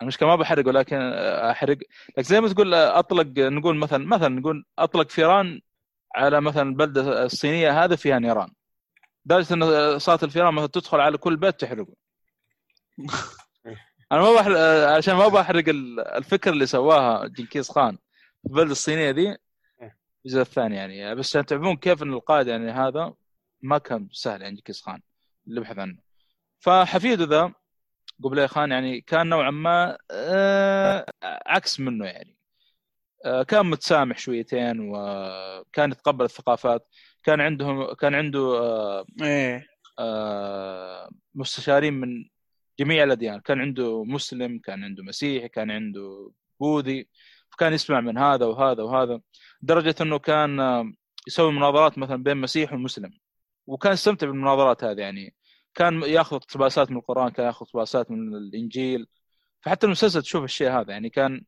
[0.02, 1.78] المشكلة ما بحرق ولكن آه، أحرق.
[2.10, 5.62] لكن زي ما تقول آه، أطلق نقول مثلا مثلا نقول أطلق فيران
[6.16, 8.50] على مثلا البلدة الصينية هذا فيها نيران.
[9.26, 11.94] لدرجه انه صارت الفيران مثلا تدخل على كل بيت تحرقه.
[14.14, 17.98] أنا ما بحرق آه، عشان ما بحرق ال- الفكرة اللي سواها جنكيز خان
[18.42, 19.38] في البلده الصينية دي.
[20.26, 21.16] الجزء الثاني يعني.
[21.16, 23.14] بس عشان تعرفون كيف إن القائد يعني هذا
[23.62, 25.02] ما كان سهل يعني جنكيز خان
[25.48, 25.98] اللي بحث عنه.
[26.60, 27.54] فحفيده ذا
[28.24, 32.38] قبلي خان يعني كان نوعا ما آه، عكس منه يعني.
[33.26, 36.88] آه، كان متسامح شويتين وكان يتقبل الثقافات.
[37.24, 39.68] كان عندهم كان عنده آه، إيه.
[40.00, 42.26] آه، مستشارين من
[42.80, 43.40] جميع الأديان.
[43.40, 47.08] كان عنده مسلم كان عنده مسيحي كان عنده بوذي
[47.52, 49.22] فكان يسمع من هذا وهذا وهذا
[49.64, 50.60] لدرجه إنه كان
[51.28, 53.12] يسوي مناظرات مثلا بين مسيح ومسلم.
[53.68, 55.36] وكان يستمتع بالمناظرات هذه يعني.
[55.76, 59.08] كان يأخذ اقتباسات من القرآن كان يأخذ اقتباسات من الإنجيل.
[59.62, 61.10] فحتى المسلسل تشوف الشيء هذا يعني.
[61.10, 61.44] كان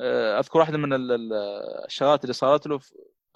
[0.00, 1.32] آه، أذكر واحدة من ال- ال-
[1.86, 2.80] الشغلات اللي صارت له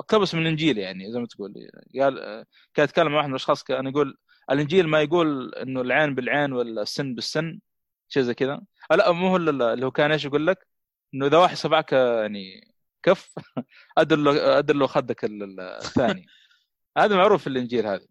[0.01, 1.55] اقتبس من الإنجيل يعني زي ما تقول.
[2.01, 4.19] قال آه، كان يتكلم مع واحد من الأشخاص كان يقول
[4.51, 7.61] الانجيل ما يقول إنه العين بالعين ولا السن بالسن
[8.09, 8.61] شيء زي كذا.
[8.91, 10.67] آه، لا مو هو اللي هو كان إيش يقول لك؟
[11.15, 13.35] إنه إذا واحد صبعك آه، يعني كف
[13.99, 16.27] ادر له ادر له خدك ال- ال- الثاني.
[16.99, 18.07] هذا معروف في الإنجيل هذا.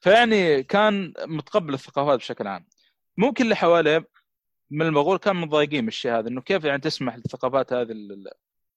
[0.00, 2.66] فيعني كان متقبل الثقافات بشكل عام.
[3.16, 4.08] ممكن اللي حواليه
[4.70, 8.30] من المغول كان متضايقين من الشيء هذا إنه كيف يعني تسمح للثقافات هذه ال-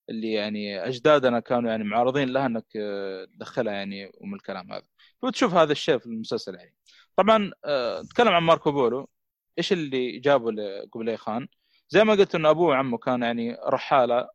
[0.10, 4.86] اللي يعني أجدادنا كانوا يعني معارضين لها إنك آه، تدخلها يعني ومن الكلام هذا.
[5.22, 6.76] وتشوف هذا الشيء في المسلسل يعني.
[7.16, 9.10] طبعا آه، نتكلم عن ماركو بولو.
[9.58, 11.48] إيش اللي جابه لقبلي خان؟
[11.90, 14.30] زي ما قلت إنه أبوه وعمه كان يعني رحالة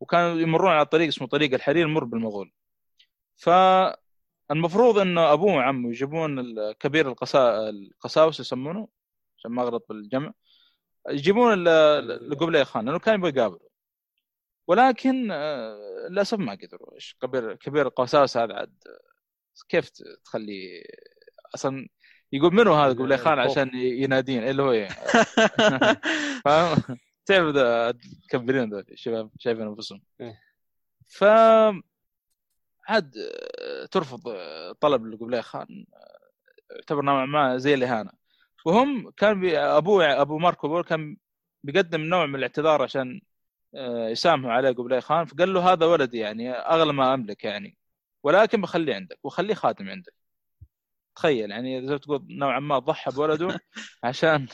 [0.00, 2.52] وكانوا يمرون على طريق اسمه طريق الحرير يمر بالمغول.
[3.36, 7.68] فالمفروض إنه أبوه وعمه يجيبون الكبير القسا...
[7.70, 8.88] القساوسه يسمونه
[9.38, 10.32] عشان ما أغلط بالجمع
[11.10, 11.64] يجيبون
[12.30, 13.68] لقبلي خان لأنه كان يبغى يقابله.
[14.66, 16.94] ولكن آه، للأسف ما قدروا.
[16.94, 18.74] إيش كبير كبير القساوسه هذا عاد
[19.68, 20.82] كيف ت- تخليه
[21.54, 21.88] أصلا
[22.32, 24.42] يقول منو هذا؟ قبلي خان عشان ينادين.
[24.42, 24.94] اللي هو يعني.
[26.44, 27.56] فاهم؟ تعرف
[28.34, 30.02] مكبرين ذول شباب شايفين أنفسهم.
[30.20, 30.40] إيه.
[31.08, 31.24] ف
[32.88, 33.14] عاد
[33.60, 38.10] آه، ترفض آه، طلب لقبلي خان آه، يعتبر نوعا ما زي الاهانه
[38.66, 41.16] وهم كان بي ابوه أبو ماركو بول كان
[41.62, 43.20] بيقدم نوع من الاعتذار عشان
[43.74, 47.76] آه، يسامحوا عليه قبلي خان فقال له هذا ولدي يعني أغلى ما أملك يعني.
[48.26, 50.14] ولكن بخليه عندك وخليه خادم عندك.
[51.16, 53.60] تخيل يعني زي ما تقول نوعا ما ضحى بولده
[54.04, 54.46] عشان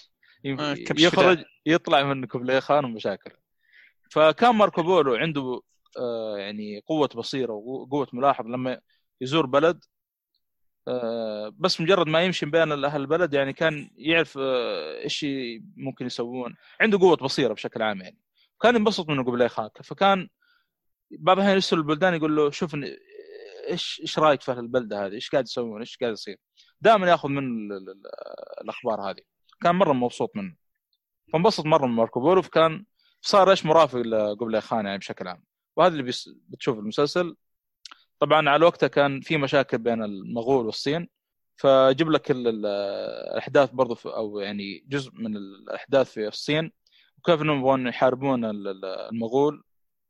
[0.98, 3.30] يخرج يطلع من قبلي خان ومشاكل.
[4.10, 5.60] فكان ماركو بولو عنده
[5.98, 8.80] آه، يعني قوة بصيرة وقوة ملاحظة لما
[9.20, 9.84] يزور بلد
[10.88, 15.26] آه، بس مجرد ما يمشي بين أهل البلد يعني كان يعرف آه، إيش
[15.76, 16.54] ممكن يسوون.
[16.80, 18.18] عنده قوة بصيرة بشكل عام يعني.
[18.62, 20.28] كان ينبسط منه قبل خان فكان
[21.18, 22.76] بعض الاحيان يرسل البلدان يقول له شوف
[23.68, 26.36] إيش إيش رأيك في البلده هذه؟ إيش قاعد يسوون؟ إيش قاعد يصير؟
[26.80, 28.06] دائما ياخذ من ال- ال- ال-
[28.60, 29.20] الأخبار هذه.
[29.62, 30.54] كان مرة مبسوط منه.
[31.32, 32.84] فانبسط مرة من ماركو بولو فكان
[33.20, 35.44] صار إيش مرافق لقبلي خان يعني بشكل عام.
[35.76, 36.12] وهذا اللي
[36.48, 37.36] بتشوف المسلسل.
[38.18, 41.08] طبعا على وقتها كان في مشاكل بين المغول والصين.
[41.56, 42.66] فجيب لك ال- ال-
[43.32, 46.72] الأحداث برضو أو يعني جزء من الأحداث في الصين.
[47.18, 49.64] وكيف إنهم يبغون يحاربون ال- ال- المغول.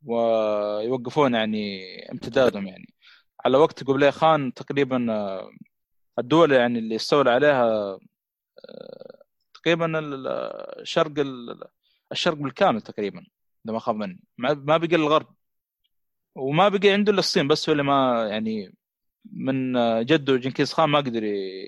[0.04, 2.94] ويوقفون يعني امتدادهم يعني.
[3.44, 5.50] على وقت قبلي خان تقريبا آه،
[6.18, 8.00] الدول يعني اللي استولى عليها آه،
[9.54, 10.26] تقريبا ال- ال-
[10.80, 11.64] الشرق ال-
[12.12, 13.26] الشرق بالكامل تقريبا
[13.66, 15.26] إذا ما خاب ظني ما إلا الغرب
[16.34, 18.74] وما بقي عنده إلا الصين بس هو اللي ما يعني
[19.32, 21.24] من آه، جده جنكيز خان ما قدر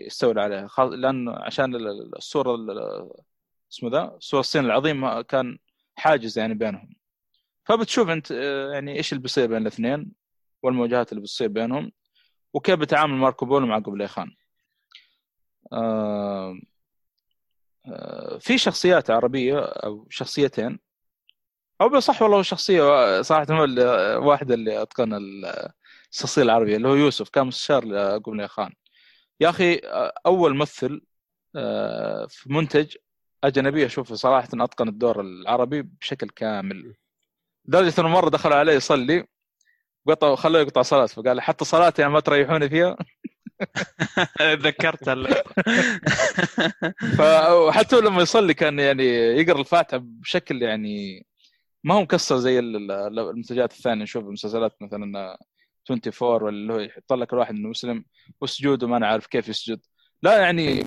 [0.07, 3.11] يستولى عليها لأنه عشان ال- ال- السور ال- ال-
[3.73, 5.59] اسمه ذا سور الصين العظيم كان
[5.97, 6.91] حاجز يعني بينهم.
[7.65, 8.31] فبتشوف أنت
[8.73, 10.13] يعني إيش اللي بيصير بين الاثنين؟
[10.65, 11.93] والمواجهات اللي بتصير بينهم
[12.55, 14.35] وكيف بيتعامل ماركو بولو مع قبلي خان
[15.73, 16.55] آه،
[18.41, 20.79] في شخصيات عربية أو شخصيتين
[21.81, 23.63] أو بصح والله هو شخصية صراحة هو
[24.29, 25.71] واحدة اللي أتقن ال-
[26.13, 28.73] الشخصية العربية اللي هو يوسف كان مستشار لقبلي خان
[29.41, 31.03] يا أخي آه، أول ممثل
[32.29, 32.97] في منتج
[33.45, 36.95] أجنبي أشوفه صراحة أتقن الدور العربي بشكل كامل.
[37.69, 39.27] لدرجة إنه مرة دخلوا عليه يصلي
[40.07, 42.97] قطعوا خلوه يقطع صلاة فقال حتى صلاتي يعني ما تريحوني فيها.
[44.39, 45.09] تذكرت
[47.19, 49.05] فحتى لما يصلي كان يعني
[49.41, 51.27] يقرأ الفاتحة بشكل يعني
[51.85, 54.03] ما هو مكسر زي ال- ال- المنتجات الثانية.
[54.03, 55.37] نشوف المسلسلات مثلا
[55.91, 58.05] 24 ولا اللي هو يحط لك الواحد إنه مسلم
[58.41, 59.81] وسجوده ما أنا عارف كيف يسجد.
[60.23, 60.85] لا يعني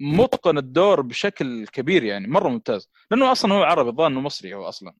[0.00, 2.90] متقن الدور بشكل كبير يعني مرة ممتاز.
[3.10, 4.92] لأنه أصلا هو عربي الظاهر إنه مصري هو أصلا.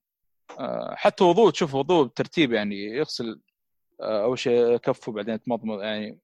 [0.59, 3.39] آه، حتى وضوء تشوف وضوء بترتيب يعني يغسل
[4.01, 6.19] أول شيء كفه بعدين يتمضمض يعني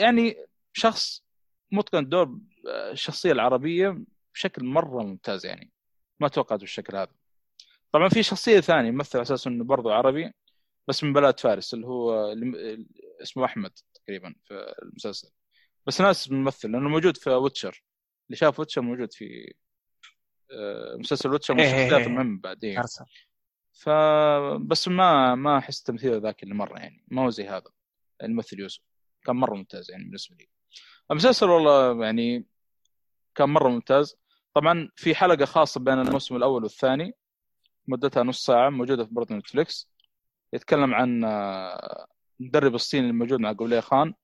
[0.00, 0.36] يعني
[0.72, 1.24] شخص
[1.72, 2.38] متقن الدور
[2.68, 3.98] آه، الشخصية العربية
[4.34, 5.70] بشكل مرة ممتاز يعني.
[6.20, 7.12] ما توقعت بالشكل هذا.
[7.92, 10.32] طبعا في شخصية ثانية يمثل على أساس إنه برضه عربي
[10.88, 12.86] بس من بلاد فارس اللي هو اللي
[13.22, 15.28] اسمه أحمد تقريبا في المسلسل.
[15.86, 17.82] بس نايس ممثل لأنه موجود في ويتشر.
[18.28, 19.54] اللي شاف ويتشر موجود في
[20.52, 22.06] آه، مسلسل ويتشر من إيه إيه الشخصيات إيه.
[22.06, 22.82] المهمه بعدين.
[23.76, 27.04] فبس ما ما أحس تمثيله ذاك اللي مرة يعني.
[27.08, 27.70] ما هو زي هذا
[28.22, 28.82] الممثل يوسف.
[29.24, 30.48] كان مرة ممتاز يعني بالنسبة لي.
[31.10, 32.46] المسلسل والله يعني
[33.34, 34.16] كان مرة ممتاز.
[34.54, 37.14] طبعا في حلقة خاصة بين الموسم الأول والثاني
[37.88, 39.90] مدتها نص ساعة موجودة في برضه نتفليكس.
[40.52, 42.06] يتكلم عن آه،
[42.40, 44.14] المدرب الصيني الموجود مع قبلي خان.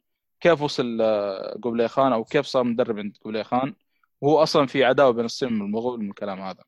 [0.41, 3.75] كيف وصل آه، قبلي خان أو كيف صار مدرب عند قبلي خان.
[4.21, 6.65] وهو أصلا في عداوة بين الصين والمغول من الكلام هذا.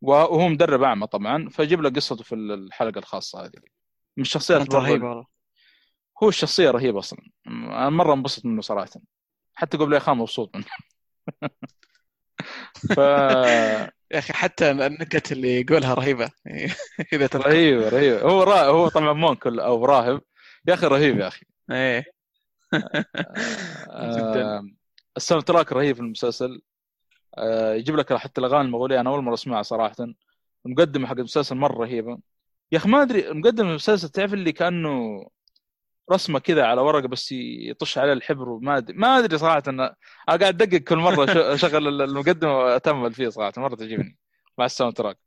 [0.00, 3.50] وهو مدرب أعمى طبعا فجيب له قصته في الحلقة الخاصة هذه.
[4.16, 5.26] من الشخصيات رهيبة والله.
[6.22, 7.18] هو الشخصية رهيبة أصلا.
[7.46, 8.90] أنا مرة انبسط منه صراحة.
[9.54, 10.66] حتى قبل خان مبسوط منه.
[12.96, 12.98] ف
[14.10, 16.30] يا أخي حتى النكت اللي يقولها رهيبة.
[17.12, 17.46] إذا تذكر.
[17.46, 18.64] رهيب رهيب هو را...
[18.64, 20.20] هو طبعا monk أو راهب.
[20.68, 21.46] يا أخي رهيب يا أخي.
[21.70, 22.04] إيه.
[23.90, 24.62] آه...
[25.16, 26.46] ال soundtrack رهيب في المسلسل.
[26.46, 26.75] آه...
[27.76, 29.00] يجيب لك حتى الأغاني المغولية.
[29.00, 29.96] أنا أول مرة أسمعها صراحة.
[30.66, 32.18] المقدمه حق المسلسل مرة رهيبة.
[32.72, 35.24] يا أخي ما أدري مقدمه المسلسل تعرف اللي كأنه
[36.12, 38.96] رسمة كذا على ورقة بس يطش عليه الحبر وما أدري.
[38.98, 39.62] ما أدري صراحة.
[39.68, 39.96] أنا
[40.28, 43.52] قاعد أدقق كل مرة أشغل المقدمة وأتأمل فيه صراحة.
[43.56, 44.18] مرة تعجبني
[44.58, 45.18] مع ال soundtrack.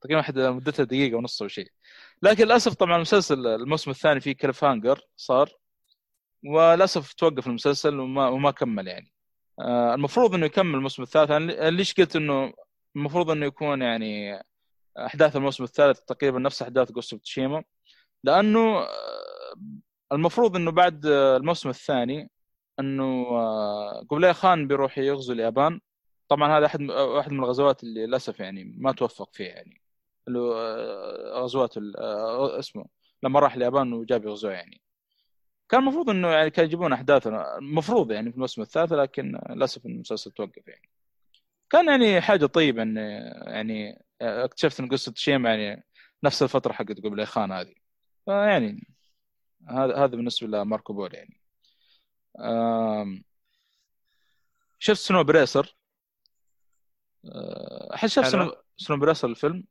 [0.00, 1.68] تقريبا واحدة مدتها دقيقة ونص أو شيء.
[2.22, 5.50] لكن للأسف طبعا المسلسل الموسم الثاني فيه cliffhanger صار.
[6.44, 9.12] وللأسف توقف المسلسل وما وما كمل يعني.
[9.12, 9.19] آه،
[9.94, 11.30] المفروض إنه يكمل الموسم الثالث.
[11.30, 12.52] أنا ليش قلت إنه
[12.96, 14.42] المفروض إنه يكون يعني
[14.98, 17.64] أحداث الموسم الثالث تقريبا نفس أحداث Ghost of Tsushima
[18.24, 19.54] لأنه آه،
[20.12, 22.30] المفروض إنه بعد آه، الموسم الثاني
[22.80, 25.80] إنه آه، قبلي خان بيروح يغزو اليابان.
[26.28, 29.80] طبعا هذا أحد واحد من الغزوات اللي للأسف يعني ما توفق فيها يعني.
[30.28, 32.86] اللي آه، غزوات آه، اسمه
[33.22, 34.80] لما راح اليابان وجاب يغزوه يعني.
[35.70, 40.30] كان المفروض إنه يعني كان يجيبون أحداث المفروض يعني في الموسم الثالث لكن للأسف المسلسل
[40.30, 40.88] توقف يعني.
[41.70, 42.96] كان يعني حاجة طيبه إن
[43.46, 45.84] يعني اكتشفت إن قصة شيم يعني
[46.24, 47.74] نفس الفترة حقت قبل خان هذه.
[48.24, 48.86] فيعني
[49.68, 51.40] هذا هذا بالنسبة لماركو بول يعني.
[54.78, 55.76] شفت سنو بريسر؟
[57.94, 58.30] احد شاف حلو.
[58.32, 59.64] سنو سنو بريسر الفيلم؟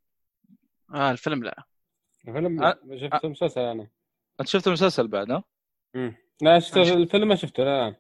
[0.93, 1.63] آه الفيلم لا.
[2.27, 2.79] الفيلم أه.
[2.95, 3.87] شفت المسلسل أنا.
[4.39, 5.43] أنت شفت المسلسل بعد ها؟
[6.41, 7.95] لا شفت الفيلم ما شفته لا.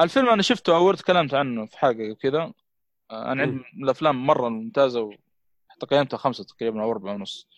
[0.00, 2.52] الفيلم أنا شفته أول تكلمت عنه في حاجة وكذا
[3.10, 3.40] آه، أنا مم.
[3.40, 7.48] عندي من الأفلام مرة ممتازة وحتى قيمتها خمسة تقريبا أو أربعة ونص.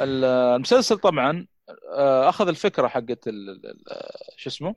[0.00, 1.46] ال- المسلسل طبعا
[1.94, 4.74] آه، أخذ الفكرة حقت ال- ال- ال- شو اسمه؟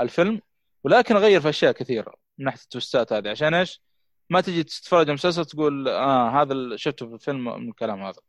[0.00, 0.40] الفيلم
[0.84, 3.28] ولكن غير في أشياء كثيرة من ناحية التوستات هذه.
[3.30, 3.82] عشان إيش؟
[4.30, 8.20] ما تجي تتفرج المسلسل تقول آه هذا اللي شفته في الفيلم من الكلام هذا.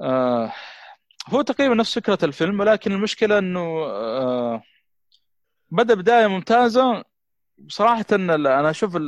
[0.00, 0.52] آه
[1.28, 4.62] هو تقريبا نفس فكرة الفيلم ولكن المشكلة إنه آه
[5.70, 7.04] بدأ بداية ممتازة.
[7.58, 8.98] بصراحه إن أنا أشوف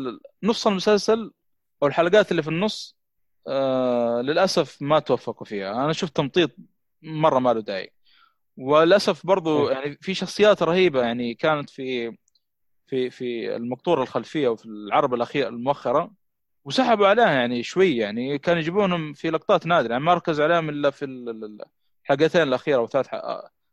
[0.43, 1.33] نص المسلسل
[1.83, 2.97] أو الحلقات اللي في النص
[3.49, 5.85] آه للأسف ما توفقوا فيها.
[5.85, 6.51] أنا شفت تمطيط
[7.03, 7.93] مرة ما له داعي.
[8.57, 9.69] وللأسف برضو.
[9.69, 12.17] يعني في شخصيات رهيبة يعني كانت في
[12.87, 16.11] في في المقطوره الخلفية وفي العربه الاخيره المؤخرة
[16.65, 19.93] وسحبوا عليها يعني شوي يعني كانوا يجيبونهم في لقطات نادرة.
[19.93, 21.05] يعني ما ركزوا عليهم إلا في
[22.11, 23.15] الحلقتين الأخيرة أو ثلاث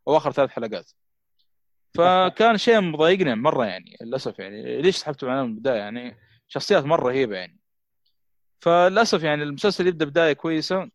[0.07, 0.91] أو آخر ثلاث حلقات.
[1.93, 4.81] فكان شيء مضايقني مرة يعني للأسف يعني.
[4.81, 7.59] ليش سحبتوا من البداية يعني؟ شخصيات مرة رهيبة يعني.
[8.59, 10.89] فللأسف يعني المسلسل يبدأ بداية كويسة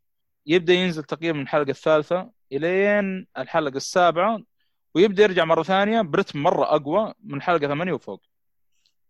[0.47, 4.41] يبدأ ينزل تقريبا من الحلقة الثالثة إلين الحلقة السابعة
[4.95, 8.23] ويبدأ يرجع مرة ثانية برتم مرة أقوى من الحلقة ثمانية وفوق.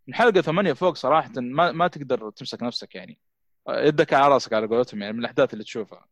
[0.07, 3.19] من حلقة ثمانية فوق صراحة ما ما تقدر تمسك نفسك يعني.
[3.69, 6.07] يدك على راسك على قولتهم يعني من الأحداث اللي تشوفها.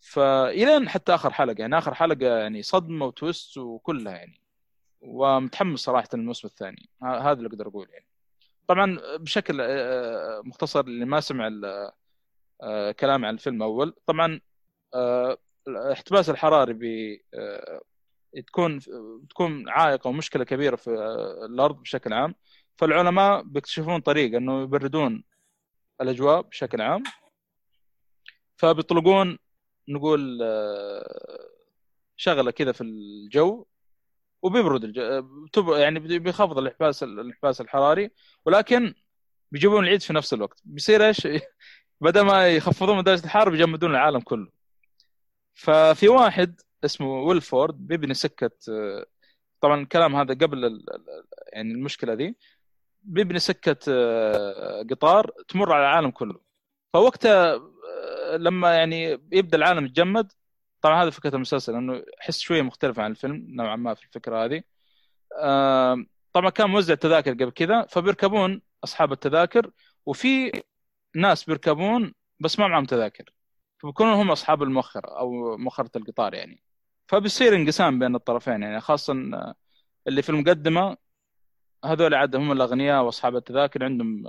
[0.00, 4.40] فالين حتى آخر حلقة يعني آخر حلقة يعني صدمة وتويست وكلها يعني
[5.00, 6.88] ومتحمس صراحة للموسم الثاني.
[7.02, 8.06] هذا اللي أقدر أقول يعني.
[8.68, 9.56] طبعا بشكل
[10.44, 11.48] مختصر اللي ما سمع
[12.92, 13.94] كلام عن الفيلم أول.
[14.06, 14.40] طبعا
[15.68, 17.24] الاحتباس الحراري بي
[18.46, 18.80] تكون
[19.30, 20.90] تكون عائق أو مشكله كبيرة في
[21.44, 22.34] الأرض بشكل عام.
[22.76, 25.24] فالعلماء بيكتشفون طريقة إنه يبردون
[26.00, 27.02] الأجواء بشكل عام.
[28.56, 29.38] فبيطلقون
[29.88, 31.48] نقول آه،
[32.16, 33.66] شغلة كذا في الجو
[34.42, 38.10] وبيبرد الجو تب- يعني بيخفض الإحباس الإحباس الحراري
[38.44, 38.94] ولكن
[39.52, 40.60] بيجيبون العيد في نفس الوقت.
[40.64, 41.28] بيصير إيش؟
[42.00, 44.48] بدل ما يخفضون درجة الحرارة بيجمدون العالم كله.
[45.54, 49.06] ففي واحد اسمه ويلفورد بيبني سكة آه،
[49.60, 50.84] طبعا الكلام هذا قبل
[51.52, 52.36] يعني المشكلة دي
[53.02, 56.45] بيبني سكة آه، قطار تمر على العالم كله.
[56.96, 60.32] فوقتها آه، لما يعني يبدأ العالم يتجمد
[60.80, 64.62] طبعا هذا فكرة المسلسل إنه احس شوية مختلفه عن الفيلم نوعا ما في الفكرة هذه.
[66.32, 69.70] طبعا كان موزع تذاكر قبل كذا فبيركبون أصحاب التذاكر
[70.06, 70.62] وفي
[71.16, 73.30] ناس بيركبون بس ما معهم تذاكر.
[73.78, 76.62] فبيكونون هم أصحاب المؤخره أو مؤخرة القطار يعني.
[77.08, 79.12] فبيصير انقسام بين الطرفين يعني خاصه
[80.08, 80.96] اللي في المقدمه
[81.92, 84.24] هذول عاد هم الأغنياء وأصحاب التذاكر عندهم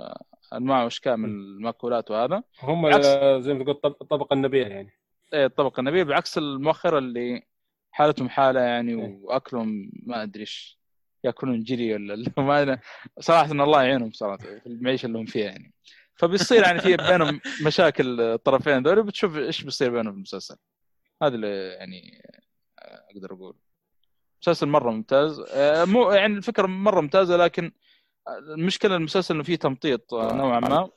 [0.52, 2.42] أنواع وأشكال من المأكولات وهذا.
[2.62, 3.00] هم
[3.40, 4.92] زي ما تقول طب- الطبقه النبيلة يعني.
[5.34, 7.42] إيه، الطبقة النبيل بعكس المؤخرة اللي
[7.90, 9.18] حالتهم حالة يعني إيه.
[9.22, 10.78] وأكلهم ما أدري إيش
[11.24, 12.78] يأكلون جري ولا ما.
[13.20, 15.72] صراحة إن الله يعينهم صراحة في المعيشة اللي هم فيها يعني.
[16.14, 20.56] فبيصير يعني في بينهم مشاكل الطرفين ذول بتشوف إيش بيصير بينهم في المسلسل.
[21.22, 22.22] هذا اللي يعني
[23.16, 23.56] أقدر أقول.
[24.42, 25.40] مسلسل مرة ممتاز.
[25.50, 27.72] آه، مو يعني الفكرة مرة ممتازة لكن
[28.28, 30.88] المشكلة المسلسل إنه فيه تمطيط آه، نوعا ما.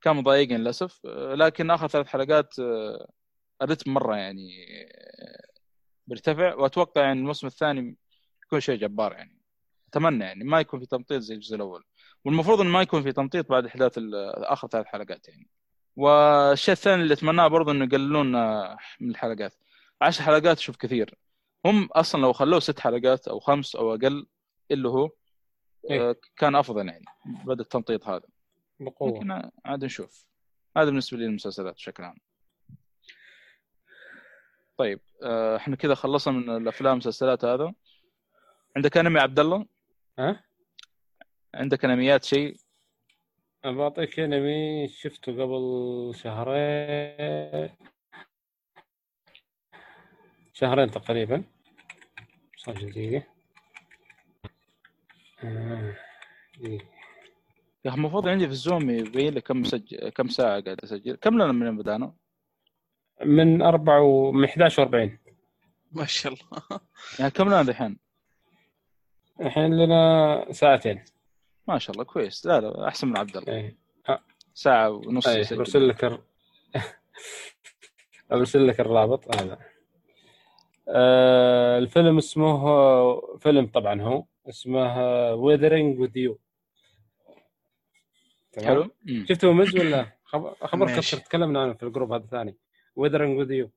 [0.00, 1.00] كان مضايقني للأسف.
[1.06, 3.08] آه، لكن آخر ثلاث حلقات آه،
[3.62, 4.48] الرتم مرة يعني
[4.84, 5.44] آه،
[6.06, 7.96] بيرتفع وأتوقع يعني الموسم الثاني
[8.46, 9.40] يكون شيء جبار يعني.
[9.88, 11.84] أتمنى يعني ما يكون في تمطيط زي الجزء الأول.
[12.24, 13.98] والمفروض إنه ما يكون في تمطيط بعد إحداث
[14.36, 15.48] آخر ثلاث حلقات يعني.
[15.96, 19.54] والشيء الثاني اللي أتمناه برضه إنه يقللون آه، من الحلقات.
[20.02, 21.14] عشر حلقات شوف كثير.
[21.66, 24.26] هم أصلا لو خلوه ست حلقات أو خمس أو أقل
[24.70, 25.10] اللي هو آه،
[25.90, 26.20] إيه.
[26.36, 27.04] كان أفضل يعني
[27.44, 28.28] بدل التمطيط هذا.
[28.80, 29.18] بقوة.
[29.18, 30.26] لكن عاد نشوف.
[30.76, 32.16] هذا بالنسبة لي المسلسلات بشكل عام.
[34.76, 37.74] طيب آه، إحنا كذا خلصنا من الأفلام والمسلسلات هذا.
[38.76, 39.66] عندك أنمي عبد الله؟
[40.18, 40.44] ها؟
[41.54, 42.56] عندك أنميات شيء؟
[43.64, 47.70] بعطيك أنمي شفته قبل شهرين.
[50.60, 51.44] شهرين تقريبا.
[52.56, 53.22] صار دقيقة.
[55.44, 55.96] آه،.
[57.84, 60.08] يا أخي المفروض عندي في الزوم يبين لي كم سج...
[60.08, 61.16] كم ساعة قاعد أسجل.
[61.16, 62.12] كم لنا من بدانا؟
[63.24, 64.32] من أربعة و...
[64.32, 65.10] من 11 و40
[65.92, 66.62] ما شاء الله.
[67.18, 67.98] يعني كم لنا الحين؟
[69.40, 71.04] الحين لنا ساعتين.
[71.68, 72.46] ما شاء الله كويس.
[72.46, 73.52] لا لا أحسن من عبد الله.
[73.52, 73.78] إيه.
[74.54, 75.58] ساعة ونص إيه يسجل.
[75.58, 76.18] برسل لك ال...
[78.30, 79.36] برسل لك الرابط.
[79.36, 79.69] هذا
[80.94, 85.00] آه الفيلم اسمه فيلم طبعا هو اسمه
[85.34, 86.38] Weathering with You
[88.64, 88.90] حلو.
[89.28, 91.00] شفته مز ولا؟ خبر خبر ماشي.
[91.00, 92.56] كثر تكلمنا عنه في الجروب هذا الثاني.
[92.96, 93.70] ويذرينج وذ يو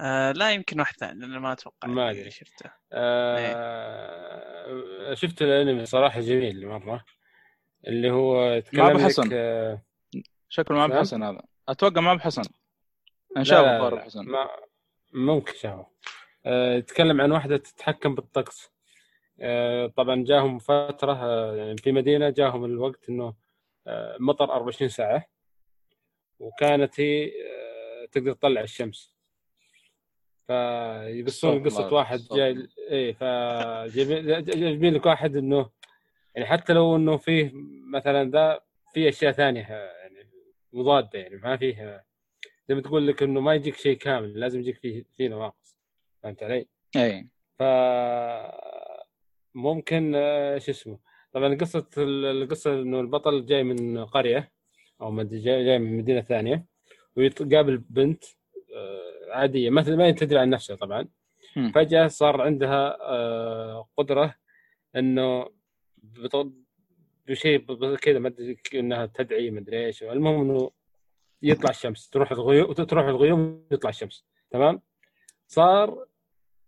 [0.00, 2.30] آه لا يمكن واحد ثاني لأن ما أتوقع ما أدري.
[2.30, 2.70] شفته.
[2.92, 3.94] آه
[5.14, 7.04] شفت الأنمي صراحة جميل مرة.
[7.86, 9.28] اللي هو يتكلم لك، حسن.
[9.32, 9.82] آه
[10.48, 10.98] شكله ما نعم.
[10.98, 11.42] بحسن هذا.
[11.68, 12.42] أتوقع ما بحسن
[13.36, 14.48] أنا لا، شايف لا، الظاهر لا، حسن ما
[15.12, 15.86] ممكن شافه
[16.46, 18.72] يتكلم عن واحدة تتحكم بالطقس.
[19.40, 23.34] آه، طبعا جاهم فترة آه، يعني في مدينة جاهم الوقت إنه
[23.86, 25.26] آه، مطر 24 ساعة
[26.38, 29.14] وكانت هي آه، تقدر تطلع الشمس.
[30.46, 35.70] فيقصون قصة واحد جاي إيه فجايبين لك واحد إنه
[36.34, 37.50] يعني حتى لو إنه فيه
[37.92, 38.60] مثلا ذا
[38.92, 40.28] في أشياء ثانية آه، يعني
[40.72, 42.04] مضادة يعني ما فيه آه،
[42.68, 45.76] زي ما تقول لك إنه ما يجيك شيء كامل لازم يجيك فيه فيه نواقص.
[46.22, 46.66] فهمت علي؟
[46.96, 47.28] أي.
[47.58, 47.62] ف
[49.54, 50.98] ممكن آه، شو اسمه؟
[51.32, 54.52] طبعا قصة ال- القصة إنه البطل جاي من قرية
[55.00, 56.66] أو جاي من مدينة ثانية
[57.16, 58.24] ويقابل بنت
[58.76, 61.08] آه، عادية مثل ما تدري عن نفسها طبعا.
[61.74, 64.34] فجأة صار عندها آه، قدرة
[64.96, 65.48] إنه
[67.26, 67.58] بشيء
[67.96, 70.02] كذا ما أدري إنها تدعي ما أدري إيش.
[70.02, 70.70] المهم إنه
[71.42, 74.82] يطلع الشمس تروح الغيوم تروح الغيوم يطلع الشمس تمام؟
[75.48, 76.06] صار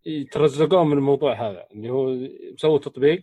[0.07, 3.21] يترزقون من الموضوع هذا اللي هو سووا تطبيق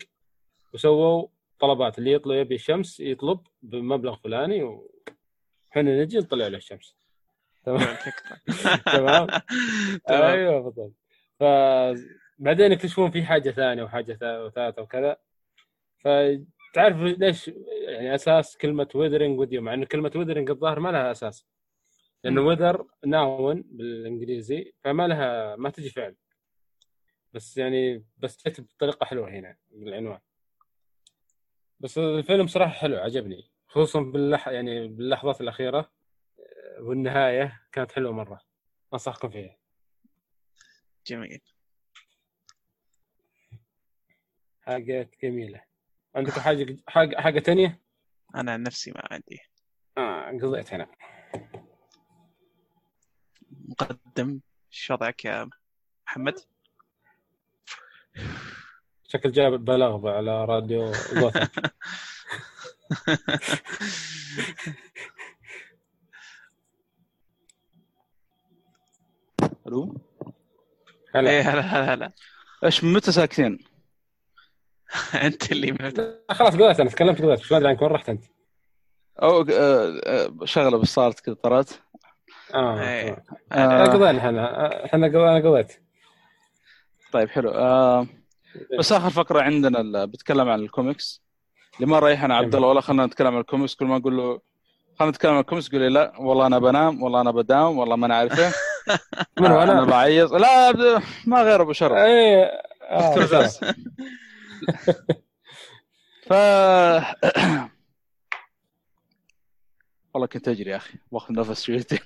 [0.73, 1.27] وسووا
[1.59, 6.95] طلبات اللي يطلب يبي الشمس يطلب بمبلغ فلاني وحنا نجي نطلع له الشمس.
[7.65, 7.79] تمام؟
[8.87, 9.27] تمام.
[10.09, 10.93] أيوه بالضبط.
[11.39, 15.17] فبعدين يكتشفون في حاجة ثانية وحاجة ثا- وثالثة وكذا.
[15.99, 17.47] فتعرف ليش
[17.87, 21.45] يعني أساس كلمة ويذرنج وذ مع إنه كلمة ويذرنج الظاهر ما لها أساس.
[22.23, 22.41] لأنه.
[22.41, 26.15] وذر ناون بالإنجليزي فما لها ما تجي فعل.
[27.33, 30.19] بس يعني بس جت بطريقة حلوة هنا بالعنوان.
[31.79, 33.51] بس الفيلم صراحة حلو عجبني.
[33.67, 35.79] خصوصا باللح يعني باللحظات الأخيرة
[36.39, 38.41] آه، والنهاية كانت حلوة مرة.
[38.93, 39.57] أنصحكم فيها.
[41.07, 41.41] جميل.
[44.61, 45.63] حاجات جميلة.
[46.15, 47.81] عندكم حاجة حاجة حاجة ثانية؟
[48.35, 49.39] أنا عن نفسي ما عندي.
[49.97, 50.87] آه قضيت هنا.
[53.51, 54.41] مقدم
[54.71, 55.49] إيش وضعك يا
[56.07, 56.39] محمد؟
[59.07, 60.91] شكل جاب بلاغ على راديو
[69.67, 69.95] ألو
[71.15, 72.11] هلا إيه هلا هلا هلا
[72.63, 73.59] إيش من متى ساكتين؟
[75.23, 76.13] أنت اللي مهتم.
[76.31, 78.23] خلاص قضيت أنا تكلمت قضيت شو ادري عنك وين رحت أنت؟
[79.21, 81.81] أو آه، آه، شغلة بس صارت كذا طرت
[82.53, 83.23] آه إيه.
[83.49, 83.69] تمام.
[83.71, 83.85] آه.
[83.85, 85.83] قضينا إحنا إحنا قض- أنا قضيت
[87.11, 87.51] طيب حلو.
[87.51, 88.07] آه
[88.79, 91.21] بس آخر فقرة عندنا بتكلم عن الكوميكس.
[91.75, 93.75] اللي ما رايحنا عبد الله ولا خلينا نتكلم عن الكوميكس.
[93.75, 94.41] كل ما أقول له
[94.99, 98.05] خلينا نتكلم عن الكوميكس يقول لي لا والله أنا بنام والله أنا بداوم والله ما
[98.05, 98.51] أنا عارف إيه
[99.39, 100.31] من آه، أنا؟ أنا بعيط.
[100.31, 100.71] لا
[101.27, 101.97] ما غير أبو شرف.
[101.97, 102.51] إيه
[102.89, 103.15] آه،.
[106.27, 106.33] ف
[110.13, 111.99] والله كنت أجري يا أخي وأخذ نفس شويتين.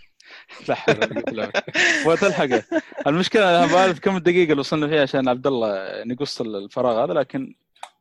[2.07, 2.63] وتلحقه
[3.07, 7.55] المشكلة أنا بعرف كم الدقيقه اللي وصلنا فيها عشان عبد الله نقص الفراغ هذا لكن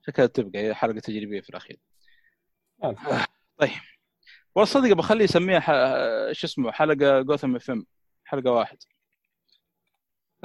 [0.06, 1.78] شكلها تبقى هي حلقة تجريبية في الأخير.
[3.58, 3.70] طيب.
[4.54, 5.70] والصدق بخليه يسميها ح...
[6.32, 7.86] شو اسمه حلقة Gotham FM
[8.24, 8.78] حلقة واحد.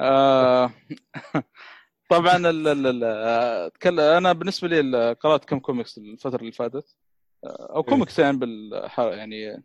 [0.00, 0.70] آه...
[2.10, 2.68] طبعا ال...
[2.68, 3.04] ال...
[3.04, 4.00] ال...
[4.00, 6.96] أنا بالنسبة لي قرأت كم كوميكس الفترة اللي فاتت.
[7.44, 9.62] آه، أو كوميكس يعني بال يعني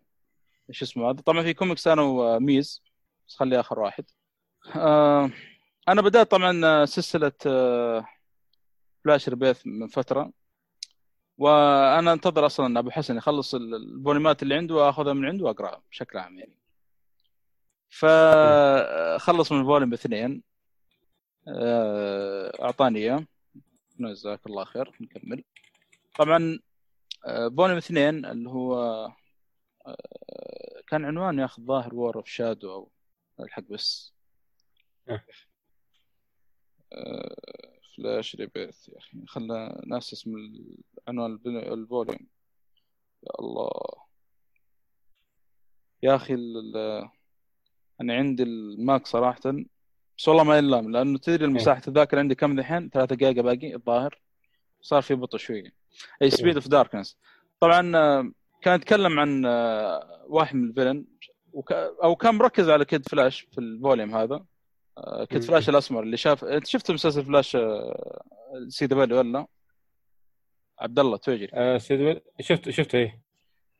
[0.71, 2.83] شو اسمه هذا؟ طبعا في كوميكس أنا وميز
[3.27, 4.05] بس خلي آخر واحد.
[4.75, 5.31] آه...
[5.87, 8.05] أنا بدأت طبعا سلسلة آه...
[9.05, 10.31] Flash Rebirth من فترة.
[11.37, 15.45] وأنا أنتظر أصلا أبو حسن يخلص ال- ال volume ات اللي عنده وأخذها من عنده
[15.45, 16.55] وأقرأها بشكل عام يعني.
[17.89, 20.43] فخلص من ال volume اثنين.
[21.47, 23.25] آه، أعطاني إياه.
[23.99, 24.91] جزاك الله خير.
[25.01, 25.43] نكمل.
[26.15, 26.59] طبعا
[27.25, 29.15] آه، volume اثنين اللي هو آه،
[30.87, 32.91] كان عنوان ياخذ ظاهر War of Shadow أو
[33.39, 34.13] الحق بس.
[35.09, 35.23] أه.
[36.93, 37.35] آه،
[37.97, 39.25] Flash Rebirth يا أخي.
[39.27, 40.35] خلنا ناس اسم
[41.07, 42.27] عنوان ال volume.
[43.23, 43.71] يا الله.
[46.03, 46.33] يا أخي
[48.01, 49.65] أنا عندي ال Mac صراحة.
[50.17, 54.21] بس والله ما يلام لأنه تدري مساحه الذاكرة عندي كم دحين؟ 3 جيجا باقي الظاهر.
[54.81, 55.73] صار في بطء شوية.
[56.21, 57.17] أي Speed of Darkness
[57.59, 58.31] طبعا آه،
[58.65, 61.05] كان يتكلم عن آه، واحد من ال villain
[61.53, 61.71] وك...
[61.71, 64.45] أو كان مركز على Kid Flash في ال volume هذا.
[64.97, 65.43] آه، Kid.
[65.43, 68.25] Flash الأسمر اللي شاف أنت شفت مسلسل فلاش آه،
[68.67, 69.45] CW ولا
[70.79, 73.21] عبد الله توجري آه، سيد شفت شفت إيه.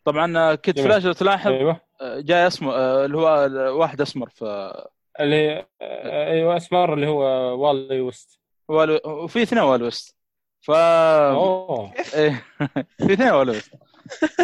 [0.04, 0.80] طبعا Kid.
[0.80, 1.82] Flash لو تلاحظ أيوه.
[2.02, 3.50] جاي اسمه آه، اللي هو
[3.80, 4.74] واحد أسمر في
[5.20, 7.22] اللي أيوه أسمر اللي هو
[7.66, 9.00] Wally West والو...
[9.06, 10.16] وفي اثنين Wally West
[10.62, 11.94] ف أوه.
[12.16, 12.44] إيه.
[13.08, 13.74] في اثنين والو ويست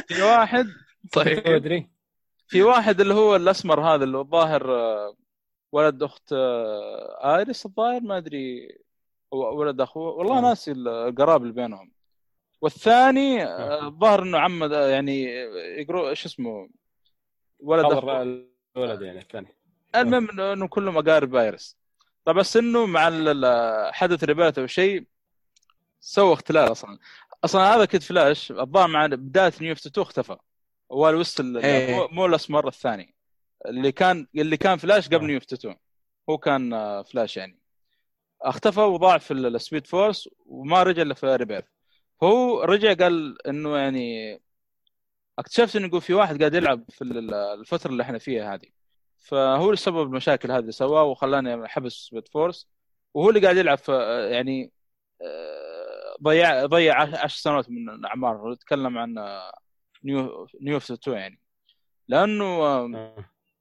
[0.08, 0.68] في واحد
[1.14, 1.48] طيب.
[1.48, 1.90] ادري.
[2.48, 5.16] في واحد اللي هو الأسمر هذا اللي الظاهر آه،
[5.72, 8.78] ولد أخت آه، ايريس الظاهر؟ ما أدري.
[9.32, 10.42] ولد اخوه والله آه.
[10.42, 11.92] ناسي القراب اللي بينهم.
[12.62, 15.24] والثاني آه، الظاهر إنه ده يعني
[15.80, 16.70] يقروا إيش اسمه؟
[17.60, 18.22] ولد اخوه
[18.78, 19.56] الولد يعني الثاني.
[19.96, 21.78] المهم انه كلهم أقارب ايريس
[22.26, 23.10] طب بس إنه مع
[23.92, 25.06] حدث Rebirth أو شيء
[26.00, 26.98] سوى اختلال أصلا.
[27.44, 30.38] أصلا هذا Kid Flash الظاهر مع بداية New 2 اختفى.
[30.92, 31.96] هو Wally West ال- إيه.
[31.96, 33.16] مو- مو الاسمر الثاني.
[33.66, 35.28] اللي كان اللي كان فلاش قبل آه.
[35.28, 35.76] New 2
[36.30, 37.60] هو كان آه، فلاش يعني.
[38.42, 41.64] اختفى وضاع في ال- ال Speed Force وما رجع إلا في Rebirth
[42.24, 44.42] هو رجع قال إنه يعني
[45.40, 48.68] اكتشفت إنه يقول في واحد قاعد يلعب في ال- الفترة اللي إحنا فيها هذه.
[49.20, 52.68] فهو اللي سبب المشاكل هذه اللي سواها وخلاني حبس Speed Force
[53.14, 53.92] وهو اللي قاعد يلعب في
[54.32, 54.72] يعني
[55.22, 55.81] آه،
[56.24, 59.16] ضيع ضيع عش- عشر سنوات من اعماره نتكلم عن
[60.04, 61.40] New New 2 يعني.
[62.08, 62.86] لأنه آه،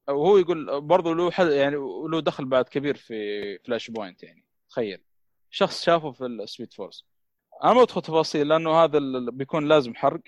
[0.08, 0.12] آه.
[0.12, 1.76] وهو يقول برضه له حد يعني
[2.10, 4.44] له دخل بعد كبير في Flashpoint يعني.
[4.70, 5.02] تخيل.
[5.50, 7.05] شخص شافه في ال Speed Force
[7.64, 8.98] أنا ما أدخل تفاصيل لأنه هذا
[9.30, 10.20] بيكون لازم حرق.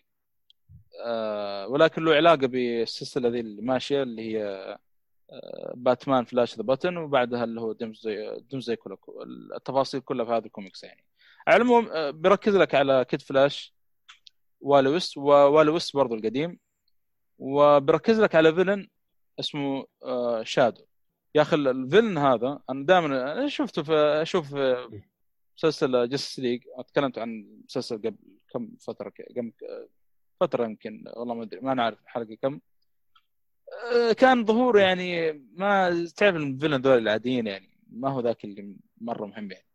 [1.05, 4.79] آه ولكن له علاقة بالسلسلة ذي اللي ماشية اللي هي
[5.75, 8.99] Batman Flash The Button وبعدها اللي هو Doomsday Doomsday كله
[9.57, 11.05] التفاصيل كلها في هذه الكوميكس يعني.
[11.49, 13.75] على العموم آه، بيركز لك على Kid Flash
[14.61, 16.59] Wally West و Wally West برضو القديم
[17.39, 18.89] وبركز لك على villain
[19.41, 20.83] اسمه آه، Shadow.
[21.35, 23.93] يا أخي ال villain هذا أنا دائما شفته في
[24.23, 24.55] أشوف
[25.59, 28.17] مسلسل Justice League تكلمت عن مسلسل قبل
[28.53, 29.53] كم فترة ك- قبل
[30.41, 32.61] فترة يمكن والله ما أدري ما نعرف الحلقة كم.
[33.93, 39.27] آه، كان ظهور يعني ما تعرف الفيلن ذول العاديين يعني ما هو ذاك اللي مرة
[39.27, 39.67] مهم يعني.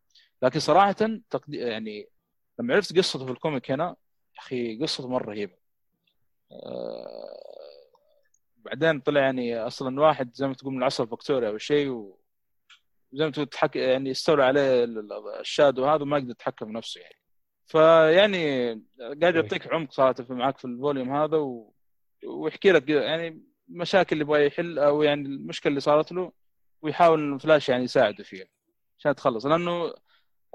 [0.41, 0.91] لكن صراحة
[1.30, 2.09] تقدي يعني
[2.59, 3.84] لما عرفت قصته في الكوميك هنا
[4.35, 5.53] يا أخي قصته مرة رهيبة.
[6.51, 7.39] آه،
[8.57, 12.19] بعدين طلع يعني أصلا واحد زي ما تقول من العصر الفكتوري أو شيء و
[13.14, 13.76] زي ما تقول تحك...
[13.76, 17.15] يعني استولى عليه ال- ال- ال Shadow هذا وما قدر يتحكم بنفسه يعني.
[17.65, 18.72] فيعني
[19.22, 21.73] قاعد يعطيك عمق صراحة في معك في ال volume هذا و...
[22.26, 26.31] ويحكي لك يعني مشاكل اللي يبغى يحل أو يعني المشكلة اللي صارت له
[26.81, 28.45] ويحاول فلاش يعني يساعده فيها
[28.99, 29.45] عشان تخلص.
[29.45, 29.93] لأنه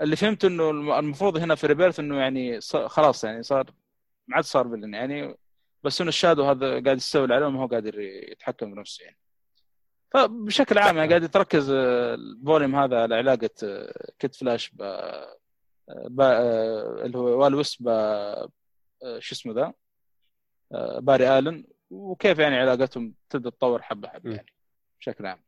[0.01, 3.71] اللي فهمت إنه الم- المفروض هنا في Rebirth إنه يعني خلاص يعني صار
[4.29, 5.35] ما عاد صار villain يعني
[5.83, 9.17] بس إنه ال Shadow هذا قاعد يستولي عليه وما هو قادر يتحكم بنفسه يعني.
[10.11, 15.39] فبشكل عام يعني قاعد تركز آه، الفوليوم هذا على علاقة آه، كيد فلاش ب آه،
[17.05, 17.89] اللي هو والويست ب
[19.19, 19.73] شو اسمه ذا؟
[21.01, 24.31] باري آلن وكيف يعني علاقتهم تبدأ تتطور حبة حبة.
[24.35, 24.53] يعني
[25.01, 25.43] بشكل عام.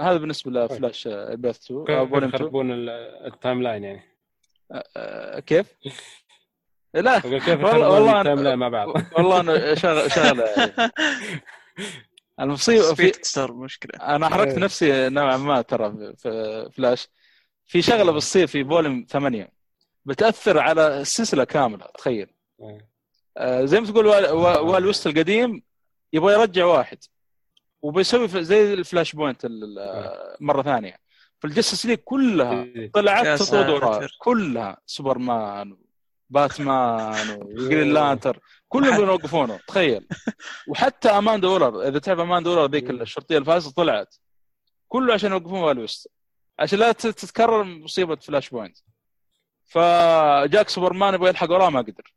[0.00, 2.88] هذا بالنسبة لفلاش آه، بيرث 2 آه، كيف فوليوم 2 يخربون ال-
[3.26, 4.02] التايم لاين يعني؟
[4.96, 5.66] آه، كيف؟
[6.94, 7.18] لا.
[7.18, 8.88] كيف والله- والله التايم أنا- لاين مع بعض؟
[9.18, 10.92] والله أنا شغله شغلة يعني.
[12.40, 14.06] المصيبة في ستار مشكلة.
[14.16, 14.58] أنا حركت إيه.
[14.58, 17.08] نفسي نوعا ما ترى في فلاش.
[17.66, 19.48] في شغلة بتصير في volume 8
[20.04, 22.34] بتأثر على السلسلة كاملة تخيل.
[23.36, 24.30] آه، زي ما تقول وال-
[25.06, 25.62] القديم
[26.12, 26.98] يبغى يرجع واحد.
[27.82, 30.96] وبيسوي زي ال Flashpoint ال- مرة ثانية.
[31.40, 32.90] فال Justice League كلها إيه.
[32.92, 34.08] طلعت تطرد.
[34.18, 34.76] كلها.
[34.86, 35.76] Superman
[36.30, 38.40] Batman و Green Lantern.
[38.68, 39.60] كلهم بيوقفونه.
[39.68, 40.08] تخيل.
[40.68, 44.14] وحتى Amanda Waller إذا تعرف Amanda Waller ذيك الشرطية الفاسدة طلعت.
[44.88, 46.08] كله عشان يوقفون Wally West
[46.58, 48.76] عشان لا تت- تتكرر مصيبة Flashpoint.
[49.64, 52.12] فجاك سوبرمان يبغى يلحق وراه ما قدر.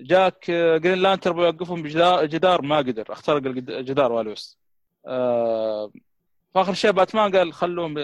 [0.00, 3.04] جاك آه، Green Lantern يبغى يوقفهم بجدار جدار ما قدر.
[3.12, 4.58] اخترق الجد- الجدار Wally West
[5.06, 5.92] آه،
[6.54, 7.98] فآخر شيء باتمان قال خلوهم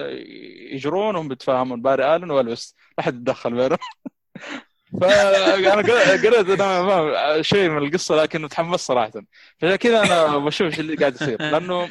[0.74, 1.82] يجرون وهم بيتفاهمون.
[1.82, 3.78] Barry Allen Wally West لا حد يتدخل بينهم.
[5.00, 9.12] فانا قريت ما شيء من القصة لكن تحمست صراحة.
[9.60, 11.42] فعشان كذا أنا بشوف إيش اللي قاعد يصير.
[11.42, 11.88] لأنه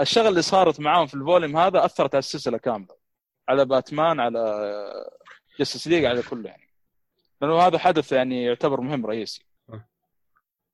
[0.00, 2.94] الشغله اللي صارت معاهم في ال volume هذا أثرت على السلسلة كاملة.
[3.48, 4.62] على باتمان على
[5.60, 6.71] Justice League على كله يعني.
[7.42, 9.46] لأنه هذا حدث يعني يعتبر مهم رئيسي.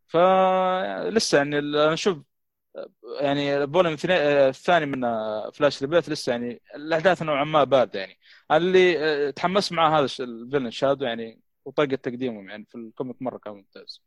[0.07, 2.19] فلسه يعني أنا أشوف
[3.21, 5.01] يعني ال volume الثاني- من
[5.51, 8.19] Flash Rebirth لسه يعني الأحداث نوعا ما بارده يعني.
[8.53, 13.23] اللي آه، تحمست معاه هذا ال villain Shadow يعني وطريقة تقديمهم يعني في ال comic
[13.23, 14.03] مرة كان ممتاز.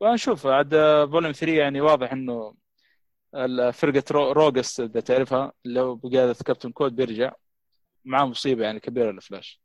[0.00, 0.70] ونشوف عاد
[1.10, 2.54] volume 3 يعني واضح إنه
[3.72, 7.32] فرقة Ro- Rogues إذا تعرفها اللي هو بقيادة Captain Cold بيرجع
[8.04, 9.60] معاه مصيبة يعني كبيرة للفلاش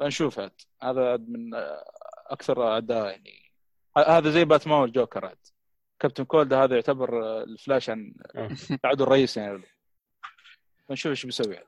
[0.00, 0.60] فنشوف عاد.
[0.82, 1.50] هذا من
[2.26, 3.52] أكثر اعداء يعني.
[3.96, 5.38] هذا زي Batman وال Joker عاد.
[6.00, 8.14] Captain Cold هذا يعتبر الفلاش عن.
[8.84, 9.62] العدو الرئيسي يعني.
[10.88, 11.66] فنشوف إيش بيسوي عاد.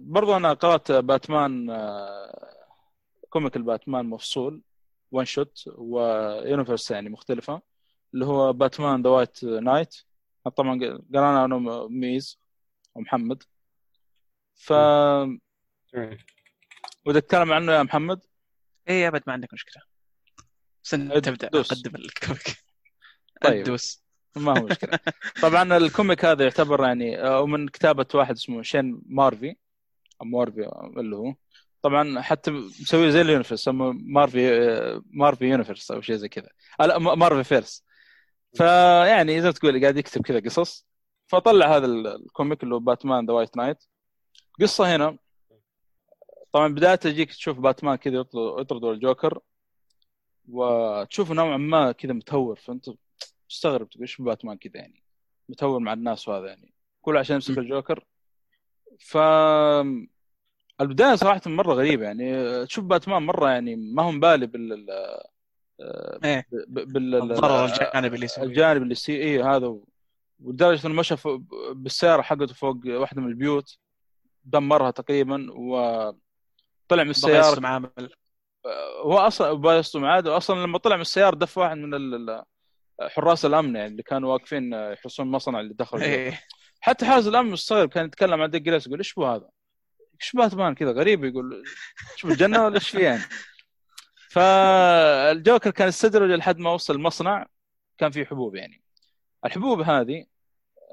[0.00, 1.66] برضو أنا قرأت Batman
[3.30, 4.62] comic ال Batman مفصول
[5.10, 7.62] one shot و universe يعني مختلفة
[8.14, 9.96] اللي هو Batman The White Knight
[10.56, 12.38] طبعا قرانا أنا وميز
[12.94, 13.42] ومحمد.
[14.62, 14.72] ف.
[17.06, 18.20] ودك تتكلم عنه يا محمد؟
[18.88, 19.82] اي أبد ما عندك مشكلة.
[20.84, 21.60] بس أنت تبدأ.
[21.60, 22.56] أقدم ال comic
[23.42, 23.64] طيب.
[23.64, 24.02] دوس
[24.36, 24.98] ما هو مشكلة.
[25.42, 29.56] طبعا ال comic هذا يعتبر يعني آه، من كتابة واحد اسمه Sean Murphy
[30.20, 31.34] أو مارفي اللي هو.
[31.82, 36.48] طبعا حتى مسوي زي ال universe سموه مارفي آه، مارفي universe أو شيء زي كذا.
[36.80, 37.84] آه، لا م- Murphyverse.
[38.54, 40.86] فيعني زي ما تقول قاعد يكتب كذا قصص.
[41.26, 43.84] فطلع هذا ال- comic اللي هو باتمان The White Knight
[44.60, 45.18] قصة هنا.
[46.52, 49.40] طبعا بداية تجيك تشوف باتمان كذا يطرد يطرد الجوكر
[50.48, 52.56] وتشوفه نوعا ما كذا متهور.
[52.56, 52.90] فأنت
[53.48, 55.02] تستغرب تقول إيش باتمان كذا يعني؟
[55.48, 56.72] متهور مع الناس وهذا يعني.
[57.02, 58.04] كله عشان يمسك الجوكر.
[58.98, 59.16] ف
[60.80, 62.66] البداية صراحة مرة غريبة يعني.
[62.66, 64.86] تشوف باتمان مرة يعني ما هو مبالي بال
[66.52, 68.46] ب- بال الضرر الجانبي اللي يسويه.
[68.46, 69.78] الجانب اللي يصير إيه هذا
[70.40, 71.14] ولدرجة إنه مشى
[71.72, 73.78] بالسيارة حقته فوق واحدة من البيوت.
[74.44, 78.10] دمرها تقريبا وطلع من السيارة يصنع عمل
[79.04, 82.42] هو أصلا بايستو عاده أصلا لما طلع من السيارة دف واحد من
[83.00, 85.98] حراس الأمن يعني اللي كانوا واقفين يحرسون المصنع اللي دخل.
[85.98, 86.40] إيه
[86.80, 89.48] حتى حارس الأمن مستغرب كان يتكلم عن ديك يقول إيش بو هذا؟
[90.20, 91.64] إيش باتمان كذا غريب يقول
[92.12, 93.22] إيش بالجنة ولا إيش فيه يعني؟
[94.30, 97.46] فالجوكر كان يستدرج لحد ما وصل المصنع
[97.98, 98.82] كان فيه حبوب يعني
[99.44, 100.24] الحبوب هذه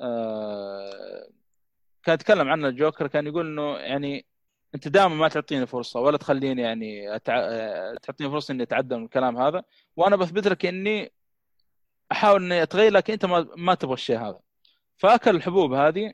[0.02, 1.30] آه،
[2.04, 4.26] كان يتكلم عنها الجوكر كان يقول إنه يعني
[4.76, 7.34] أنت دائما ما تعطيني فرصة ولا تخليني يعني أتع...
[7.38, 9.64] آه، تعطيني فرصة إني أتعدى من الكلام هذا.
[9.96, 11.12] وأنا بثبت لك إني
[12.12, 14.40] أحاول إني أتغير لكن أنت ما, ما تبغى الشيء هذا.
[14.98, 16.14] فأكل الحبوب هذه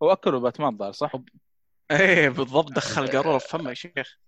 [0.00, 1.12] واكلوا باتمان ظهر صح؟
[1.90, 3.08] إيه بالضبط دخل
[3.40, 4.18] في فمه يا شيخ.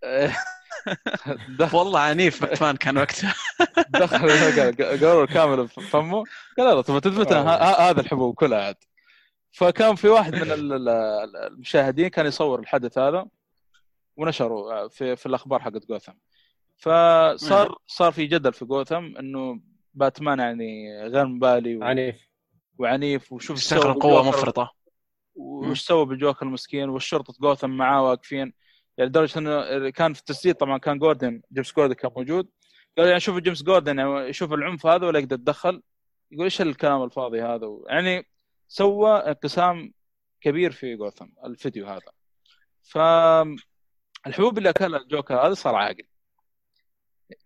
[1.74, 3.35] والله عنيف بأتمان كان وقتها.
[3.89, 4.28] دخل
[5.01, 6.24] قرر كامل في فمه.
[6.59, 8.77] قال لا تبغى تثبت ه- ه- هذا الحبوب كلها عاد.
[9.52, 13.27] فكان في واحد من ال- ال- المشاهدين كان يصور الحدث هذا
[14.16, 16.12] ونشره في في الأخبار حقت جوثم.
[16.77, 19.60] فصار صار في جدل في جوثم إنه
[19.94, 22.28] باتمان يعني غير مبالي و- عنيف.
[22.78, 24.73] وعنيف وشوف يستخدم سوى قوه مفرطة.
[25.35, 28.52] وش سوى بالجوكر المسكين؟ والشرطة جوثم معاه واقفين.
[28.98, 32.48] يعني لدرجة إنه كان في التسجيل طبعا كان جوردن جيمس جوردن كان موجود.
[32.98, 35.82] قال يعني شوف جيمس جوردن يعني يشوف العنف هذا ولا يقدر يتدخل.
[36.31, 38.27] يقول إيش الكلام الفاضي هذا؟ يعني
[38.68, 39.93] سوى انقسام
[40.40, 42.12] كبير في جوثم الفيديو هذا.
[42.82, 42.98] ف
[44.26, 46.05] الحبوب اللي أكلها الجوكر هذا صار عاقل.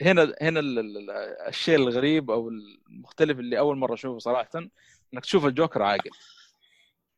[0.02, 1.10] هنا هنا ال- ال-
[1.48, 4.48] الشيء الغريب أو المختلف اللي أول مرة أشوفه صراحة
[5.14, 6.10] إنك تشوف الجوكر عاقل.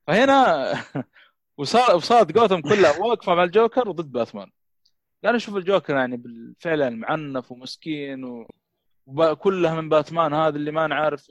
[0.07, 0.73] فهنا
[1.59, 4.51] وصار وصارت جوثم كلها واقفة مع الجوكر وضد باتمان
[5.25, 8.47] قالوا شوف الجوكر يعني بالفعل يعني معنف ومسكين.
[9.07, 11.31] وكلها من باتمان هذا اللي ما نعرف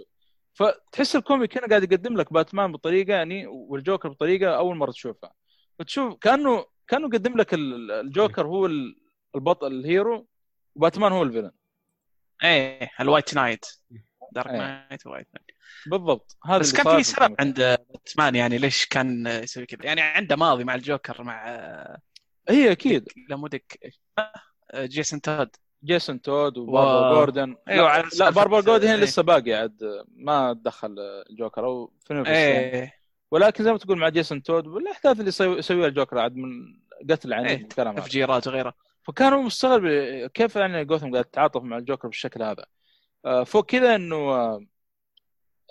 [0.53, 5.33] فتحس ال comic هنا قاعد يقدم لك باتمان بطريقة يعني والجوكر بطريقة أول مرة تشوفها.
[5.79, 8.97] فتشوف كانه كأنه يقدم لك ال- الجوكر هو ال-
[9.35, 10.27] البطل ال hero
[10.75, 11.51] وباتمان هو ال villain.
[12.43, 13.65] إيه ال White Knight.
[14.31, 14.57] Dark إيه.
[14.57, 15.51] نايت وايت نايت.
[15.87, 16.37] بالضبط.
[16.45, 17.35] هذا بس كان في سبب.
[17.39, 21.45] عند باتمان يعني ليش كان يسوي كذا؟ يعني عنده ماضي مع الجوكر مع
[22.49, 23.09] هي أكيد.
[23.29, 23.95] لا مو ديك
[24.75, 25.49] جيسون تود
[25.83, 27.55] جيسون تود وباربر و- جوردن.
[27.67, 28.99] على لا, باربر جوردن هي إيه.
[29.01, 30.03] لسه باقي عاد.
[30.15, 30.95] ما تدخل
[31.29, 32.73] الجوكر أو في نفس يعني.
[32.73, 32.93] إيه.
[33.31, 36.49] ولكن زي ما تقول مع جيسون تود والأحداث اللي يسوي- يسويها الجوكر عاد من
[37.09, 38.73] قتل عنيف والكلام هذا تفجيرات وغيره.
[39.03, 39.87] فكانوا مستغرب
[40.27, 42.65] كيف يعني جوثم قاعد تتعاطف مع الجوكر بالشكل هذا.
[43.25, 44.65] آه، فوق كذا إنه آه،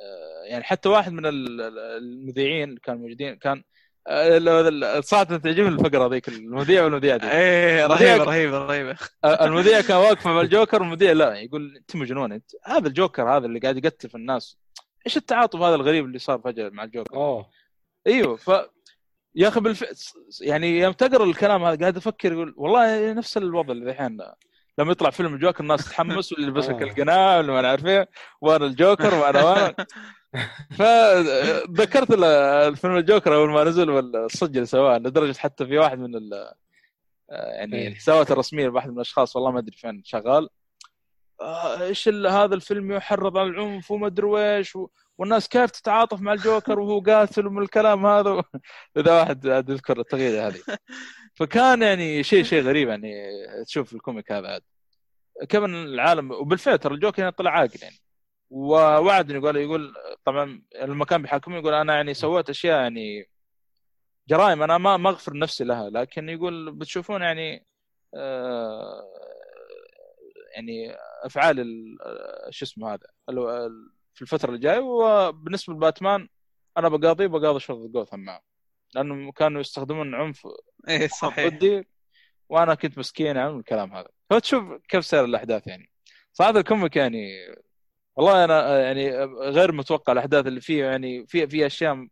[0.00, 3.62] آه، يعني حتى واحد من ال- ال- المذيعين اللي كانوا موجودين كان
[4.08, 8.96] آه، صراحة تعجبني الفقرة ذيك المذيع والمذيع دي إيه رهيبة رهيبة رهيبة.
[9.24, 13.46] آه، المذيع كان واقف مع الجوكر والمذيع لا يقول أنت مجنون أنت؟ هذا الجوكر هذا
[13.46, 14.58] اللي قاعد يقتل في الناس.
[15.06, 17.50] إيش التعاطف هذا الغريب اللي صار فجأة مع الجوكر؟ أوه.
[18.06, 18.50] أيوه ف
[19.34, 19.84] يا أخي بالف...
[20.40, 24.18] يعني يوم تقرأ الكلام هذا قاعد أفكر يقول والله نفس الوضع اللي الحين.
[24.80, 26.82] لما يطلع فيلم الجوكر الناس تتحمس واللي لك آه.
[26.82, 28.08] القناع واللي ما نعرف إيه
[28.40, 29.74] وأنا الجوكر وأنا وأنا.
[30.70, 32.10] فذكرت
[32.68, 36.34] الفيلم الجوكر أول ما نزل والصج اللي سواه لدرجة حتى في واحد من ال...
[37.30, 37.88] آه، يعني إيه.
[37.88, 40.48] الحسابات الرسميه لواحد من الأشخاص والله ما أدري فين شغال.
[41.40, 44.88] آه، إيش هذا الفيلم يحرض على العنف وما أدري ويش و...
[45.18, 48.42] والناس كيف تتعاطف مع الجوكر وهو قاتل ومن الكلام هذا؟
[48.96, 50.60] إذا واحد يذكر التغريدة هذه.
[51.34, 53.12] فكان يعني شيء شيء غريب يعني
[53.66, 54.62] تشوف ال comic هذا عاد.
[55.64, 57.96] إن العالم وبالفعل ترى الجوكر طلع عاقل يعني.
[58.50, 59.94] ووعدني يقول يقول
[60.24, 63.30] طبعا لما كان بيحاكمني يقول أنا يعني سويت أشياء يعني
[64.28, 67.66] جرائم أنا ما ما أغفر نفسي لها لكن يقول بتشوفون يعني
[68.14, 69.02] آه
[70.54, 73.06] يعني أفعال ال- آه، شو اسمه هذا
[74.14, 76.28] في الفترة الجايه وبالنسبة لباتمان
[76.78, 78.42] أنا بقاضي بقاضي شرطة جوثم معه
[78.94, 80.48] لأنه كانوا يستخدمون عنف
[80.88, 81.46] إيه صحيح.
[81.54, 81.88] ضدي
[82.48, 84.08] وأنا كنت مسكين عن الكلام هذا.
[84.30, 85.90] فتشوف كيف سير الأحداث يعني.
[86.32, 87.28] صراحة الكوميك يعني
[88.16, 92.06] والله أنا يعني غير متوقع الأحداث اللي فيه يعني في في أشياء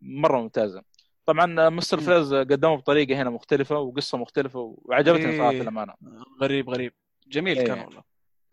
[0.00, 0.82] مرة ممتازة.
[1.26, 2.00] طبعا مستر.
[2.00, 5.62] فريز قدمه بطريقة هنا مختلفة وقصة مختلفة وعجبتني صراحة إيه.
[5.62, 5.94] الامانه
[6.42, 6.92] غريب غريب.
[7.26, 7.66] جميل إيه.
[7.66, 8.02] كان والله.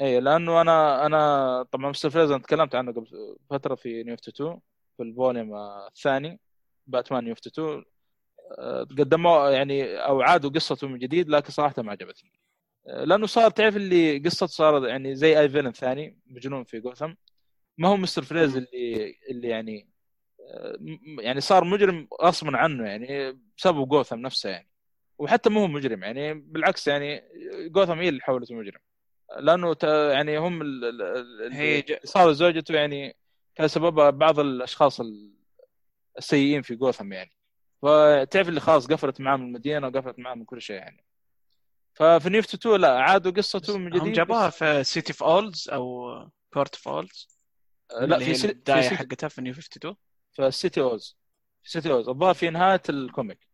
[0.01, 4.59] اي لأنه أنا أنا طبعا مستر فريز أنا تكلمت عنه قبل فترة في New 52
[4.97, 5.55] في ال volume
[5.87, 6.39] الثاني
[6.87, 7.83] باتمان New 52
[8.59, 12.44] آه، قدموا يعني أو عادوا قصته من جديد لكن صراحة ما عجبتني.
[12.85, 17.13] لأنه صار تعرف اللي قصته صار يعني زي أي villain ثاني مجنون في جوثم.
[17.77, 18.55] ما هو مستر فريز.
[18.57, 19.89] اللي اللي يعني
[20.53, 20.77] آه،
[21.19, 24.69] يعني صار مجرم غصبا عنه يعني بسبب جوثم نفسه يعني.
[25.17, 27.23] وحتى مو هو مجرم يعني بالعكس يعني
[27.67, 28.79] جوثم هي اللي حولته مجرم.
[29.39, 29.75] لأنه
[30.11, 33.15] يعني هم اللي صاروا زوجته يعني
[33.55, 35.33] كان سببها بعض الأشخاص ال-
[36.17, 37.31] السيئين في جوثم يعني.
[37.81, 41.05] فتعرف اللي خلاص قفلت معاه من المدينة وقفلت معاه من كل شيء يعني.
[41.95, 45.69] ففي نيفت 2 لا عادوا قصته من جديد هم جابوها بس- في City of Owls
[45.69, 46.09] أو
[46.55, 47.27] بورت اوف اولز
[48.01, 49.95] لا في سي- البداية حقتها في نيو 52
[50.33, 51.17] في سيتي اوز
[51.63, 53.47] في سيتي اوز الظاهر في نهاية الكوميك.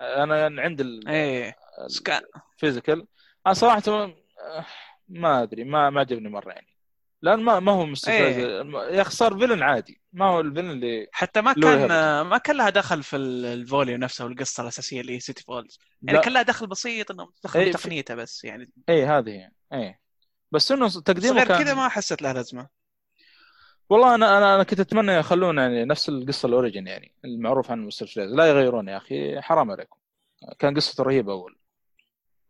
[0.00, 1.56] أنا عند إيه.
[1.86, 2.22] سكان
[2.54, 3.06] الفيزيكال
[3.46, 4.14] أنا صراحة آه،
[5.08, 6.75] ما أدري ما ما عجبني مرة يعني.
[7.22, 8.62] لأن ما ما هو مستفز إيه.
[8.96, 10.00] يا أخي صار فيلن عادي.
[10.12, 11.88] ما هو الفيلن اللي حتى ما كان.
[12.20, 16.18] ما كان لها دخل في ال- الفوليو نفسه والقصة الأساسية اللي هي سيتي فولز يعني
[16.18, 16.24] لا.
[16.24, 18.70] كان لها دخل بسيط إنه دخل في- تقنيته بس يعني.
[18.88, 19.50] اي هذه هي.
[19.72, 19.98] اي
[20.52, 22.68] بس إنه تقديمه غير كان كذا ما حسيت لها لازمة.
[23.90, 27.86] والله أنا أنا أنا كنت أتمنى يخلون يعني نفس القصة ال origin يعني المعروف عن
[27.86, 29.96] مستر فريز لا يغيرون يا أخي حرام عليكم.
[30.58, 31.58] كان قصته رهيبة أول.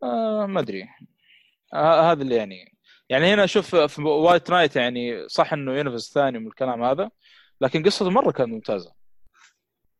[0.03, 0.89] آه ما أدري.
[1.75, 2.76] آه هذا اللي يعني
[3.09, 7.11] يعني هنا أشوف في White Knight يعني صح إنه universe ثاني من الكلام هذا
[7.61, 8.93] لكن قصته مرة كانت ممتازة.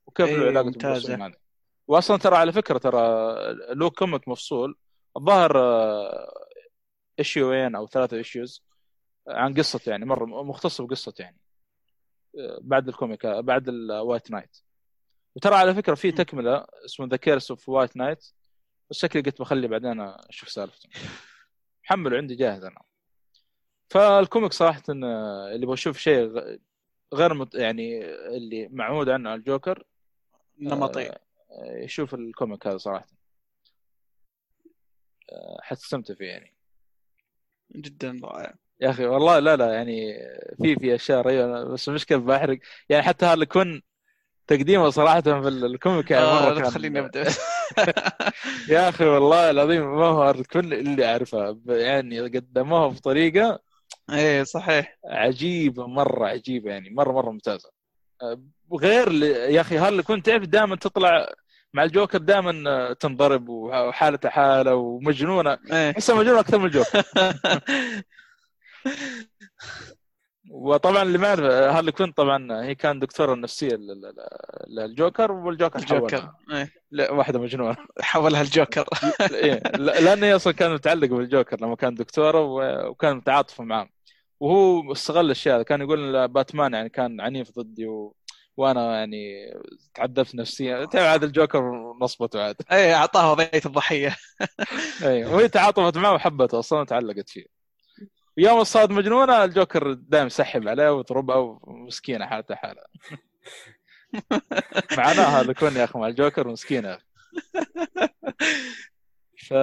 [0.07, 1.33] وكيف إيه، له علاقه هذا
[1.89, 2.99] واصلا ترى على فكرة ترى
[3.75, 4.77] له comic مفصول
[5.17, 5.57] الظاهر
[7.19, 8.65] issue ين أو ثلاثة issues
[9.29, 11.41] عن قصته يعني مرة مختص بقصته يعني
[12.39, 14.57] آه، بعد ال comic آه، بعد ال White Knight.
[15.37, 18.27] وترى على فكرة في تكملة اسمه The Curse of White Knight
[18.91, 20.89] بس شكلي قلت بخلي بعدين أشوف سالفته.
[21.85, 22.83] محمله عندي جاهز أنا.
[23.89, 26.33] فال comic صراحة آه، اللي بشوف شيء
[27.15, 27.55] غير مت...
[27.55, 28.05] يعني
[28.37, 29.85] اللي معهود عنه على الجوكر
[30.61, 31.09] نمطي.
[31.09, 31.19] آه،
[31.77, 33.07] يشوف ال comic هذا صراحة.
[35.33, 36.55] آه، حتستمتع فيه يعني.
[37.77, 38.55] جدا رائع.
[38.81, 40.19] يا أخي والله لا لا يعني
[40.63, 42.59] في في أشياء رهيبة بس المشكلة بحرق.
[42.89, 43.83] يعني حتى هارلي كون
[44.47, 47.25] تقديمه صراحة في ال comic يعني آه مره لا كان تخليني أبدأ.
[48.69, 51.59] يا أخي والله العظيم ما هو هارلي اللي أعرفه.
[51.67, 53.61] يعني قدموها بطريقة
[54.13, 54.99] إيه صحيح.
[55.05, 57.71] عجيبة مرة عجيبة يعني مرة مرة ممتازة.
[58.23, 58.41] أه،
[58.81, 61.33] غير يا أخي هارلي كون تعرف دائما تطلع
[61.75, 67.03] مع الجوكر دائما تنضرب وحالته حالة ومجنونة؟ احسها مجنونه أكثر من الجوكر.
[70.51, 74.01] وطبعا اللي ما يعرف هارلي كوين طبعا هي كان دكتورة النفسية لل-
[74.67, 76.73] لل- للجوكر والجوكر الجوكر إيه.
[76.91, 77.77] لا واحدة مجنونة.
[78.01, 78.85] حولها الجوكر.
[79.33, 82.41] إيه لا- لأن هي أصلا كانت متعلقه بالجوكر لما كان دكتورة
[82.89, 83.89] وكان متعاطفة معاه
[84.41, 88.15] وهو استغل الأشياء هذا كان يقول باتمان يعني كان عنيف ضدي و...
[88.57, 89.47] وأنا يعني
[89.95, 90.85] تعذبت نفسيا.
[90.85, 91.63] تعرف عاد الجوكر
[92.01, 92.57] نصبته عاد.
[92.73, 94.17] إيه اعطاها وضعيه الضحية.
[95.03, 97.47] اي وهي تعاطفت معه وحبته أصلا تعلقت فيه.
[98.39, 102.87] يوم صارت مجنونة الجوكر دائما يسحب عليها ويضربها ومسكينة حالتها حالها
[104.99, 106.99] معناها هذا كون يا أخي مع الجوكر مسكينة.
[109.49, 109.55] ف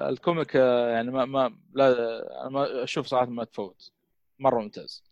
[0.00, 1.88] ال comic يعني ما ما لا
[2.42, 3.90] أنا ما أشوف صراحة ما تفوت.
[4.38, 5.04] مرة ممتاز.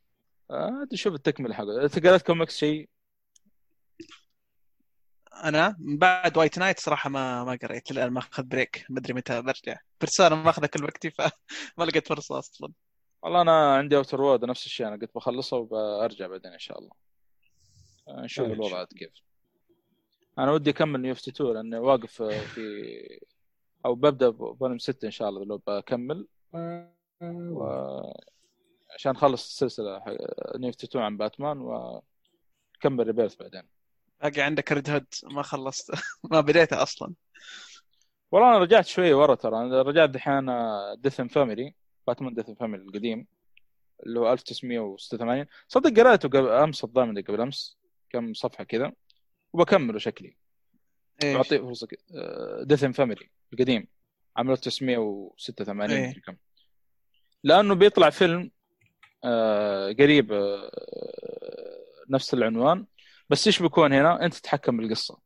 [0.50, 2.88] آه، تشوف التكمله حقه انت قريت كوميكس شيء
[5.44, 9.42] أنا من بعد White Knight صراحة ما ما قريت الان ماخذ break ما أدري متى
[9.42, 9.76] برجع.
[10.00, 11.30] الرسالة ماخذه كل وقتي فما
[11.86, 12.72] لقيت فرصة أصلا.
[13.22, 16.90] والله أنا عندي Outer World نفس الشيء أنا قلت بخلصه وبرجع بعدين إن شاء الله.
[18.08, 19.10] آه، نشوف الوضع عاد كيف.
[20.38, 22.62] أنا ودي أكمل New 52 لأني واقف آه، في
[23.86, 26.26] أو ببدأ volume 6 إن شاء الله لو بكمل.
[27.22, 27.64] و...
[28.94, 30.16] عشان أخلص السلسلة حق
[30.56, 33.62] New 52 عن باتمان وكمل Rebirth بعدين.
[34.22, 35.06] باقي عندك Red Hood.
[35.24, 35.90] ما خلصت.
[36.30, 37.14] ما بديته أصلا.
[38.32, 39.56] والله أنا رجعت شوية ورا ترى.
[39.56, 40.46] أنا رجعت دحين
[40.96, 41.74] Death Family
[42.06, 43.26] باتمان Death Family القديم
[44.06, 47.78] اللي هو 1986 صدق قريته قبل أمس الظاهر قبل أمس
[48.10, 48.92] كم صفحة كذا
[49.52, 50.36] وبكمله شكلي.
[51.24, 51.88] إيش؟ بعطيه فرصة
[52.62, 53.86] Death in the Family القديم.
[54.36, 56.20] عام 1986 إيه.
[56.26, 56.36] كم
[57.44, 58.50] لأنه بيطلع فيلم
[59.24, 60.70] آه، قريب آه،
[62.10, 62.86] نفس العنوان.
[63.30, 65.18] بس إيش بيكون هنا؟ أنت تتحكم بالقصة.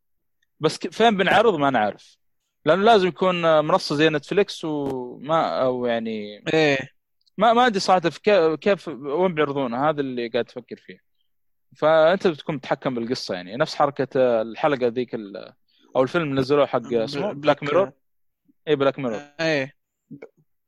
[0.61, 2.17] بس فين بنعرض؟ ما نعرف.
[2.65, 6.79] لأنه لازم يكون آه، منصة زي Netflix وما أو يعني إيه.
[7.39, 8.11] ما ما ادري صراحة
[8.57, 9.91] كيف, وين بيعرضونها.
[9.91, 10.99] هذا اللي قاعد أفكر فيه.
[11.77, 13.57] فأنت بتكون متحكم بالقصة يعني.
[13.57, 15.53] نفس حركة الحلقة ذيك ال-
[15.97, 17.93] أو الفيلم نزلوه حق اسمه Black Mirror
[18.69, 19.77] اي Black Mirror إيه.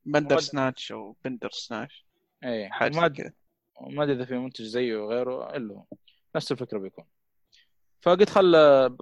[0.05, 2.05] Bandersnatch أو Bandersnatch
[2.43, 3.33] اي ما كذا
[3.81, 5.83] ما أدري إذا في منتج زيه وغيره إلا
[6.35, 7.05] نفس الفكرة بيكون.
[8.01, 8.51] فقلت خل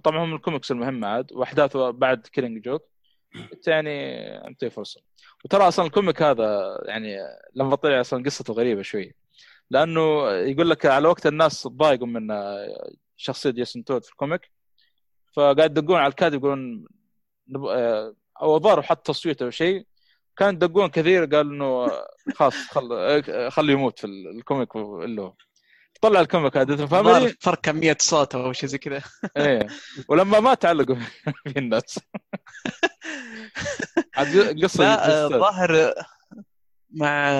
[0.04, 2.88] طبعا هم الكوميكس المهمة عاد وأحداثه بعد Killing Joke
[3.52, 5.00] قلت يعني انطيه فرصه
[5.44, 7.16] وترى أصلا ال comic هذا يعني
[7.54, 9.14] لما طلع أصلا قصته غريبة شوي.
[9.70, 12.28] لأنه يقول لك على وقت الناس تضايقوا من
[13.16, 14.50] شخصية جيسون تود في ال comic.
[15.38, 16.86] فقاعد يدقون على الكاتب يقولون
[17.48, 17.64] نب...
[18.42, 19.86] أو الظاهر حط تصويت أو شيء.
[20.36, 21.90] كان يدقون كثير قال إنه
[22.34, 23.50] خلاص خل...
[23.50, 25.34] خليه يموت في ال comic اللي هو.
[26.00, 29.02] طلع ال comic هذا الظاهر Family فرق كميه صوت أو شيء زي كذا.
[29.36, 29.66] إيه.
[30.08, 30.96] ولما ما تعلقوا
[31.52, 31.98] في الناس.
[34.62, 35.94] قصة لا آه، الظاهر
[36.90, 37.30] مع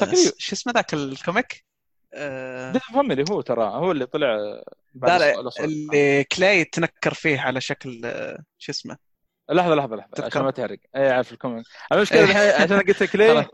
[0.00, 0.32] تقريبا.
[0.38, 1.64] شو اسمه ذاك الكوميك؟
[2.14, 4.62] آه، ديث فاميلي هو ترى هو اللي طلع
[4.94, 5.50] لا لا.
[5.60, 8.00] اللي كلاي تنكر فيه على شكل
[8.58, 8.96] شو اسمه
[9.50, 10.26] لحظة لحظة لحظة تذكر.
[10.26, 12.24] عشان ما تحرق أي عارف الكوميك المشكلة إيه.
[12.24, 13.46] الحين عشان قلت لك ليه خلاص.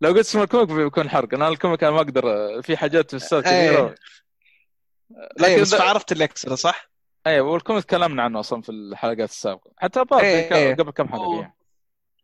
[0.00, 2.22] لو قلت اسم الكوميك بيكون حرق أنا الكوميك أنا ما أقدر
[2.62, 3.94] في حاجات في السالفه كثيره إيه.
[5.38, 6.90] لكن لكن بس عرفت اللي صح؟
[7.26, 10.74] أيوه وال comic تكلمنا عنه أصلا في الحلقات السابقة حتى إيه، إيه.
[10.74, 11.54] قبل كم حلقة يعني.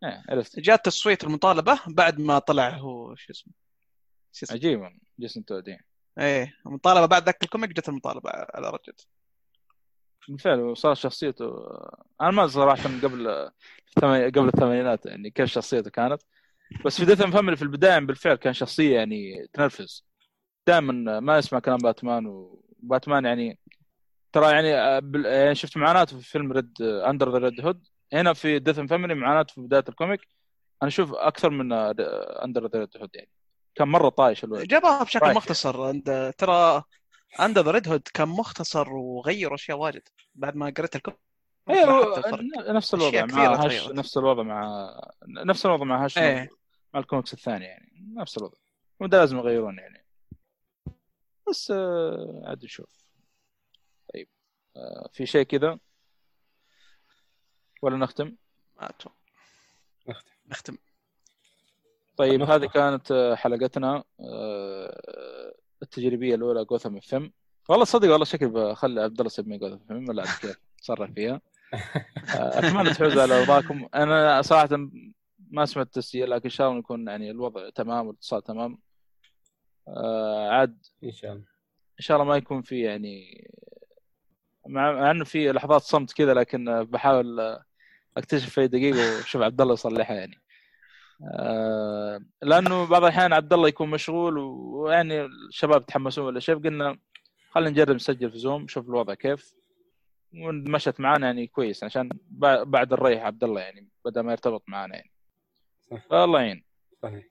[0.03, 3.53] إيه عرفت جاء تصويت المطالبة بعد ما طلع هو شو اسمه
[4.51, 4.89] عجيب
[5.19, 5.94] جيسون تود إيه.
[6.19, 8.93] إيه المطالبه بعد ذاك ال comic جت المطالبة على رجل.
[10.27, 11.55] بالفعل وصار شخصيته
[12.21, 13.51] أنا ما صراحة من قبل
[14.35, 16.21] قبل الثمانينات يعني كيف شخصيته كانت.
[16.85, 20.05] بس في Death in the Family في البداية بالفعل كان شخصية يعني تنرفز.
[20.67, 23.59] دائما ما يسمع كلام باتمان وباتمان يعني
[24.33, 28.33] ترى يعني آه، بال- يعني شفت معاناته في فيلم Red Under the Red Hood هنا
[28.33, 30.21] في Death in the Family معاناته في بداية ال comic.
[30.81, 31.73] أنا أشوف أكثر من
[32.43, 33.29] Under the Red Hood يعني.
[33.75, 34.67] كان مرة طايش الولد.
[34.67, 35.35] جابها بشكل رايح.
[35.37, 35.81] مختصر.
[35.81, 36.83] عند ترى
[37.39, 40.07] Under the Red Hood كان مختصر وغير أشياء واجد.
[40.35, 40.95] بعد ما قريت
[41.69, 42.41] أيوه لاحظت الفرق.
[42.71, 43.87] نفس الوضع مع Hush.
[43.87, 44.91] نفس الوضع مع
[45.27, 46.49] نفس الوضع مع Hush إيه.
[46.93, 48.13] مع الكوميكس الثانية يعني.
[48.17, 48.57] نفس الوضع.
[48.99, 50.05] وده لازم يغيرون يعني.
[51.49, 53.05] بس آه، عاد نشوف.
[54.13, 54.27] طيب
[54.75, 55.79] آه، في شيء كذا؟
[57.81, 58.35] ولا نختم.
[58.81, 59.09] نختم.
[60.47, 60.77] نختم.
[62.17, 62.41] طيب.
[62.41, 67.31] هذه كانت آه، حلقتنا آه، التجريبية الأولى Gotham FM
[67.69, 71.41] والله صدق والله شكل بخلي عبد الله يسميه Gotham FM ولا كيف تصرف فيها.
[72.35, 74.69] آه، أتمنى تحوزوا على رضاكم أنا صراحة
[75.51, 78.79] ما سمعت التسجيل لكن إن شاء الله يكون يعني الوضع تمام والاتصال تمام.
[79.87, 81.45] آه، عاد إن شاء الله.
[81.99, 83.47] إن شاء الله ما يكون في يعني
[84.67, 87.59] مع إنه في لحظات صمت كذا لكن بحاول
[88.17, 90.44] أكتشف في دقيقة وشوف عبد الله يصلحها يعني.
[92.41, 96.97] لأنه بعض الأحيان عبد الله يكون مشغول ويعني الشباب تحمسون ولا شيء قلنا
[97.51, 99.53] خلينا نجرب نسجل في زوم نشوف الوضع كيف.
[100.33, 104.95] ومشت معانا يعني كويس عشان بع- بعد الريح عبد الله يعني بدل ما يرتبط معانا
[104.95, 105.11] يعني.
[105.91, 106.05] صح.
[106.09, 106.63] فالله يعين.
[107.03, 107.23] صحيح.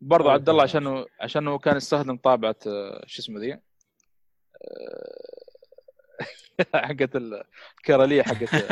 [0.00, 0.84] برضو الله عبد الله يسلمك.
[0.86, 3.60] عشانه عشانه كان يستخدم طابعة آه، شو اسمه ذي؟ آه،
[6.86, 8.48] حقت الكراليه حقت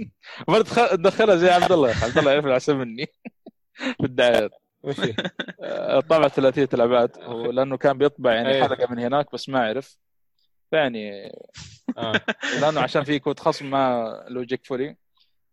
[0.48, 1.94] برضه دخلها زي عبد الله.
[2.04, 3.06] عبد الله يعرف العسل مني.
[3.98, 4.50] في الدعايات
[4.82, 4.96] وش؟
[5.60, 7.18] آه، طابعه ثلاثية الأبعاد.
[7.52, 8.68] لأنه كان بيطبع يعني أيوه.
[8.68, 9.96] حلقة من هناك بس ما عرف
[10.72, 11.32] يعني
[11.98, 12.20] آه.
[12.60, 14.96] لأنه عشان في كود خصم ما لوجيك فولي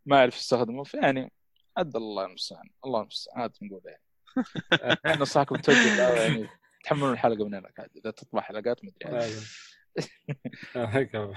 [0.05, 0.84] ما يعرف يستخدمه.
[0.84, 1.31] فيعني
[1.77, 2.69] عد الله المستعان.
[2.85, 3.41] الله المستعان.
[3.41, 4.01] هذا نقول يعني.
[4.93, 6.47] إحنا ننصحكم توجه يعني
[6.84, 9.23] تحملون الحلقة من هناك عاد إذا تطبع حلقات مدري يعني.
[9.23, 9.41] أيوه.
[11.15, 11.34] آه،.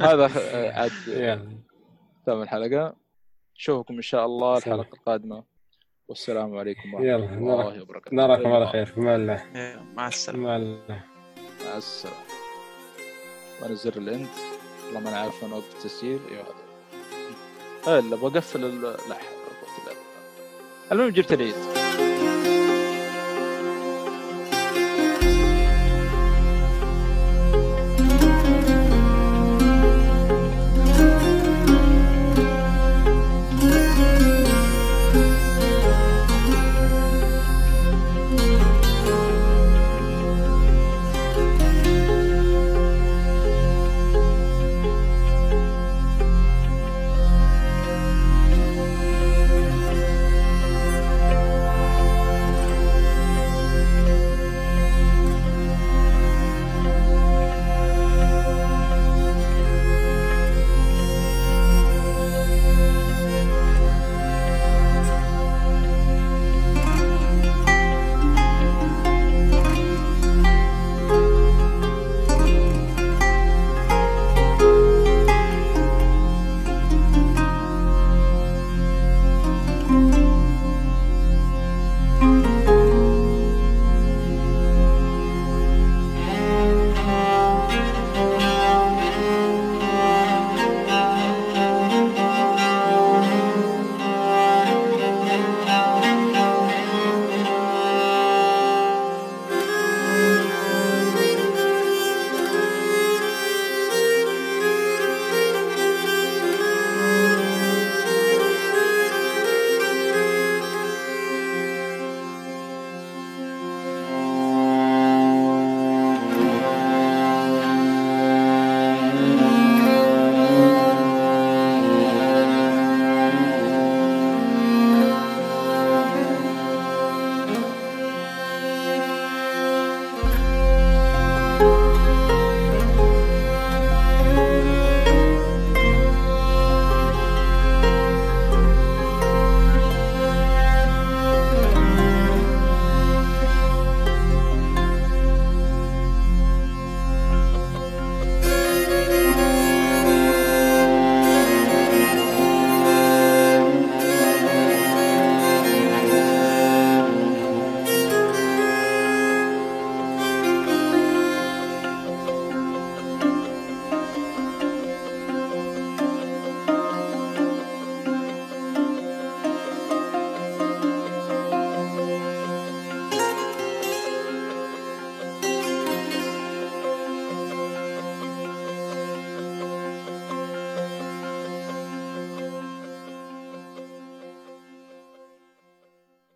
[0.00, 0.90] هذا آه، عاد
[2.22, 2.96] ختام الحلقة.
[3.56, 4.58] نشوفكم إن شاء الله.
[4.58, 5.55] الحلقة القادمة.
[6.08, 8.16] والسلام عليكم ورحمة يلا، الله وبركاته.
[8.16, 8.86] نراكم على خير.
[8.86, 9.42] في أمان الله.
[9.56, 10.56] إيه، مع السلامة.
[10.56, 11.00] أمان الله.
[11.66, 12.16] مع السلامة.
[13.62, 14.26] وأنا زر الاند
[14.86, 16.46] والله ما أنا عارف وين اوقف التسجيل أيوه
[17.86, 19.16] هذا الا بقفل ال- لا
[20.92, 21.54] المهم جبت العيد.